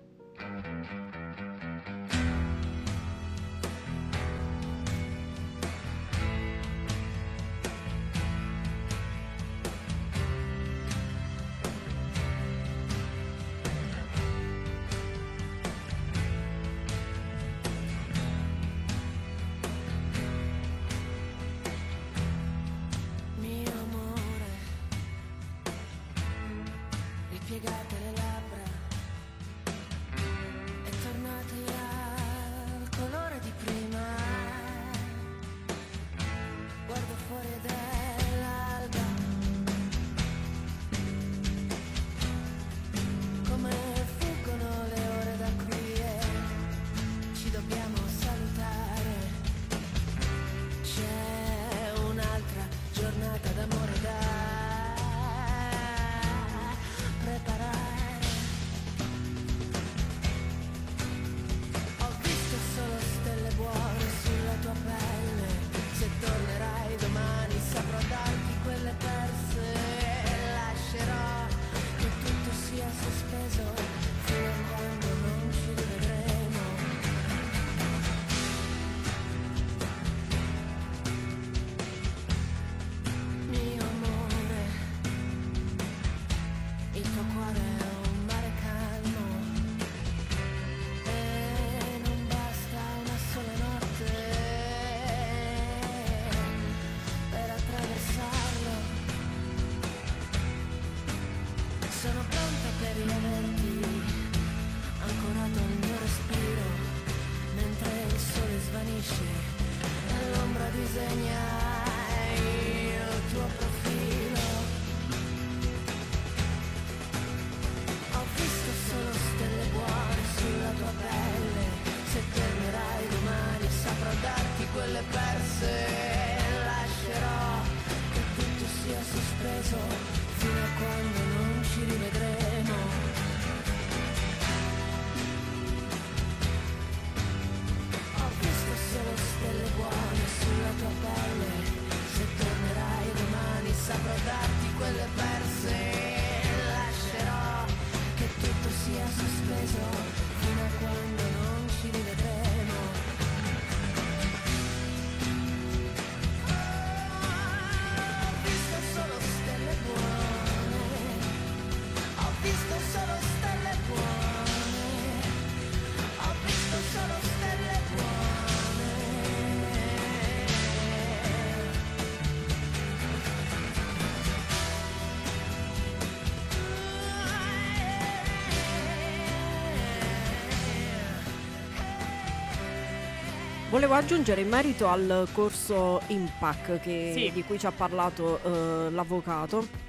Volevo 183.79 183.95
aggiungere 183.95 184.41
in 184.41 184.49
merito 184.49 184.89
al 184.89 185.29
corso 185.33 186.01
IMPAC 186.09 186.81
che- 186.81 187.12
Sì. 187.14 187.31
di 187.31 187.45
cui 187.45 187.61
ci 187.61 187.66
ha 187.66 187.70
parlato 187.70 188.41
eh, 188.43 188.91
l'avvocato. 188.91 189.87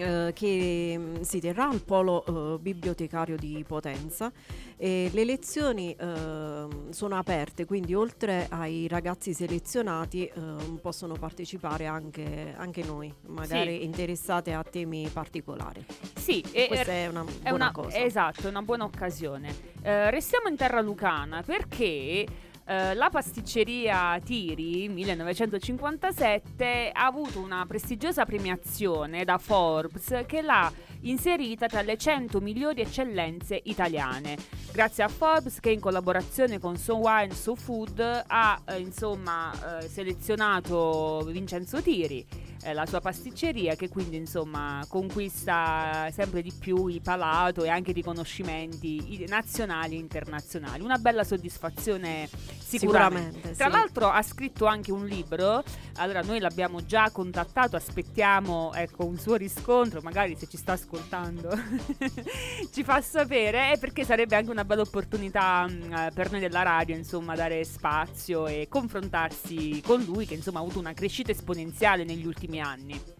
eh, 0.00 0.30
che 0.32 0.94
mm, 0.96 1.20
si 1.22 1.40
terrà 1.40 1.68
al 1.68 1.82
polo 1.82 2.24
eh, 2.54 2.58
bibliotecario 2.60 3.36
di 3.36 3.64
Potenza 3.66 4.30
e 4.76 5.10
le 5.12 5.24
lezioni 5.24 5.92
ehm, 5.98 6.90
sono 6.90 7.16
aperte 7.16 7.64
quindi 7.64 7.94
oltre 7.96 8.46
ai 8.48 8.86
ragazzi 8.86 9.32
selezionati 9.34 10.30
ehm, 10.32 10.78
possono 10.80 11.14
partecipare 11.14 11.86
anche, 11.86 12.54
anche 12.56 12.84
noi 12.84 13.12
magari 13.26 13.78
Sì. 13.78 13.84
interessate 13.84 14.52
a 14.52 14.62
temi 14.62 15.08
particolari 15.12 15.84
Sì, 16.14 16.42
questa 16.68 16.92
è 16.92 17.08
una 17.08 17.24
È 17.24 17.48
buona 17.48 17.54
una, 17.64 17.72
cosa 17.72 17.98
Esatto, 17.98 18.46
è 18.46 18.50
una 18.50 18.62
buona 18.62 18.84
occasione. 18.84 19.52
Eh, 19.82 20.10
restiamo 20.12 20.46
in 20.48 20.54
terra 20.54 20.80
lucana 20.80 21.42
perché 21.42 22.24
eh, 22.68 22.94
la 22.94 23.08
pasticceria 23.08 24.20
Tiri 24.22 24.90
1957 24.90 26.90
ha 26.92 27.06
avuto 27.06 27.40
una 27.40 27.64
prestigiosa 27.66 28.26
premiazione 28.26 29.24
da 29.24 29.38
Forbes 29.38 30.24
che 30.26 30.42
l'ha 30.42 30.70
inserita 31.00 31.66
tra 31.66 31.80
le 31.80 31.96
100 31.96 32.40
migliori 32.40 32.82
eccellenze 32.82 33.58
italiane. 33.64 34.36
Grazie 34.70 35.04
a 35.04 35.08
Forbes 35.08 35.60
che 35.60 35.70
in 35.70 35.80
collaborazione 35.80 36.58
con 36.58 36.76
So 36.76 36.96
Wine 36.96 37.32
So 37.32 37.54
Food 37.54 38.24
ha 38.26 38.60
eh, 38.66 38.78
insomma 38.78 39.80
eh, 39.80 39.88
selezionato 39.88 41.24
Vincenzo 41.26 41.80
Tiri 41.80 42.26
eh, 42.68 42.72
la 42.72 42.86
sua 42.86 43.00
pasticceria 43.00 43.74
che 43.74 43.88
quindi 43.88 44.16
insomma 44.16 44.84
conquista 44.88 46.08
sempre 46.12 46.42
di 46.42 46.52
più 46.52 46.86
il 46.86 47.00
palato 47.00 47.64
e 47.64 47.68
anche 47.68 47.92
riconoscimenti 47.92 49.14
i- 49.14 49.26
nazionali 49.28 49.96
e 49.96 49.98
internazionali. 49.98 50.82
Una 50.82 50.98
bella 50.98 51.24
soddisfazione 51.24 52.28
sicuramente. 52.28 52.76
Sicuramente, 52.88 53.54
Tra 53.54 53.66
sì. 53.66 53.72
l'altro 53.72 54.10
ha 54.10 54.22
scritto 54.22 54.66
anche 54.66 54.92
un 54.92 55.06
libro, 55.06 55.62
allora 55.96 56.22
noi 56.22 56.38
l'abbiamo 56.38 56.84
già 56.84 57.10
contattato, 57.10 57.76
aspettiamo 57.76 58.72
ecco, 58.74 59.06
un 59.06 59.18
suo 59.18 59.36
riscontro, 59.36 60.00
magari 60.02 60.36
se 60.36 60.46
ci 60.46 60.56
sta 60.56 60.72
ascoltando 60.72 61.50
ci 62.72 62.84
fa 62.84 63.00
sapere, 63.00 63.76
perché 63.80 64.04
sarebbe 64.04 64.36
anche 64.36 64.50
una 64.50 64.64
bella 64.64 64.82
opportunità 64.82 65.66
mh, 65.66 65.92
eh, 65.92 66.10
per 66.12 66.30
noi 66.30 66.40
della 66.40 66.62
radio, 66.62 66.94
insomma, 66.94 67.34
dare 67.34 67.64
spazio 67.64 68.46
e 68.46 68.66
confrontarsi 68.68 69.80
con 69.84 70.02
lui 70.02 70.26
che 70.26 70.34
insomma 70.34 70.58
ha 70.58 70.62
avuto 70.62 70.78
una 70.78 70.92
crescita 70.92 71.30
esponenziale 71.30 72.04
negli 72.04 72.26
ultimi 72.26 72.57
anni. 72.57 72.57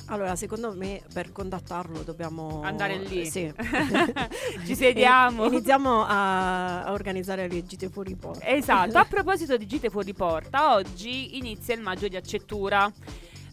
Allora, 0.07 0.36
secondo 0.36 0.72
me 0.74 1.03
per 1.12 1.32
contattarlo 1.32 2.03
dobbiamo 2.03 2.62
Andare 2.62 2.97
lì. 2.99 3.26
Sì. 3.26 3.53
Ci 4.64 4.74
sediamo. 4.74 5.45
E- 5.49 5.49
Iniziamo 5.49 6.05
a, 6.05 6.84
a 6.84 6.93
organizzare 6.93 7.49
le 7.49 7.64
gite 7.64 7.89
fuori 7.89 8.14
porta. 8.16 8.47
Esatto, 8.47 8.97
a 8.99 9.05
proposito 9.09 9.57
di 9.57 9.66
gite 9.66 9.91
fuori 9.91 10.14
porta, 10.14 10.74
oggi 10.74 11.36
inizia 11.36 11.74
il 11.74 11.80
maggio 11.80 12.09
di 12.09 12.16
accettura. 12.16 12.91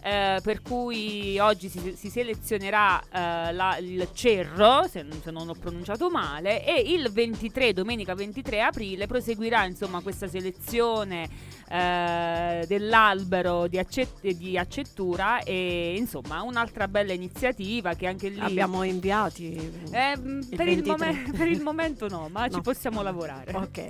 Eh, 0.05 0.39
per 0.43 0.61
cui 0.61 1.39
oggi 1.39 1.67
si, 1.67 1.95
si 1.97 2.09
selezionerà 2.11 3.01
eh, 3.01 3.51
la- 3.53 3.77
il 3.79 4.07
cerro, 4.13 4.83
se, 4.87 5.03
se 5.23 5.31
non 5.31 5.49
ho 5.49 5.55
pronunciato 5.55 6.11
male, 6.11 6.63
e 6.63 6.93
il 6.93 7.09
23, 7.11 7.73
domenica 7.73 8.13
23 8.13 8.61
aprile, 8.61 9.07
proseguirà 9.07 9.65
insomma 9.65 10.01
questa 10.01 10.27
selezione 10.27 11.27
eh, 11.67 12.65
dell'albero 12.67 13.65
di, 13.67 13.79
accet- 13.79 14.27
di 14.33 14.55
accettura 14.59 15.39
e 15.39 15.95
insomma 15.97 16.43
un'altra 16.43 16.87
bella 16.87 17.13
iniziativa 17.13 17.95
che 17.95 18.05
anche 18.05 18.29
lì... 18.29 18.39
Abbiamo 18.39 18.83
inviati. 18.83 19.55
Eh, 19.91 20.11
il 20.11 20.47
per, 20.55 20.67
il 20.67 20.83
23. 20.83 20.85
momen- 20.91 21.31
per 21.35 21.47
il 21.47 21.61
momento 21.61 22.07
no, 22.07 22.29
ma 22.31 22.43
ci 22.49 22.57
No. 22.57 22.61
possiamo 22.61 23.01
lavorare. 23.01 23.53
Ok. 23.55 23.89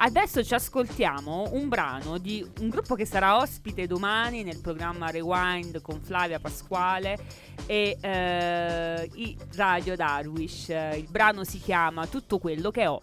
Adesso 0.00 0.44
ci 0.44 0.54
ascoltiamo 0.54 1.48
un 1.54 1.68
brano 1.68 2.18
di 2.18 2.48
un 2.60 2.68
gruppo 2.68 2.94
che 2.94 3.04
sarà 3.04 3.38
ospite 3.38 3.88
domani 3.88 4.44
nel 4.44 4.60
programma 4.60 5.10
Rewind 5.10 5.80
con 5.80 6.00
Flavia 6.00 6.38
Pasquale 6.38 7.18
e 7.66 7.98
eh, 8.00 9.10
i 9.14 9.36
Radio 9.56 9.96
Darwish. 9.96 10.68
Il 10.68 11.08
brano 11.10 11.42
si 11.42 11.58
chiama 11.58 12.06
Tutto 12.06 12.38
quello 12.38 12.70
che 12.70 12.86
ho. 12.86 13.02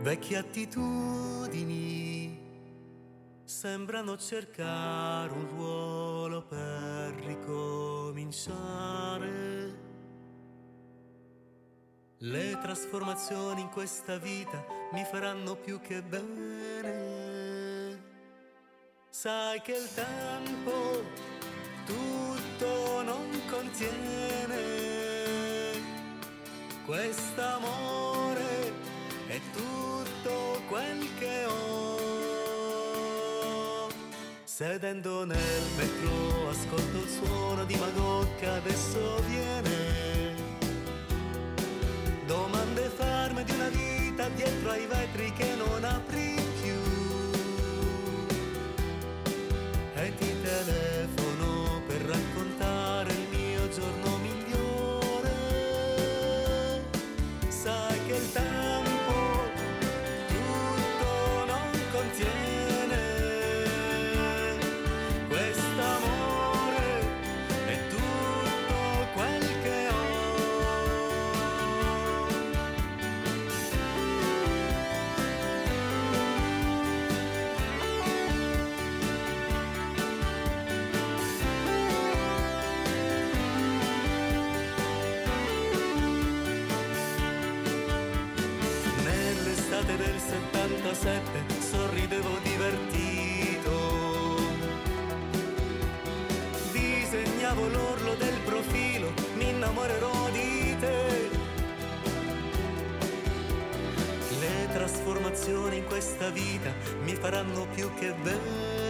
Vecchie 0.00 0.36
attitudini 0.36 2.38
sembrano 3.44 4.16
cercare 4.16 5.32
un 5.32 5.48
ruolo 5.56 6.46
per 6.46 7.14
ricominciare. 7.26 9.57
Le 12.20 12.58
trasformazioni 12.60 13.60
in 13.60 13.68
questa 13.68 14.18
vita 14.18 14.64
mi 14.90 15.04
faranno 15.04 15.54
più 15.54 15.80
che 15.80 16.02
bene. 16.02 16.96
Sai 19.08 19.60
che 19.62 19.70
il 19.70 19.88
tempo 19.94 21.04
tutto 21.86 23.02
non 23.02 23.40
contiene. 23.48 24.56
Quest'amore 26.84 28.72
è 29.28 29.40
tutto 29.52 30.60
quel 30.66 31.08
che 31.20 31.44
ho. 31.44 31.98
Sedendo 34.42 35.24
nel 35.24 35.62
metro 35.76 36.48
ascolto 36.48 36.98
il 36.98 37.08
suono 37.08 37.64
di 37.64 37.76
Magot 37.76 38.34
che 38.40 38.48
adesso 38.48 39.20
viene. 39.28 39.77
Dietro 44.38 44.70
ai 44.70 44.86
vetri 44.86 45.32
che 45.32 45.56
non 45.56 45.82
apri 45.82 46.37
trasformazioni 105.28 105.76
in 105.76 105.84
questa 105.84 106.30
vita 106.30 106.72
mi 107.02 107.14
faranno 107.14 107.66
più 107.74 107.92
che 107.94 108.12
bene. 108.22 108.87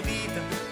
Vita 0.00 0.65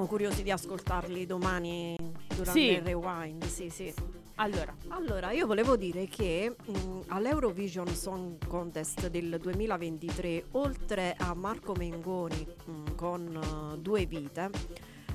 Siamo 0.00 0.14
curiosi 0.16 0.42
di 0.42 0.50
ascoltarli 0.50 1.26
domani 1.26 1.94
durante 2.26 2.52
Sì. 2.52 2.70
il 2.70 2.80
rewind. 2.80 3.44
Sì, 3.44 3.68
sì. 3.68 3.92
Allora, 4.36 4.74
Allora, 4.88 5.30
io 5.32 5.46
volevo 5.46 5.76
dire 5.76 6.06
che 6.06 6.56
mh, 6.64 7.00
all'Eurovision 7.08 7.86
Song 7.88 8.38
Contest 8.46 9.08
del 9.08 9.36
2023, 9.38 10.44
oltre 10.52 11.14
a 11.18 11.34
Marco 11.34 11.74
Mengoni 11.74 12.46
mh, 12.64 12.94
con 12.94 13.74
eh, 13.74 13.76
due 13.78 14.06
vite, 14.06 14.48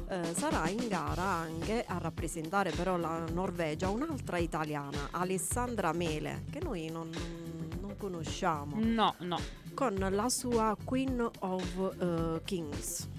eh, 0.08 0.36
sarà 0.36 0.70
in 0.70 0.88
gara 0.88 1.24
anche 1.24 1.84
a 1.84 1.98
rappresentare 1.98 2.70
però 2.70 2.96
la 2.96 3.26
Norvegia 3.34 3.90
un'altra 3.90 4.38
italiana, 4.38 5.08
Alessandra 5.10 5.94
Mele, 5.94 6.44
che 6.52 6.60
noi 6.62 6.92
non, 6.92 7.10
non 7.82 7.96
conosciamo, 7.98 8.76
no, 8.80 9.16
no. 9.22 9.40
con 9.74 9.96
la 10.12 10.30
sua 10.30 10.78
Queen 10.84 11.28
of 11.40 11.96
eh, 12.00 12.42
Kings. 12.44 13.14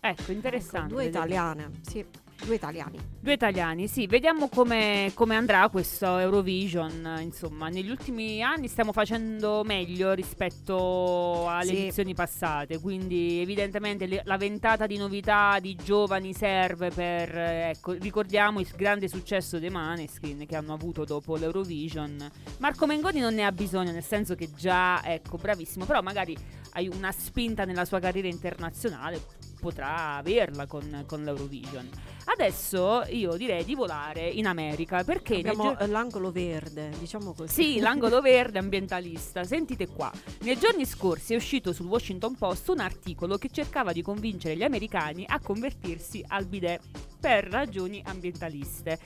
Ecco, 0.00 0.32
interessante. 0.32 0.88
Due 0.88 1.04
vedete. 1.04 1.18
italiane, 1.18 1.70
sì, 1.82 2.02
due 2.42 2.54
italiani. 2.54 2.98
Due 3.20 3.32
italiani, 3.34 3.86
sì, 3.86 4.06
vediamo 4.06 4.48
come, 4.48 5.10
come 5.12 5.36
andrà 5.36 5.68
questo 5.68 6.16
Eurovision. 6.16 7.18
Insomma, 7.20 7.68
negli 7.68 7.90
ultimi 7.90 8.42
anni 8.42 8.66
stiamo 8.68 8.92
facendo 8.92 9.62
meglio 9.62 10.14
rispetto 10.14 11.46
alle 11.48 11.66
Sì. 11.66 11.76
edizioni 11.82 12.14
passate, 12.14 12.80
quindi 12.80 13.40
evidentemente 13.40 14.06
le- 14.06 14.22
la 14.24 14.38
ventata 14.38 14.86
di 14.86 14.96
novità 14.96 15.58
di 15.60 15.74
giovani 15.76 16.32
serve 16.32 16.88
per, 16.88 17.36
ecco, 17.36 17.92
ricordiamo 17.92 18.58
il 18.60 18.68
grande 18.74 19.06
successo 19.06 19.58
dei 19.58 19.68
Maneskin 19.68 20.46
che 20.46 20.56
hanno 20.56 20.72
avuto 20.72 21.04
dopo 21.04 21.36
l'Eurovision. 21.36 22.26
Marco 22.58 22.86
Mengoni 22.86 23.20
non 23.20 23.34
ne 23.34 23.44
ha 23.44 23.52
bisogno, 23.52 23.92
nel 23.92 24.02
senso 24.02 24.34
che 24.34 24.48
già, 24.56 25.02
ecco, 25.04 25.36
bravissimo, 25.36 25.84
però 25.84 26.00
magari 26.00 26.34
hai 26.72 26.88
una 26.88 27.12
spinta 27.12 27.64
nella 27.66 27.84
sua 27.84 27.98
carriera 27.98 28.28
internazionale, 28.28 29.20
potrà 29.60 30.16
averla 30.16 30.66
con, 30.66 31.04
con 31.06 31.22
l'Eurovision. 31.22 31.88
Adesso 32.24 33.04
io 33.10 33.36
direi 33.36 33.64
di 33.64 33.74
volare 33.74 34.28
in 34.28 34.46
America 34.46 35.04
perché 35.04 35.36
Abbiamo 35.36 35.72
gio- 35.72 35.78
eh, 35.78 35.86
l'angolo 35.86 36.30
verde, 36.30 36.90
diciamo 36.98 37.32
così. 37.32 37.52
sì, 37.52 37.78
l'angolo 37.80 38.20
verde 38.20 38.58
ambientalista. 38.58 39.44
Sentite 39.44 39.88
qua. 39.88 40.10
Nei 40.42 40.58
giorni 40.58 40.84
scorsi 40.86 41.34
è 41.34 41.36
uscito 41.36 41.72
sul 41.72 41.86
Washington 41.86 42.36
Post 42.36 42.68
un 42.68 42.80
articolo 42.80 43.36
che 43.36 43.50
cercava 43.50 43.92
di 43.92 44.02
convincere 44.02 44.56
gli 44.56 44.62
americani 44.62 45.24
a 45.28 45.40
convertirsi 45.40 46.24
al 46.28 46.46
bidet 46.46 46.80
per 47.20 47.44
ragioni 47.48 48.02
ambientaliste. 48.04 48.98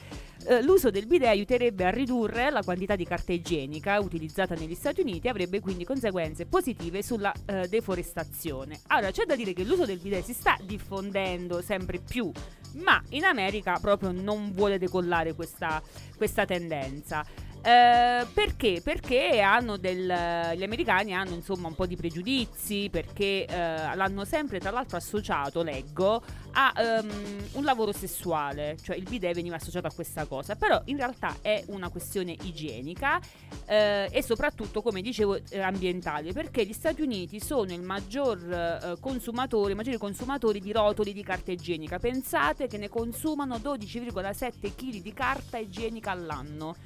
Eh, 0.46 0.62
l'uso 0.62 0.90
del 0.90 1.06
bidet 1.06 1.28
aiuterebbe 1.28 1.86
a 1.86 1.90
ridurre 1.90 2.50
la 2.50 2.62
quantità 2.62 2.96
di 2.96 3.06
carta 3.06 3.32
igienica 3.32 3.98
utilizzata 3.98 4.54
negli 4.54 4.74
Stati 4.74 5.00
Uniti 5.00 5.26
e 5.26 5.30
avrebbe 5.30 5.60
quindi 5.60 5.84
conseguenze 5.84 6.44
positive 6.44 7.02
sulla 7.02 7.32
eh, 7.46 7.66
deforestazione. 7.66 8.80
Allora, 8.88 9.10
c'è 9.10 9.24
da 9.24 9.36
dire 9.36 9.54
che 9.54 9.64
l'uso 9.64 9.86
del 9.86 9.98
bidet 9.98 10.22
si 10.22 10.34
sta 10.34 10.58
diffondendo 10.62 11.62
sempre 11.62 11.98
più, 11.98 12.30
ma 12.74 13.02
in 13.10 13.24
America 13.24 13.78
proprio 13.80 14.12
non 14.12 14.52
vuole 14.52 14.78
decollare 14.78 15.34
questa, 15.34 15.82
questa 16.14 16.44
tendenza. 16.44 17.24
Eh, 17.66 18.26
perché? 18.34 18.82
Perché 18.84 19.42
del, 19.80 20.54
gli 20.54 20.62
americani 20.62 21.14
hanno 21.14 21.32
insomma 21.32 21.68
un 21.68 21.74
po' 21.74 21.86
di 21.86 21.96
pregiudizi, 21.96 22.90
perché 22.90 23.46
eh, 23.46 23.94
l'hanno 23.94 24.26
sempre 24.26 24.60
tra 24.60 24.70
l'altro 24.70 24.98
associato, 24.98 25.62
leggo, 25.62 26.22
a 26.52 26.74
ehm, 26.76 27.08
un 27.52 27.64
lavoro 27.64 27.92
sessuale, 27.92 28.76
cioè 28.82 28.96
il 28.96 29.04
bidet 29.04 29.34
veniva 29.34 29.56
associato 29.56 29.86
a 29.86 29.92
questa 29.92 30.26
cosa, 30.26 30.56
però 30.56 30.80
in 30.84 30.96
realtà 30.98 31.36
è 31.40 31.64
una 31.68 31.88
questione 31.88 32.36
igienica 32.42 33.18
eh, 33.64 34.10
e 34.10 34.22
soprattutto, 34.22 34.82
come 34.82 35.00
dicevo, 35.00 35.40
eh, 35.48 35.60
ambientale, 35.60 36.34
perché 36.34 36.66
gli 36.66 36.74
Stati 36.74 37.00
Uniti 37.00 37.40
sono 37.40 37.72
il 37.72 37.82
maggior 37.82 38.38
eh, 38.46 38.96
consumatore, 39.00 39.72
i 39.72 39.74
maggiori 39.74 39.96
consumatori 39.96 40.60
di 40.60 40.70
rotoli 40.70 41.14
di 41.14 41.22
carta 41.22 41.50
igienica. 41.50 41.98
Pensate 41.98 42.66
che 42.66 42.76
ne 42.76 42.90
consumano 42.90 43.56
12,7 43.56 44.74
kg 44.74 45.00
di 45.00 45.12
carta 45.14 45.56
igienica 45.56 46.10
all'anno. 46.10 46.76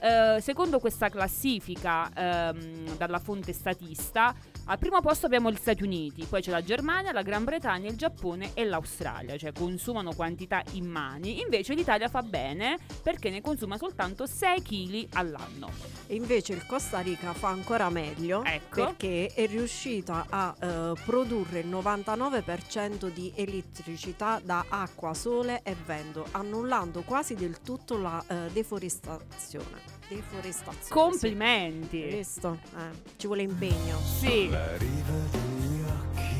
Eh, 0.00 0.38
secondo 0.40 0.78
questa 0.78 1.10
classifica 1.10 2.10
ehm, 2.14 2.96
dalla 2.96 3.18
fonte 3.18 3.52
statista, 3.52 4.34
al 4.66 4.78
primo 4.78 5.00
posto 5.00 5.26
abbiamo 5.26 5.50
gli 5.50 5.56
Stati 5.56 5.82
Uniti, 5.82 6.24
poi 6.26 6.40
c'è 6.40 6.50
la 6.50 6.62
Germania, 6.62 7.12
la 7.12 7.22
Gran 7.22 7.44
Bretagna, 7.44 7.88
il 7.88 7.96
Giappone 7.96 8.52
e 8.54 8.64
l'Australia, 8.64 9.36
cioè 9.36 9.52
consumano 9.52 10.14
quantità 10.14 10.62
immani. 10.72 11.40
Invece 11.40 11.74
l'Italia 11.74 12.08
fa 12.08 12.22
bene 12.22 12.78
perché 13.02 13.30
ne 13.30 13.40
consuma 13.40 13.76
soltanto 13.76 14.26
6 14.26 14.62
kg 14.62 15.06
all'anno. 15.14 15.70
E 16.06 16.14
invece 16.14 16.52
il 16.52 16.64
Costa 16.66 17.00
Rica 17.00 17.32
fa 17.32 17.48
ancora 17.48 17.88
meglio 17.90 18.44
Ecco. 18.44 18.84
perché 18.84 19.32
è 19.34 19.46
riuscita 19.46 20.26
a 20.28 20.54
eh, 20.60 20.92
produrre 21.04 21.60
il 21.60 21.68
99% 21.68 23.08
di 23.08 23.32
elettricità 23.34 24.40
da 24.42 24.64
acqua, 24.68 25.14
sole 25.14 25.62
e 25.62 25.74
vento, 25.84 26.26
annullando 26.32 27.02
quasi 27.02 27.34
del 27.34 27.60
tutto 27.60 27.96
la 27.98 28.22
eh, 28.26 28.50
deforestazione. 28.52 29.99
Deforestazione. 30.10 30.88
Complimenti. 30.88 32.02
Sì. 32.02 32.16
Visto? 32.16 32.58
Eh, 32.76 33.14
ci 33.16 33.26
vuole 33.26 33.42
impegno. 33.42 33.98
Sì. 33.98 34.48
La 34.50 34.76
riva 34.76 35.18
degli 35.30 35.82
occhi, 35.86 36.38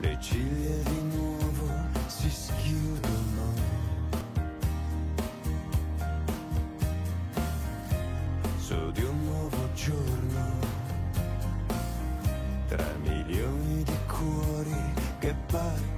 le 0.00 0.18
ciglia 0.20 0.76
di 0.88 1.00
nuovo 1.14 1.68
si 2.06 2.30
schiudono. 2.30 3.54
Su 8.58 8.90
di 8.92 9.02
un 9.02 9.24
nuovo 9.24 9.72
giorno, 9.74 10.58
tra 12.68 12.94
milioni 13.02 13.82
di 13.82 13.96
cuori 14.06 14.94
che 15.18 15.34
battono. 15.50 15.95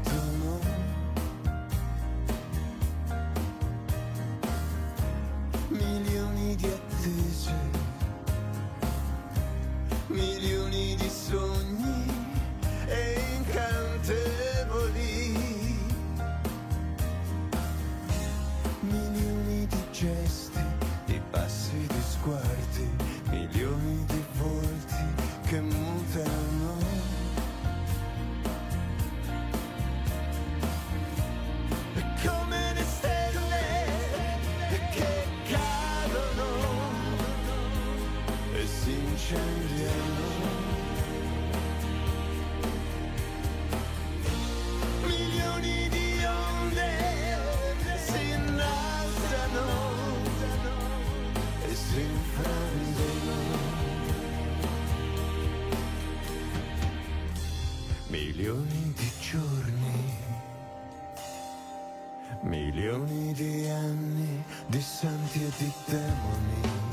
Di 63.39 63.69
anni 63.69 64.43
di 64.67 64.81
santi 64.81 65.45
e 65.45 65.51
di 65.59 65.73
demoni. 65.87 66.87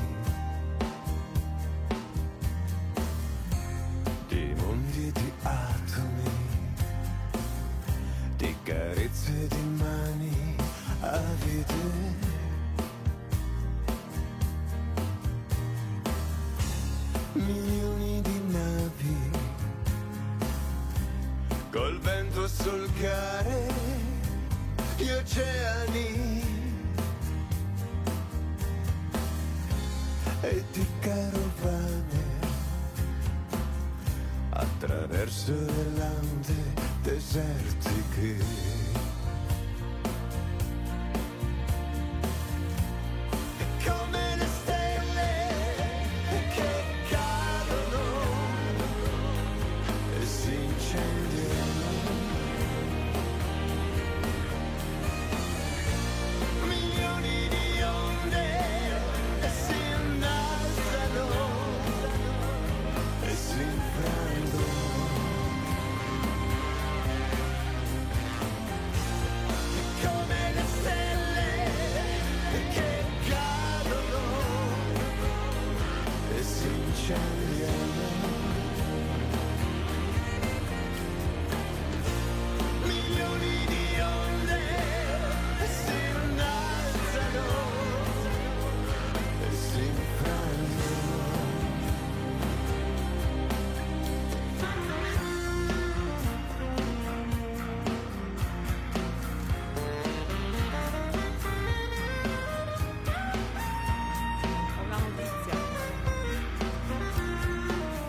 di 4.28 4.54
mondi 4.56 5.08
e 5.08 5.12
di 5.12 5.32
atomi, 5.42 6.30
di 8.36 8.54
carezze 8.62 9.46
di 9.48 9.62
mani 9.76 10.56
avide. 11.00 12.25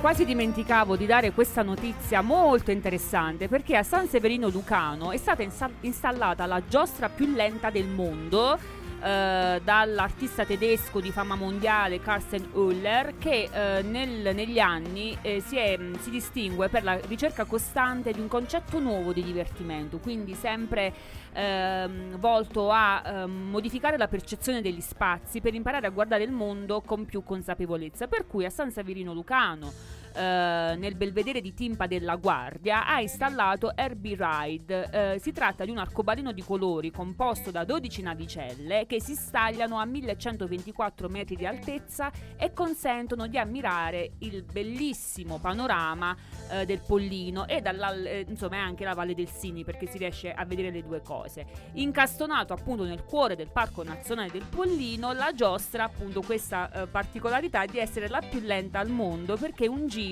Quasi 0.07 0.23
dimenticavo 0.23 0.95
di 0.95 1.05
dare 1.05 1.33
questa 1.33 1.63
notizia 1.63 2.21
molto 2.21 2.71
interessante 2.71 3.49
perché 3.49 3.75
a 3.75 3.83
San 3.83 4.07
Severino 4.07 4.47
Lucano 4.47 5.11
è 5.11 5.17
stata 5.17 5.43
insa- 5.43 5.69
installata 5.81 6.45
la 6.45 6.63
giostra 6.65 7.09
più 7.09 7.25
lenta 7.25 7.69
del 7.69 7.87
mondo 7.87 8.57
eh, 9.03 9.61
dall'artista 9.61 10.45
tedesco 10.45 11.01
di 11.01 11.11
fama 11.11 11.35
mondiale 11.35 11.99
Carsten 11.99 12.49
Höller 12.53 13.17
che 13.17 13.49
eh, 13.51 13.81
nel- 13.81 14.33
negli 14.33 14.59
anni 14.59 15.15
eh, 15.21 15.41
si, 15.41 15.57
è- 15.57 15.77
si 15.99 16.09
distingue 16.09 16.69
per 16.69 16.83
la 16.83 16.97
ricerca 17.07 17.43
costante 17.43 18.11
di 18.11 18.21
un 18.21 18.29
concetto 18.29 18.79
nuovo 18.79 19.11
di 19.13 19.21
divertimento, 19.21 19.99
quindi 19.99 20.33
sempre 20.33 20.93
ehm, 21.33 22.17
volto 22.17 22.71
a 22.71 23.03
ehm, 23.05 23.49
modificare 23.49 23.97
la 23.97 24.07
percezione 24.07 24.61
degli 24.61 24.81
spazi 24.81 25.41
per 25.41 25.53
imparare 25.53 25.85
a 25.85 25.91
guardare 25.91 26.23
il 26.23 26.31
mondo 26.31 26.81
con 26.81 27.05
più 27.05 27.23
consapevolezza. 27.23 28.07
Per 28.07 28.25
cui 28.25 28.45
a 28.45 28.49
San 28.49 28.71
Severino 28.71 29.13
Lucano, 29.13 29.71
eh, 30.17 30.75
nel 30.75 30.95
belvedere 30.95 31.41
di 31.41 31.53
Timpa 31.53 31.85
della 31.85 32.15
Guardia, 32.15 32.87
ha 32.87 32.99
installato 33.01 33.77
Herbie 33.77 34.17
Ride. 34.17 34.89
Eh, 34.91 35.19
si 35.19 35.31
tratta 35.31 35.63
di 35.63 35.69
un 35.69 35.77
arcobaleno 35.77 36.31
di 36.31 36.43
colori 36.43 36.89
composto 36.89 37.51
da 37.51 37.63
12 37.63 38.01
navicelle 38.01 38.87
che 38.87 38.99
si 38.99 39.13
stagliano 39.13 39.77
a 39.77 39.85
1124 39.85 41.07
metri 41.07 41.35
di 41.35 41.45
altezza 41.45 42.11
e 42.35 42.51
consentono 42.51 43.27
di 43.27 43.37
ammirare 43.37 44.13
il 44.19 44.43
bellissimo 44.43 45.37
panorama 45.37 46.17
eh, 46.49 46.65
del 46.65 46.81
Pollino 46.85 47.47
e 47.47 47.61
eh, 47.63 48.25
insomma 48.27 48.57
anche 48.57 48.85
la 48.85 48.95
Valle 48.95 49.13
del 49.13 49.29
Sini 49.29 49.63
perché 49.63 49.85
si 49.85 49.99
riesce 49.99 50.33
a 50.33 50.45
vedere 50.45 50.71
le 50.71 50.81
due 50.81 51.03
cose. 51.03 51.45
Incastonato 51.73 52.53
appunto 52.53 52.85
nel 52.85 53.03
cuore 53.03 53.35
del 53.35 53.51
Parco 53.51 53.83
Nazionale 53.83 54.31
del 54.31 54.45
Pollino, 54.49 55.13
la 55.13 55.31
giostra 55.35 55.83
ha 55.83 55.85
appunto 55.85 56.21
questa 56.21 56.71
eh, 56.71 56.87
particolarità 56.87 57.67
di 57.67 57.77
essere 57.77 58.07
la 58.09 58.21
più 58.27 58.39
lenta 58.39 58.79
al 58.79 58.89
mondo 58.89 59.37
perché 59.37 59.67
un 59.67 59.85
giro 59.85 60.05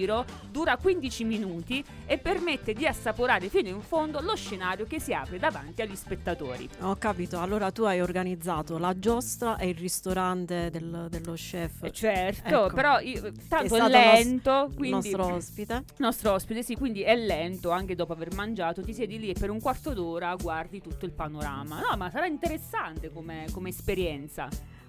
dura 0.51 0.77
15 0.77 1.23
minuti 1.23 1.83
e 2.05 2.17
permette 2.17 2.73
di 2.73 2.85
assaporare 2.85 3.47
fino 3.49 3.69
in 3.69 3.81
fondo 3.81 4.19
lo 4.21 4.35
scenario 4.35 4.85
che 4.85 4.99
si 4.99 5.13
apre 5.13 5.37
davanti 5.39 5.81
agli 5.81 5.95
spettatori. 5.95 6.67
Ho 6.81 6.95
capito, 6.97 7.39
allora 7.39 7.71
tu 7.71 7.83
hai 7.83 8.01
organizzato 8.01 8.77
la 8.77 8.97
giostra 8.99 9.57
e 9.57 9.69
il 9.69 9.75
ristorante 9.75 10.69
del- 10.69 11.07
dello 11.09 11.33
chef. 11.33 11.83
Eh, 11.83 11.91
Certo, 11.91 12.65
Ecco. 12.65 12.75
però 12.75 12.99
io- 12.99 13.31
tanto 13.47 13.75
è, 13.75 13.77
stato 13.79 13.87
lento, 13.87 14.51
nos- 14.51 14.73
quindi 14.75 14.91
nostro 15.11 15.33
ospite. 15.35 15.83
nostro 15.97 16.31
ospite, 16.33 16.63
sì, 16.63 16.75
quindi 16.75 17.01
è 17.03 17.15
lento 17.15 17.69
anche 17.71 17.95
dopo 17.95 18.13
aver 18.13 18.33
mangiato, 18.33 18.81
ti 18.81 18.93
siedi 18.93 19.19
lì 19.19 19.29
e 19.29 19.33
per 19.33 19.49
un 19.49 19.59
quarto 19.61 19.93
d'ora 19.93 20.35
guardi 20.35 20.81
tutto 20.81 21.05
il 21.05 21.11
panorama. 21.11 21.79
No, 21.89 21.95
ma 21.97 22.09
sarà 22.09 22.25
interessante 22.25 23.11
come, 23.11 23.45
come 23.51 23.69
esperienza. 23.69 24.47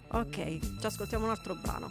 Ok, 0.09 0.59
ci 0.81 0.87
ascoltiamo 0.87 1.25
un 1.25 1.31
altro 1.31 1.55
brano. 1.55 1.91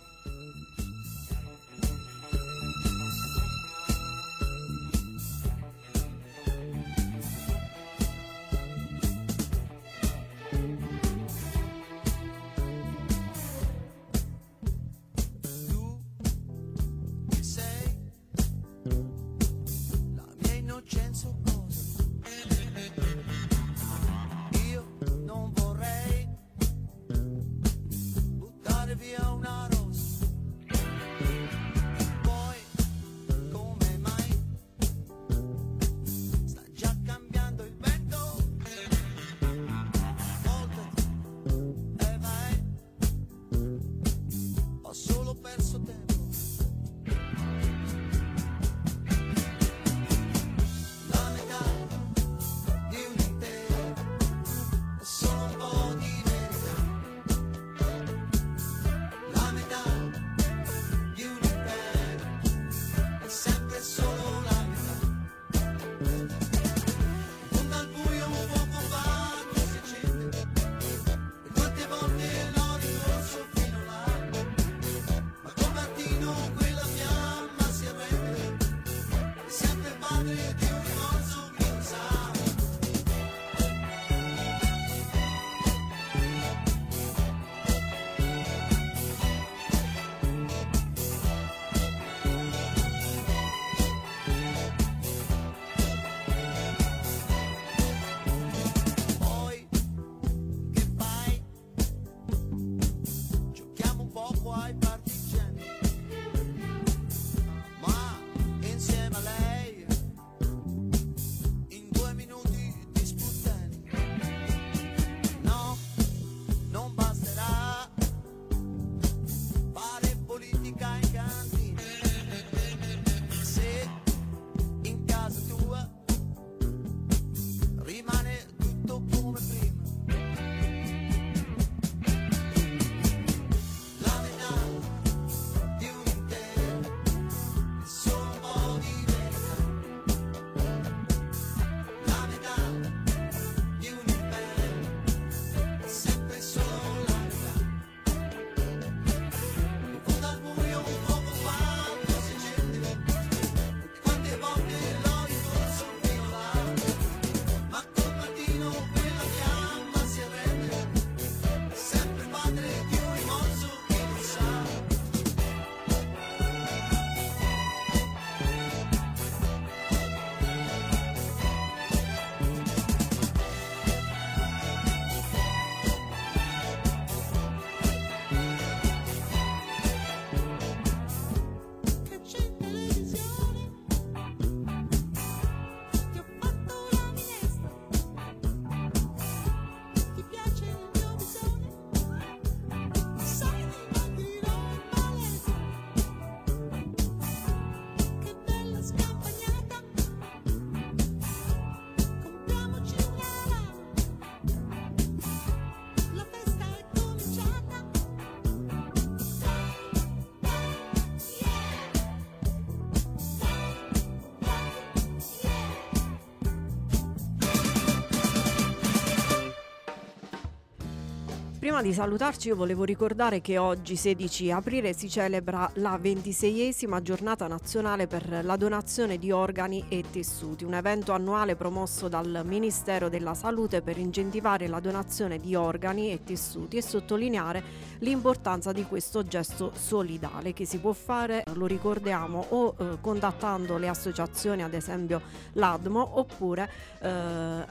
Prima 221.75 221.89
di 221.89 221.93
salutarci 221.93 222.47
io 222.47 222.55
volevo 222.55 222.85
ricordare 222.85 223.41
che 223.41 223.57
oggi 223.57 223.97
16 223.97 224.49
aprile 224.49 224.93
si 224.93 225.09
celebra 225.09 225.69
la 225.73 225.99
26esima 226.01 227.01
giornata 227.01 227.47
nazionale 227.47 228.07
per 228.07 228.45
la 228.45 228.55
donazione 228.55 229.17
di 229.17 229.29
organi 229.29 229.83
e 229.89 230.05
tessuti, 230.09 230.63
un 230.63 230.73
evento 230.73 231.11
annuale 231.11 231.57
promosso 231.57 232.07
dal 232.07 232.43
Ministero 232.45 233.09
della 233.09 233.33
Salute 233.33 233.81
per 233.81 233.97
incentivare 233.97 234.69
la 234.69 234.79
donazione 234.79 235.37
di 235.37 235.53
organi 235.53 236.13
e 236.13 236.23
tessuti 236.23 236.77
e 236.77 236.81
sottolineare 236.81 237.61
l'importanza 237.99 238.71
di 238.71 238.85
questo 238.85 239.25
gesto 239.25 239.73
solidale 239.75 240.53
che 240.53 240.63
si 240.63 240.77
può 240.77 240.93
fare, 240.93 241.43
lo 241.55 241.65
ricordiamo, 241.65 242.45
o 242.51 242.75
eh, 242.77 243.01
contattando 243.01 243.77
le 243.77 243.89
associazioni, 243.89 244.63
ad 244.63 244.73
esempio 244.73 245.21
l'ADMO, 245.51 246.19
oppure 246.19 246.69
eh, 247.01 247.09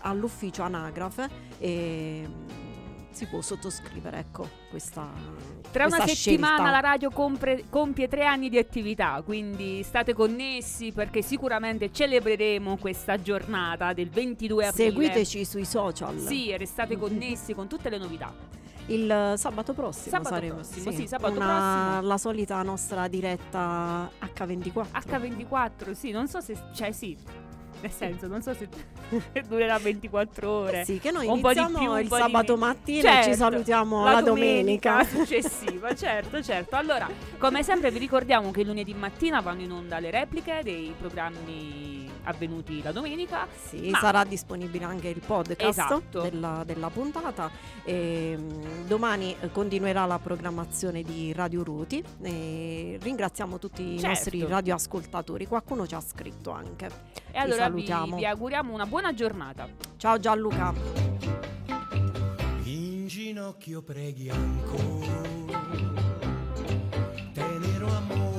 all'ufficio 0.03 0.61
anagrafe 0.61 1.27
e 1.57 2.74
si 3.15 3.27
può 3.27 3.41
sottoscrivere 3.41 4.19
ecco 4.19 4.49
questa 4.69 5.09
Tra 5.71 5.87
una 5.87 5.97
questa 5.99 6.15
settimana 6.15 6.55
scelta. 6.57 6.71
la 6.73 6.81
radio 6.81 7.11
compre- 7.11 7.65
compie 7.71 8.09
tre 8.09 8.25
anni 8.27 8.49
di 8.49 8.59
attività, 8.59 9.23
quindi 9.25 9.83
state 9.85 10.13
connessi 10.13 10.91
perché 10.93 11.23
sicuramente 11.23 11.93
celebreremo 11.93 12.77
questa 12.77 13.21
giornata 13.21 13.93
del 13.93 14.09
22 14.11 14.67
aprile. 14.67 14.91
seguiteci 14.91 15.45
sui 15.45 15.65
social 15.65 16.19
Sì, 16.19 16.49
e 16.51 16.57
restate 16.59 16.97
connessi 16.99 17.55
con 17.55 17.69
tutte 17.69 17.89
le 17.89 17.99
novità. 17.99 18.35
il 18.87 19.35
sabato 19.37 19.73
prossimo 19.73 20.11
Sabato 20.17 20.35
saremo 20.35 20.55
prossimo, 20.57 20.91
sì, 20.91 21.07
sabato 21.07 21.35
una- 21.37 21.87
prossimo. 21.93 22.09
la 22.09 22.19
solita 22.19 22.63
nostra 22.63 23.09
diretta 23.09 24.11
H24 24.21 24.87
H24, 24.93 25.93
sì, 25.93 26.11
non 26.11 26.27
so 26.29 26.41
se... 26.41 26.55
cioè 26.75 26.91
sì, 26.93 27.17
nel 27.85 27.93
senso, 27.93 28.27
non 28.27 28.41
so 28.43 28.55
se 28.55 28.67
durerà 29.47 29.79
24 29.79 30.51
ore. 30.51 30.85
Sì, 30.85 30.99
che 30.99 31.11
noi 31.11 31.27
Un 31.27 31.41
po' 31.41 31.53
di 31.53 31.59
iniziamo 31.59 31.79
più, 31.79 31.91
un 31.93 31.99
il 32.01 32.09
po' 32.09 32.17
di 32.17 32.23
sabato 32.23 32.55
meno. 32.55 32.67
mattina 32.67 32.99
e 32.99 33.03
Certo, 33.13 33.31
ci 33.31 33.37
salutiamo 33.37 34.05
la 34.05 34.23
domenica. 34.23 35.05
successiva, 35.05 35.93
certo, 35.95 36.43
certo. 36.43 36.77
Allora, 36.77 37.09
come 37.39 37.63
sempre 37.63 37.91
vi 37.91 37.99
ricordiamo 37.99 38.51
che 38.51 38.65
lunedì 38.65 38.95
mattina 38.95 39.41
vanno 39.41 39.61
in 39.63 39.71
onda 39.73 39.99
le 39.99 40.11
repliche 40.11 40.61
dei 40.63 40.95
programmi 40.99 41.94
avvenuti 42.25 42.83
la 42.83 42.93
domenica. 42.93 43.47
Sì, 43.69 43.91
Ma- 43.91 43.99
sarà 43.99 44.25
disponibile 44.25 44.85
anche 44.85 45.09
il 45.09 45.21
podcast 45.25 45.63
Esatto. 45.63 46.21
della, 46.21 46.63
della 46.65 46.91
puntata. 46.91 47.51
E, 47.85 48.37
mm, 48.39 48.87
domani 48.87 49.35
eh, 49.41 49.51
continuerà 49.51 50.05
la 50.07 50.19
programmazione 50.19 51.03
di 51.03 51.33
Radio 51.33 51.63
Ruti. 51.63 52.03
E 52.23 52.99
ringraziamo 53.01 53.59
tutti 53.59 53.83
i 53.83 53.93
Certo. 53.99 54.07
nostri 54.09 54.45
radioascoltatori. 54.47 55.47
Qualcuno 55.47 55.87
ci 55.87 55.95
ha 55.95 56.01
scritto 56.01 56.51
anche. 56.51 56.91
E 57.31 57.39
allora 57.39 57.69
vi, 57.69 57.85
salutiamo. 57.87 58.17
vi 58.17 58.27
auguriamo 58.27 58.73
una 58.73 58.87
buona 58.87 59.13
giornata. 59.15 59.69
Ciao 59.97 60.19
Gianluca. 60.19 60.73
In 62.65 63.07
ginocchio 63.07 63.83
preghi 63.83 64.31
ancora, 64.31 65.21
tenero 67.33 67.87
amore 67.89 68.34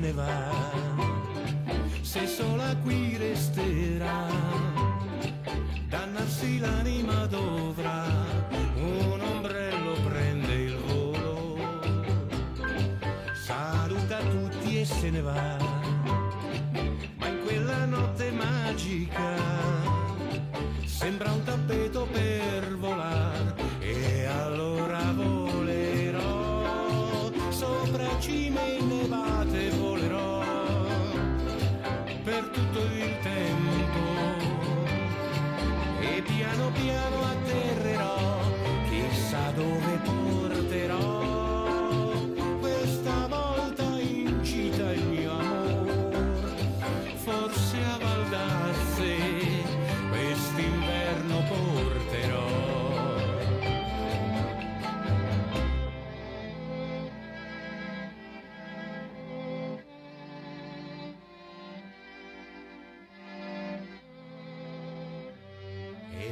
ne 0.00 0.12
va. 0.12 0.26
Se 2.02 2.26
sola 2.26 2.74
qui 2.84 3.07